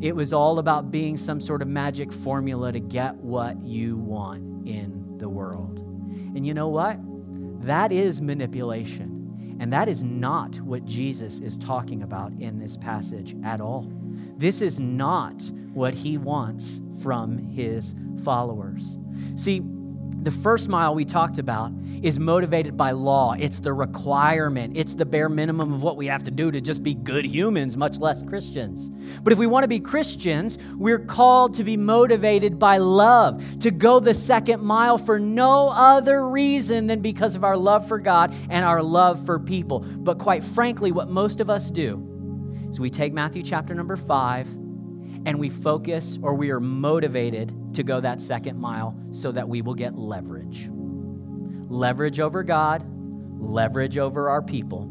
It 0.00 0.14
was 0.14 0.32
all 0.32 0.58
about 0.58 0.90
being 0.90 1.16
some 1.16 1.40
sort 1.40 1.60
of 1.60 1.68
magic 1.68 2.12
formula 2.12 2.72
to 2.72 2.80
get 2.80 3.16
what 3.16 3.60
you 3.62 3.96
want 3.96 4.66
in 4.66 5.18
the 5.18 5.28
world. 5.28 5.80
And 5.80 6.46
you 6.46 6.54
know 6.54 6.68
what? 6.68 6.98
That 7.60 7.92
is 7.92 8.20
manipulation. 8.20 9.56
And 9.60 9.72
that 9.72 9.88
is 9.88 10.02
not 10.02 10.58
what 10.60 10.86
Jesus 10.86 11.40
is 11.40 11.58
talking 11.58 12.02
about 12.02 12.32
in 12.38 12.58
this 12.58 12.78
passage 12.78 13.36
at 13.44 13.60
all. 13.60 13.86
This 14.36 14.62
is 14.62 14.80
not 14.80 15.42
what 15.74 15.94
he 15.94 16.16
wants 16.16 16.80
from 17.02 17.36
his 17.36 17.94
followers. 18.24 18.98
See, 19.36 19.62
the 20.22 20.30
first 20.30 20.68
mile 20.68 20.94
we 20.94 21.04
talked 21.04 21.38
about 21.38 21.72
is 22.02 22.18
motivated 22.18 22.76
by 22.76 22.90
law. 22.90 23.34
It's 23.38 23.60
the 23.60 23.72
requirement. 23.72 24.76
It's 24.76 24.94
the 24.94 25.06
bare 25.06 25.28
minimum 25.28 25.72
of 25.72 25.82
what 25.82 25.96
we 25.96 26.06
have 26.06 26.24
to 26.24 26.30
do 26.30 26.50
to 26.50 26.60
just 26.60 26.82
be 26.82 26.94
good 26.94 27.24
humans, 27.24 27.76
much 27.76 27.98
less 27.98 28.22
Christians. 28.22 28.90
But 29.22 29.32
if 29.32 29.38
we 29.38 29.46
want 29.46 29.64
to 29.64 29.68
be 29.68 29.80
Christians, 29.80 30.58
we're 30.76 30.98
called 30.98 31.54
to 31.54 31.64
be 31.64 31.76
motivated 31.76 32.58
by 32.58 32.76
love, 32.78 33.60
to 33.60 33.70
go 33.70 33.98
the 33.98 34.14
second 34.14 34.62
mile 34.62 34.98
for 34.98 35.18
no 35.18 35.70
other 35.70 36.28
reason 36.28 36.86
than 36.86 37.00
because 37.00 37.34
of 37.34 37.44
our 37.44 37.56
love 37.56 37.88
for 37.88 37.98
God 37.98 38.34
and 38.50 38.64
our 38.64 38.82
love 38.82 39.24
for 39.24 39.38
people. 39.38 39.80
But 39.80 40.18
quite 40.18 40.44
frankly, 40.44 40.92
what 40.92 41.08
most 41.08 41.40
of 41.40 41.48
us 41.48 41.70
do 41.70 42.06
is 42.70 42.78
we 42.78 42.90
take 42.90 43.12
Matthew 43.12 43.42
chapter 43.42 43.74
number 43.74 43.96
five 43.96 44.48
and 45.26 45.38
we 45.38 45.48
focus 45.48 46.18
or 46.22 46.34
we 46.34 46.50
are 46.50 46.60
motivated 46.60 47.52
to 47.74 47.82
go 47.82 48.00
that 48.00 48.20
second 48.20 48.58
mile 48.58 48.96
so 49.10 49.32
that 49.32 49.48
we 49.48 49.62
will 49.62 49.74
get 49.74 49.96
leverage. 49.96 50.68
Leverage 51.68 52.20
over 52.20 52.42
God, 52.42 52.84
leverage 53.40 53.98
over 53.98 54.28
our 54.28 54.42
people. 54.42 54.90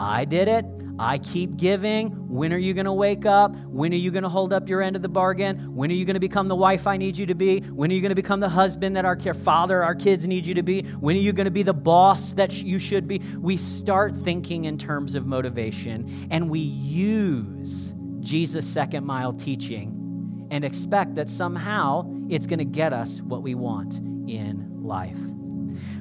I 0.00 0.24
did 0.24 0.48
it. 0.48 0.64
I 0.98 1.18
keep 1.18 1.56
giving. 1.56 2.08
When 2.28 2.52
are 2.52 2.58
you 2.58 2.72
going 2.72 2.84
to 2.84 2.92
wake 2.92 3.26
up? 3.26 3.54
When 3.66 3.92
are 3.92 3.96
you 3.96 4.10
going 4.10 4.22
to 4.22 4.28
hold 4.28 4.52
up 4.52 4.68
your 4.68 4.80
end 4.80 4.94
of 4.94 5.02
the 5.02 5.08
bargain? 5.08 5.74
When 5.74 5.90
are 5.90 5.94
you 5.94 6.04
going 6.04 6.14
to 6.14 6.20
become 6.20 6.46
the 6.46 6.56
wife 6.56 6.86
I 6.86 6.96
need 6.96 7.16
you 7.16 7.26
to 7.26 7.34
be? 7.34 7.60
When 7.60 7.90
are 7.90 7.94
you 7.94 8.00
going 8.00 8.10
to 8.10 8.16
become 8.16 8.40
the 8.40 8.48
husband 8.48 8.96
that 8.96 9.04
our 9.04 9.16
father, 9.34 9.82
our 9.82 9.94
kids 9.94 10.28
need 10.28 10.46
you 10.46 10.54
to 10.54 10.62
be? 10.62 10.82
When 10.82 11.16
are 11.16 11.20
you 11.20 11.32
going 11.32 11.46
to 11.46 11.50
be 11.50 11.64
the 11.64 11.74
boss 11.74 12.34
that 12.34 12.52
you 12.52 12.78
should 12.78 13.08
be? 13.08 13.20
We 13.38 13.56
start 13.56 14.14
thinking 14.14 14.64
in 14.64 14.78
terms 14.78 15.14
of 15.16 15.26
motivation 15.26 16.28
and 16.30 16.48
we 16.48 16.60
use 16.60 17.92
Jesus' 18.24 18.66
second 18.66 19.04
mile 19.04 19.32
teaching 19.32 20.48
and 20.50 20.64
expect 20.64 21.14
that 21.16 21.30
somehow 21.30 22.10
it's 22.28 22.46
going 22.46 22.58
to 22.58 22.64
get 22.64 22.92
us 22.92 23.20
what 23.20 23.42
we 23.42 23.54
want 23.54 23.98
in 24.28 24.82
life. 24.82 25.18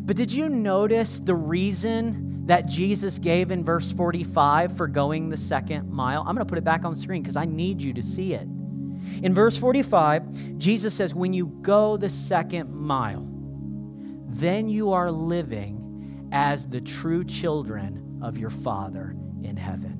But 0.02 0.16
did 0.16 0.32
you 0.32 0.50
notice 0.50 1.20
the 1.20 1.36
reason 1.36 2.46
that 2.46 2.66
Jesus 2.66 3.20
gave 3.20 3.52
in 3.52 3.64
verse 3.64 3.92
45 3.92 4.76
for 4.76 4.88
going 4.88 5.30
the 5.30 5.38
second 5.38 5.90
mile? 5.92 6.22
I'm 6.22 6.36
going 6.36 6.46
to 6.46 6.50
put 6.50 6.58
it 6.58 6.64
back 6.64 6.86
on 6.86 6.96
screen 6.96 7.22
because 7.22 7.38
I 7.38 7.46
need 7.46 7.82
you 7.82 7.94
to 7.94 8.04
see 8.04 8.34
it. 8.34 8.48
In 9.22 9.34
verse 9.34 9.58
45, 9.58 10.58
Jesus 10.58 10.94
says, 10.94 11.14
When 11.14 11.34
you 11.34 11.48
go 11.62 11.98
the 11.98 12.10
second 12.10 12.74
mile, 12.74 13.28
then 14.28 14.70
you 14.70 14.94
are 14.94 15.12
living 15.12 16.30
as 16.32 16.68
the 16.68 16.82
true 16.82 17.24
children 17.24 18.20
of 18.22 18.38
your 18.38 18.50
Father 18.50 19.16
in 19.44 19.58
heaven. 19.58 19.93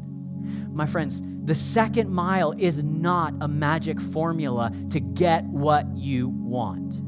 My 0.74 0.86
friends, 0.86 1.22
the 1.46 1.56
second 1.56 2.10
mile 2.10 2.54
is 2.58 2.84
not 2.84 3.34
a 3.42 3.48
magic 3.48 4.02
formula 4.02 4.72
to 4.90 5.00
get 5.00 5.46
what 5.46 5.86
you 5.96 6.30
want. 6.30 7.02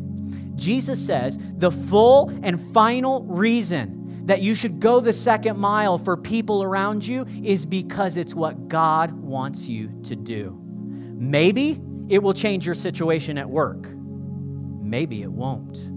Jesus 0.56 1.04
says 1.04 1.38
the 1.58 1.72
full 1.72 2.30
and 2.44 2.62
final 2.74 3.24
reason 3.24 4.26
that 4.28 4.42
you 4.42 4.56
should 4.56 4.80
go 4.80 5.00
the 5.00 5.14
second 5.14 5.58
mile 5.58 5.98
for 5.98 6.18
people 6.18 6.64
around 6.64 7.06
you 7.06 7.26
is 7.44 7.66
because 7.66 8.18
it's 8.18 8.34
what 8.34 8.68
God 8.68 9.12
wants 9.12 9.68
you 9.68 9.92
to 10.04 10.16
do. 10.16 10.60
Maybe 10.62 11.80
it 12.10 12.22
will 12.22 12.34
change 12.34 12.66
your 12.66 12.76
situation 12.76 13.38
at 13.38 13.50
work. 13.50 13.88
Maybe 13.96 15.22
it 15.22 15.32
won't. 15.32 15.90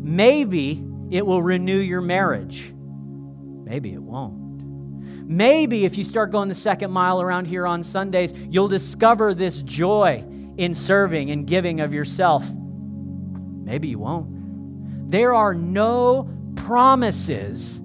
Maybe 0.00 0.84
it 1.10 1.26
will 1.26 1.42
renew 1.42 1.78
your 1.78 2.00
marriage. 2.00 2.72
Maybe 2.76 3.92
it 3.92 4.02
won't. 4.02 4.43
Maybe 5.26 5.84
if 5.84 5.96
you 5.96 6.04
start 6.04 6.30
going 6.30 6.48
the 6.48 6.54
second 6.54 6.90
mile 6.90 7.20
around 7.20 7.46
here 7.46 7.66
on 7.66 7.82
Sundays, 7.82 8.32
you'll 8.50 8.68
discover 8.68 9.32
this 9.32 9.62
joy 9.62 10.24
in 10.56 10.74
serving 10.74 11.30
and 11.30 11.46
giving 11.46 11.80
of 11.80 11.94
yourself. 11.94 12.46
Maybe 12.50 13.88
you 13.88 13.98
won't. 13.98 15.10
There 15.10 15.34
are 15.34 15.54
no 15.54 16.30
promises 16.56 17.78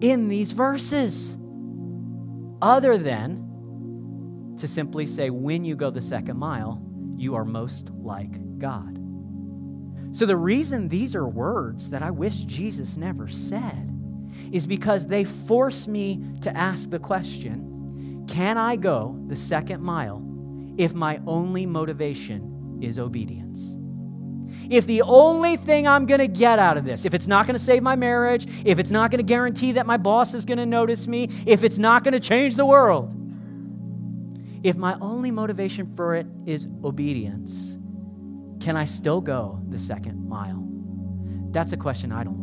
in 0.00 0.28
these 0.28 0.52
verses 0.52 1.36
other 2.62 2.96
than 2.96 4.56
to 4.58 4.66
simply 4.66 5.06
say, 5.06 5.28
when 5.28 5.64
you 5.64 5.76
go 5.76 5.90
the 5.90 6.00
second 6.00 6.38
mile, 6.38 6.82
you 7.16 7.34
are 7.34 7.44
most 7.44 7.90
like 7.90 8.58
God. 8.58 8.98
So, 10.12 10.26
the 10.26 10.36
reason 10.36 10.88
these 10.88 11.16
are 11.16 11.26
words 11.26 11.90
that 11.90 12.02
I 12.02 12.10
wish 12.10 12.36
Jesus 12.38 12.96
never 12.96 13.28
said 13.28 13.91
is 14.52 14.66
because 14.66 15.08
they 15.08 15.24
force 15.24 15.88
me 15.88 16.22
to 16.42 16.56
ask 16.56 16.90
the 16.90 16.98
question 16.98 18.24
can 18.28 18.56
I 18.56 18.76
go 18.76 19.18
the 19.26 19.36
second 19.36 19.82
mile 19.82 20.22
if 20.78 20.94
my 20.94 21.20
only 21.26 21.66
motivation 21.66 22.78
is 22.80 22.98
obedience? 22.98 23.76
if 24.70 24.86
the 24.86 25.02
only 25.02 25.56
thing 25.56 25.86
I'm 25.86 26.06
going 26.06 26.20
to 26.20 26.28
get 26.28 26.58
out 26.58 26.76
of 26.76 26.84
this, 26.84 27.04
if 27.04 27.14
it's 27.14 27.26
not 27.26 27.46
going 27.46 27.58
to 27.58 27.62
save 27.62 27.82
my 27.82 27.96
marriage, 27.96 28.46
if 28.64 28.78
it's 28.78 28.90
not 28.90 29.10
going 29.10 29.18
to 29.18 29.24
guarantee 29.24 29.72
that 29.72 29.86
my 29.86 29.96
boss 29.96 30.34
is 30.34 30.44
going 30.44 30.58
to 30.58 30.66
notice 30.66 31.06
me, 31.06 31.28
if 31.46 31.64
it's 31.64 31.78
not 31.78 32.04
going 32.04 32.12
to 32.12 32.20
change 32.20 32.54
the 32.54 32.66
world, 32.66 33.14
if 34.62 34.76
my 34.76 34.96
only 35.00 35.30
motivation 35.30 35.94
for 35.94 36.14
it 36.14 36.26
is 36.46 36.66
obedience, 36.84 37.76
can 38.60 38.76
I 38.76 38.84
still 38.84 39.20
go 39.20 39.60
the 39.68 39.78
second 39.78 40.28
mile? 40.28 40.66
That's 41.50 41.72
a 41.72 41.76
question 41.76 42.12
I 42.12 42.24
don't. 42.24 42.41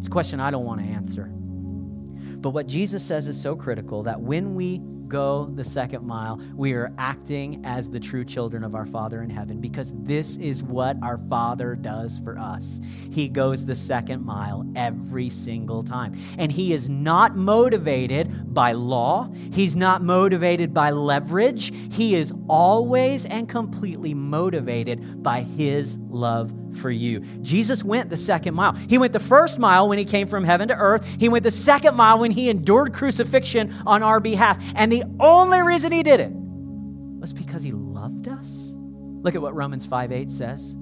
It's 0.00 0.06
a 0.06 0.10
question 0.10 0.40
I 0.40 0.50
don't 0.50 0.64
want 0.64 0.80
to 0.80 0.86
answer. 0.86 1.24
But 1.24 2.50
what 2.50 2.66
Jesus 2.66 3.04
says 3.04 3.28
is 3.28 3.38
so 3.38 3.54
critical 3.54 4.04
that 4.04 4.18
when 4.18 4.54
we 4.54 4.80
go 5.10 5.50
the 5.54 5.64
second 5.64 6.06
mile, 6.06 6.40
we 6.54 6.72
are 6.72 6.94
acting 6.96 7.66
as 7.66 7.90
the 7.90 8.00
true 8.00 8.24
children 8.24 8.64
of 8.64 8.74
our 8.74 8.86
Father 8.86 9.20
in 9.20 9.28
heaven 9.28 9.60
because 9.60 9.92
this 9.94 10.38
is 10.38 10.62
what 10.62 10.96
our 11.02 11.18
Father 11.18 11.74
does 11.74 12.18
for 12.20 12.38
us. 12.38 12.80
He 13.10 13.28
goes 13.28 13.66
the 13.66 13.74
second 13.74 14.24
mile 14.24 14.64
every 14.74 15.28
single 15.28 15.82
time. 15.82 16.16
And 16.38 16.50
He 16.50 16.72
is 16.72 16.88
not 16.88 17.36
motivated 17.36 18.54
by 18.54 18.72
law, 18.72 19.30
He's 19.52 19.76
not 19.76 20.02
motivated 20.02 20.72
by 20.72 20.90
leverage. 20.90 21.74
He 21.92 22.14
is 22.14 22.32
always 22.48 23.26
and 23.26 23.48
completely 23.48 24.14
motivated 24.14 25.22
by 25.22 25.42
His 25.42 25.98
love 25.98 26.52
for 26.76 26.90
you. 26.90 27.20
Jesus 27.42 27.84
went 27.84 28.10
the 28.10 28.16
second 28.16 28.54
mile. 28.54 28.72
He 28.72 28.98
went 28.98 29.12
the 29.12 29.20
first 29.20 29.58
mile 29.58 29.88
when 29.88 29.98
he 29.98 30.04
came 30.04 30.26
from 30.26 30.44
heaven 30.44 30.68
to 30.68 30.76
earth. 30.76 31.16
He 31.18 31.28
went 31.28 31.44
the 31.44 31.50
second 31.50 31.96
mile 31.96 32.18
when 32.18 32.30
he 32.30 32.48
endured 32.48 32.92
crucifixion 32.92 33.74
on 33.86 34.02
our 34.02 34.20
behalf. 34.20 34.72
And 34.74 34.90
the 34.90 34.99
only 35.18 35.60
reason 35.60 35.92
he 35.92 36.02
did 36.02 36.20
it 36.20 36.32
was 36.32 37.32
because 37.32 37.62
he 37.62 37.72
loved 37.72 38.28
us. 38.28 38.72
Look 38.74 39.34
at 39.34 39.42
what 39.42 39.54
Romans 39.54 39.86
5 39.86 40.12
8 40.12 40.30
says. 40.30 40.74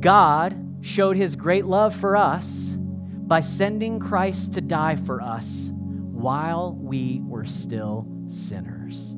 God 0.00 0.78
showed 0.82 1.16
his 1.16 1.36
great 1.36 1.64
love 1.64 1.94
for 1.94 2.16
us 2.16 2.76
by 2.78 3.40
sending 3.40 3.98
Christ 3.98 4.54
to 4.54 4.60
die 4.60 4.96
for 4.96 5.20
us 5.20 5.70
while 5.72 6.74
we 6.74 7.20
were 7.24 7.44
still 7.44 8.06
sinners. 8.28 9.14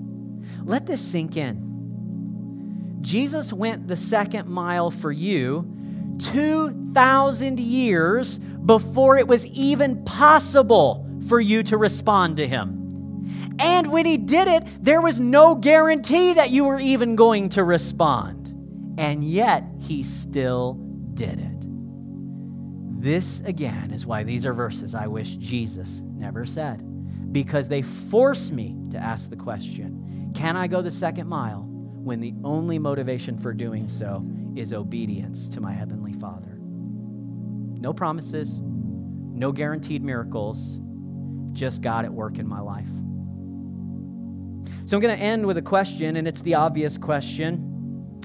Let 0.64 0.86
this 0.86 1.00
sink 1.00 1.36
in. 1.36 2.98
Jesus 3.00 3.52
went 3.52 3.88
the 3.88 3.96
second 3.96 4.48
mile 4.48 4.90
for 4.90 5.12
you 5.12 5.74
2,000 6.18 7.60
years 7.60 8.38
before 8.38 9.18
it 9.18 9.28
was 9.28 9.46
even 9.46 10.04
possible 10.04 11.08
for 11.28 11.40
you 11.40 11.62
to 11.64 11.76
respond 11.76 12.36
to 12.36 12.46
him. 12.46 12.77
And 13.58 13.92
when 13.92 14.06
he 14.06 14.16
did 14.16 14.48
it, 14.48 14.64
there 14.80 15.00
was 15.00 15.18
no 15.18 15.54
guarantee 15.54 16.34
that 16.34 16.50
you 16.50 16.64
were 16.64 16.78
even 16.78 17.16
going 17.16 17.48
to 17.50 17.64
respond. 17.64 18.48
And 18.98 19.22
yet, 19.22 19.64
he 19.80 20.02
still 20.02 20.74
did 21.14 21.38
it. 21.38 21.66
This, 23.00 23.40
again, 23.40 23.92
is 23.92 24.06
why 24.06 24.24
these 24.24 24.44
are 24.44 24.52
verses 24.52 24.94
I 24.94 25.06
wish 25.06 25.36
Jesus 25.36 26.02
never 26.02 26.44
said, 26.44 26.82
because 27.32 27.68
they 27.68 27.82
force 27.82 28.50
me 28.50 28.76
to 28.90 28.98
ask 28.98 29.30
the 29.30 29.36
question 29.36 30.32
Can 30.34 30.56
I 30.56 30.66
go 30.66 30.82
the 30.82 30.90
second 30.90 31.28
mile? 31.28 31.68
when 32.08 32.20
the 32.20 32.34
only 32.42 32.78
motivation 32.78 33.36
for 33.36 33.52
doing 33.52 33.86
so 33.86 34.26
is 34.56 34.72
obedience 34.72 35.46
to 35.46 35.60
my 35.60 35.72
Heavenly 35.72 36.14
Father. 36.14 36.58
No 36.58 37.92
promises, 37.92 38.62
no 38.62 39.52
guaranteed 39.52 40.02
miracles, 40.02 40.80
just 41.52 41.82
God 41.82 42.06
at 42.06 42.12
work 42.12 42.38
in 42.38 42.48
my 42.48 42.60
life. 42.60 42.88
So 44.86 44.96
I'm 44.96 45.02
going 45.02 45.16
to 45.16 45.22
end 45.22 45.46
with 45.46 45.58
a 45.58 45.62
question, 45.62 46.16
and 46.16 46.26
it's 46.26 46.42
the 46.42 46.54
obvious 46.54 46.96
question. 46.96 47.64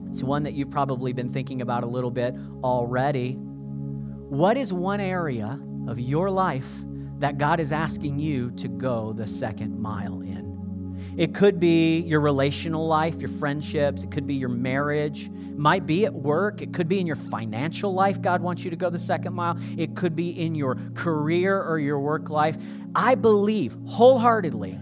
It's 0.10 0.24
one 0.24 0.44
that 0.44 0.54
you've 0.54 0.70
probably 0.70 1.12
been 1.12 1.32
thinking 1.32 1.62
about 1.62 1.84
a 1.84 1.88
little 1.88 2.12
bit 2.12 2.36
already. 2.64 3.34
What 3.34 4.58
is 4.58 4.72
one 4.72 5.02
area 5.02 5.60
of 5.88 6.00
your 6.00 6.30
life 6.30 6.72
that 7.20 7.38
God 7.38 7.60
is 7.60 7.72
asking 7.72 8.20
you 8.20 8.52
to 8.52 8.68
go 8.68 9.14
the 9.14 9.28
second 9.28 9.80
mile 9.80 10.22
in? 10.22 10.54
It 11.18 11.34
could 11.36 11.60
be 11.60 12.00
your 12.00 12.22
relational 12.22 12.88
life, 12.88 13.20
your 13.20 13.30
friendships. 13.30 14.04
It 14.04 14.12
could 14.12 14.26
be 14.26 14.36
your 14.36 14.50
marriage. 14.50 15.26
It 15.28 15.58
might 15.58 15.86
be 15.86 16.06
at 16.06 16.14
work. 16.14 16.62
It 16.62 16.74
could 16.74 16.88
be 16.88 17.00
in 17.00 17.08
your 17.08 17.16
financial 17.16 17.94
life. 17.94 18.22
God 18.22 18.42
wants 18.42 18.64
you 18.64 18.72
to 18.72 18.78
go 18.78 18.90
the 18.90 18.98
second 18.98 19.34
mile. 19.34 19.58
It 19.78 19.96
could 19.96 20.16
be 20.16 20.30
in 20.30 20.56
your 20.56 20.78
career 20.96 21.62
or 21.62 21.78
your 21.78 22.00
work 22.00 22.30
life. 22.30 22.58
I 22.96 23.16
believe 23.16 23.76
wholeheartedly 23.86 24.80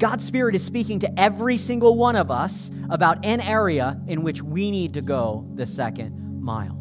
God's 0.00 0.24
Spirit 0.24 0.54
is 0.54 0.64
speaking 0.64 0.98
to 1.00 1.20
every 1.20 1.58
single 1.58 1.94
one 1.94 2.16
of 2.16 2.30
us 2.30 2.70
about 2.88 3.22
an 3.22 3.42
area 3.42 4.00
in 4.08 4.22
which 4.22 4.42
we 4.42 4.70
need 4.70 4.94
to 4.94 5.02
go 5.02 5.46
the 5.56 5.66
second 5.66 6.42
mile. 6.42 6.78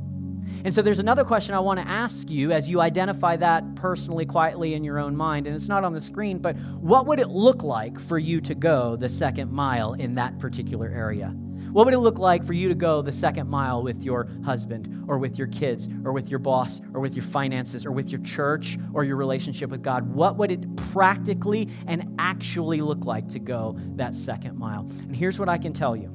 And 0.64 0.74
so 0.74 0.82
there's 0.82 1.00
another 1.00 1.26
question 1.26 1.54
I 1.54 1.60
want 1.60 1.82
to 1.82 1.88
ask 1.88 2.30
you 2.30 2.54
as 2.54 2.70
you 2.70 2.80
identify 2.80 3.36
that 3.36 3.76
personally, 3.76 4.26
quietly 4.26 4.74
in 4.74 4.86
your 4.86 5.00
own 5.00 5.18
mind. 5.18 5.48
And 5.48 5.56
it's 5.56 5.68
not 5.68 5.84
on 5.84 5.92
the 5.92 6.00
screen, 6.00 6.38
but 6.38 6.56
what 6.80 7.08
would 7.08 7.20
it 7.20 7.28
look 7.28 7.62
like 7.62 8.00
for 8.00 8.18
you 8.18 8.40
to 8.40 8.56
go 8.56 8.96
the 8.96 9.10
second 9.10 9.52
mile 9.52 9.94
in 9.94 10.16
that 10.16 10.40
particular 10.40 10.88
area? 10.88 11.36
What 11.72 11.86
would 11.86 11.94
it 11.94 12.00
look 12.00 12.20
like 12.20 12.44
for 12.44 12.54
you 12.54 12.70
to 12.70 12.76
go 12.76 13.02
the 13.02 13.12
second 13.12 13.48
mile 13.50 13.84
with 13.84 14.04
your 14.04 14.28
husband 14.44 15.06
or 15.08 15.18
with 15.18 15.38
your 15.38 15.48
kids 15.48 15.88
or 16.04 16.12
with 16.12 16.30
your 16.30 16.40
boss 16.40 16.82
or 16.94 17.00
with 17.00 17.16
your 17.16 17.24
finances 17.24 17.86
or 17.86 17.92
with 17.92 18.10
your 18.10 18.22
church 18.22 18.78
or 18.94 19.04
your 19.04 19.16
relationship 19.16 19.70
with 19.70 19.84
God? 19.84 20.14
What 20.14 20.38
would 20.38 20.52
it 20.52 20.76
practically 20.76 21.70
and 21.88 22.16
actually 22.18 22.82
look 22.82 23.06
like 23.06 23.28
to 23.30 23.40
go 23.40 23.76
that 23.96 24.16
second 24.16 24.58
mile? 24.58 24.90
And 25.04 25.16
here's 25.16 25.40
what 25.40 25.50
I 25.50 25.58
can 25.58 25.74
tell 25.74 25.96
you 25.96 26.08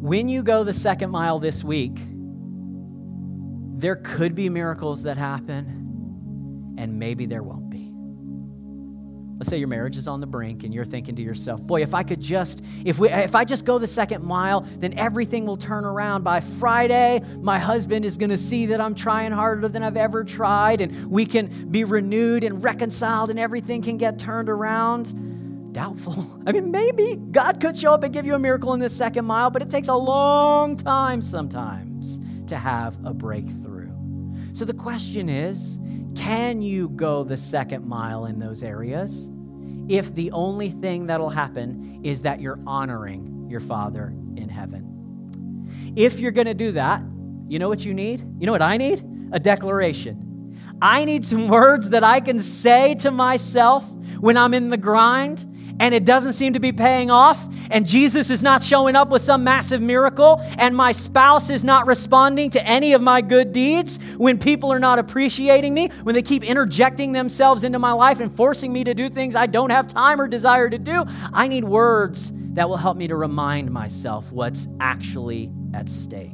when 0.00 0.28
you 0.28 0.42
go 0.42 0.64
the 0.64 0.72
second 0.72 1.10
mile 1.10 1.38
this 1.38 1.62
week, 1.62 2.00
there 3.76 3.96
could 3.96 4.34
be 4.34 4.48
miracles 4.48 5.02
that 5.02 5.18
happen, 5.18 6.74
and 6.78 6.98
maybe 6.98 7.26
there 7.26 7.42
won't. 7.42 7.69
Let's 9.40 9.48
say 9.48 9.56
your 9.56 9.68
marriage 9.68 9.96
is 9.96 10.06
on 10.06 10.20
the 10.20 10.26
brink 10.26 10.64
and 10.64 10.74
you're 10.74 10.84
thinking 10.84 11.16
to 11.16 11.22
yourself, 11.22 11.62
boy, 11.62 11.80
if 11.80 11.94
I 11.94 12.02
could 12.02 12.20
just, 12.20 12.62
if, 12.84 12.98
we, 12.98 13.08
if 13.08 13.34
I 13.34 13.46
just 13.46 13.64
go 13.64 13.78
the 13.78 13.86
second 13.86 14.22
mile, 14.22 14.60
then 14.60 14.92
everything 14.98 15.46
will 15.46 15.56
turn 15.56 15.86
around. 15.86 16.24
By 16.24 16.40
Friday, 16.40 17.22
my 17.40 17.58
husband 17.58 18.04
is 18.04 18.18
going 18.18 18.28
to 18.28 18.36
see 18.36 18.66
that 18.66 18.82
I'm 18.82 18.94
trying 18.94 19.32
harder 19.32 19.66
than 19.66 19.82
I've 19.82 19.96
ever 19.96 20.24
tried, 20.24 20.82
and 20.82 21.10
we 21.10 21.24
can 21.24 21.70
be 21.70 21.84
renewed 21.84 22.44
and 22.44 22.62
reconciled, 22.62 23.30
and 23.30 23.38
everything 23.38 23.80
can 23.80 23.96
get 23.96 24.18
turned 24.18 24.50
around. 24.50 25.72
Doubtful. 25.72 26.42
I 26.46 26.52
mean, 26.52 26.70
maybe 26.70 27.16
God 27.16 27.62
could 27.62 27.78
show 27.78 27.94
up 27.94 28.02
and 28.02 28.12
give 28.12 28.26
you 28.26 28.34
a 28.34 28.38
miracle 28.38 28.74
in 28.74 28.80
this 28.80 28.94
second 28.94 29.24
mile, 29.24 29.48
but 29.48 29.62
it 29.62 29.70
takes 29.70 29.88
a 29.88 29.96
long 29.96 30.76
time 30.76 31.22
sometimes 31.22 32.20
to 32.48 32.58
have 32.58 33.02
a 33.06 33.14
breakthrough. 33.14 33.90
So 34.52 34.66
the 34.66 34.74
question 34.74 35.30
is 35.30 35.78
can 36.20 36.60
you 36.60 36.90
go 36.90 37.24
the 37.24 37.36
second 37.38 37.86
mile 37.86 38.26
in 38.26 38.38
those 38.38 38.62
areas 38.62 39.30
if 39.88 40.14
the 40.14 40.30
only 40.32 40.68
thing 40.68 41.06
that'll 41.06 41.30
happen 41.30 42.02
is 42.04 42.22
that 42.22 42.42
you're 42.42 42.60
honoring 42.66 43.46
your 43.48 43.60
Father 43.60 44.14
in 44.36 44.50
heaven? 44.50 45.66
If 45.96 46.20
you're 46.20 46.30
going 46.30 46.46
to 46.46 46.54
do 46.54 46.72
that, 46.72 47.02
you 47.48 47.58
know 47.58 47.70
what 47.70 47.86
you 47.86 47.94
need? 47.94 48.20
You 48.38 48.44
know 48.44 48.52
what 48.52 48.60
I 48.60 48.76
need? 48.76 49.02
A 49.32 49.40
declaration. 49.40 50.58
I 50.82 51.06
need 51.06 51.24
some 51.24 51.48
words 51.48 51.88
that 51.90 52.04
I 52.04 52.20
can 52.20 52.38
say 52.38 52.94
to 52.96 53.10
myself 53.10 53.90
when 54.18 54.36
I'm 54.36 54.52
in 54.52 54.68
the 54.68 54.76
grind 54.76 55.46
and 55.80 55.94
it 55.94 56.04
doesn't 56.04 56.34
seem 56.34 56.52
to 56.52 56.60
be 56.60 56.70
paying 56.70 57.10
off, 57.10 57.48
and 57.70 57.86
Jesus 57.86 58.30
is 58.30 58.42
not 58.42 58.62
showing 58.62 58.94
up 58.94 59.08
with 59.08 59.22
some 59.22 59.42
massive 59.42 59.80
miracle, 59.80 60.40
and 60.58 60.76
my 60.76 60.92
spouse 60.92 61.50
is 61.50 61.64
not 61.64 61.86
responding 61.86 62.50
to 62.50 62.64
any 62.64 62.92
of 62.92 63.02
my 63.02 63.22
good 63.22 63.52
deeds, 63.52 63.98
when 64.16 64.38
people 64.38 64.70
are 64.70 64.78
not 64.78 64.98
appreciating 64.98 65.72
me, 65.74 65.88
when 66.02 66.14
they 66.14 66.22
keep 66.22 66.44
interjecting 66.44 67.12
themselves 67.12 67.64
into 67.64 67.78
my 67.78 67.92
life 67.92 68.20
and 68.20 68.36
forcing 68.36 68.72
me 68.72 68.84
to 68.84 68.94
do 68.94 69.08
things 69.08 69.34
I 69.34 69.46
don't 69.46 69.70
have 69.70 69.88
time 69.88 70.20
or 70.20 70.28
desire 70.28 70.68
to 70.68 70.78
do, 70.78 71.04
I 71.32 71.48
need 71.48 71.64
words 71.64 72.30
that 72.52 72.68
will 72.68 72.76
help 72.76 72.96
me 72.96 73.08
to 73.08 73.16
remind 73.16 73.70
myself 73.70 74.30
what's 74.30 74.68
actually 74.80 75.50
at 75.72 75.88
stake. 75.88 76.32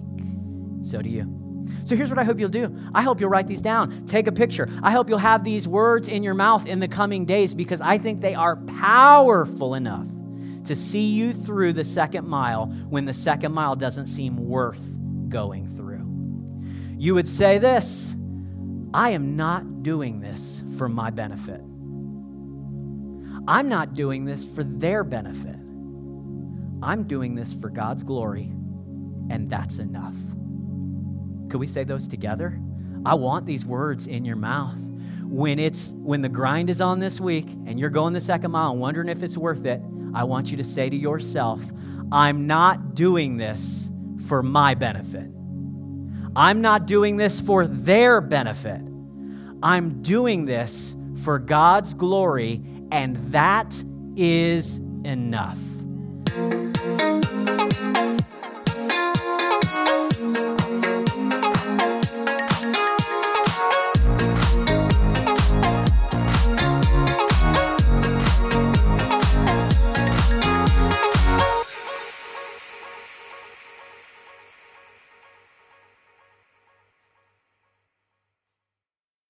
So 0.83 1.01
do 1.01 1.09
you. 1.09 1.46
So 1.85 1.97
here's 1.97 2.11
what 2.11 2.19
I 2.19 2.25
hope 2.25 2.39
you'll 2.39 2.49
do 2.49 2.75
I 2.95 3.03
hope 3.03 3.21
you'll 3.21 3.31
write 3.31 3.47
these 3.47 3.63
down, 3.63 4.07
take 4.07 4.27
a 4.27 4.33
picture. 4.33 4.69
I 4.83 4.91
hope 4.91 5.09
you'll 5.09 5.19
have 5.19 5.45
these 5.45 5.67
words 5.69 6.09
in 6.09 6.23
your 6.23 6.35
mouth 6.35 6.67
in 6.67 6.81
the 6.81 6.89
coming 6.89 7.25
days 7.25 7.55
because 7.55 7.81
I 7.81 7.99
think 7.99 8.21
they 8.21 8.35
are 8.35 8.57
powerful 8.57 9.75
enough 9.75 10.09
to 10.65 10.77
see 10.77 11.13
you 11.13 11.33
through 11.33 11.73
the 11.73 11.85
second 11.85 12.27
mile 12.27 12.67
when 12.89 13.05
the 13.05 13.15
second 13.15 13.53
mile 13.53 13.77
doesn't 13.77 14.07
seem 14.07 14.37
worth 14.37 14.83
going 15.29 15.69
through. 15.69 16.05
You 16.99 17.15
would 17.15 17.29
say 17.29 17.59
this 17.59 18.17
I 18.93 19.11
am 19.11 19.37
not 19.37 19.83
doing 19.83 20.21
this 20.21 20.65
for 20.79 20.89
my 20.89 21.11
benefit. 21.11 21.61
I'm 23.49 23.69
not 23.69 23.95
doing 23.95 24.25
this 24.25 24.45
for 24.45 24.65
their 24.65 25.05
benefit. 25.05 25.61
I'm 26.83 27.05
doing 27.05 27.35
this 27.35 27.55
for 27.55 27.71
God's 27.71 28.03
glory, 28.03 28.53
and 29.31 29.49
that's 29.49 29.79
enough. 29.79 30.17
Could 31.49 31.61
we 31.61 31.67
say 31.67 31.85
those 31.85 32.09
together? 32.09 32.61
I 33.05 33.15
want 33.15 33.47
these 33.47 33.65
words 33.65 34.07
in 34.07 34.25
your 34.25 34.37
mouth. 34.37 34.79
When 35.23 35.59
it's 35.59 35.93
when 35.93 36.23
the 36.23 36.29
grind 36.29 36.71
is 36.71 36.81
on 36.81 36.99
this 36.99 37.21
week 37.21 37.49
and 37.49 37.79
you're 37.79 37.91
going 37.91 38.15
the 38.15 38.21
second 38.21 38.53
mile 38.53 38.77
wondering 38.77 39.09
if 39.09 39.23
it's 39.23 39.37
worth 39.37 39.65
it, 39.65 39.81
I 40.15 40.25
want 40.25 40.51
you 40.51 40.57
to 40.57 40.65
say 40.65 40.89
to 40.89 40.97
yourself, 40.97 41.63
I'm 42.11 42.47
not 42.47 42.95
doing 42.95 43.37
this 43.37 43.91
for 44.27 44.43
my 44.43 44.75
benefit. 44.75 45.31
I'm 46.35 46.61
not 46.61 46.87
doing 46.87 47.17
this 47.17 47.41
for 47.41 47.67
their 47.67 48.21
benefit. 48.21 48.83
I'm 49.63 50.03
doing 50.03 50.45
this 50.45 50.97
for 51.23 51.39
God's 51.39 51.95
glory, 51.95 52.63
and 52.91 53.17
that 53.33 53.83
is 54.17 54.79
enough. 55.05 55.59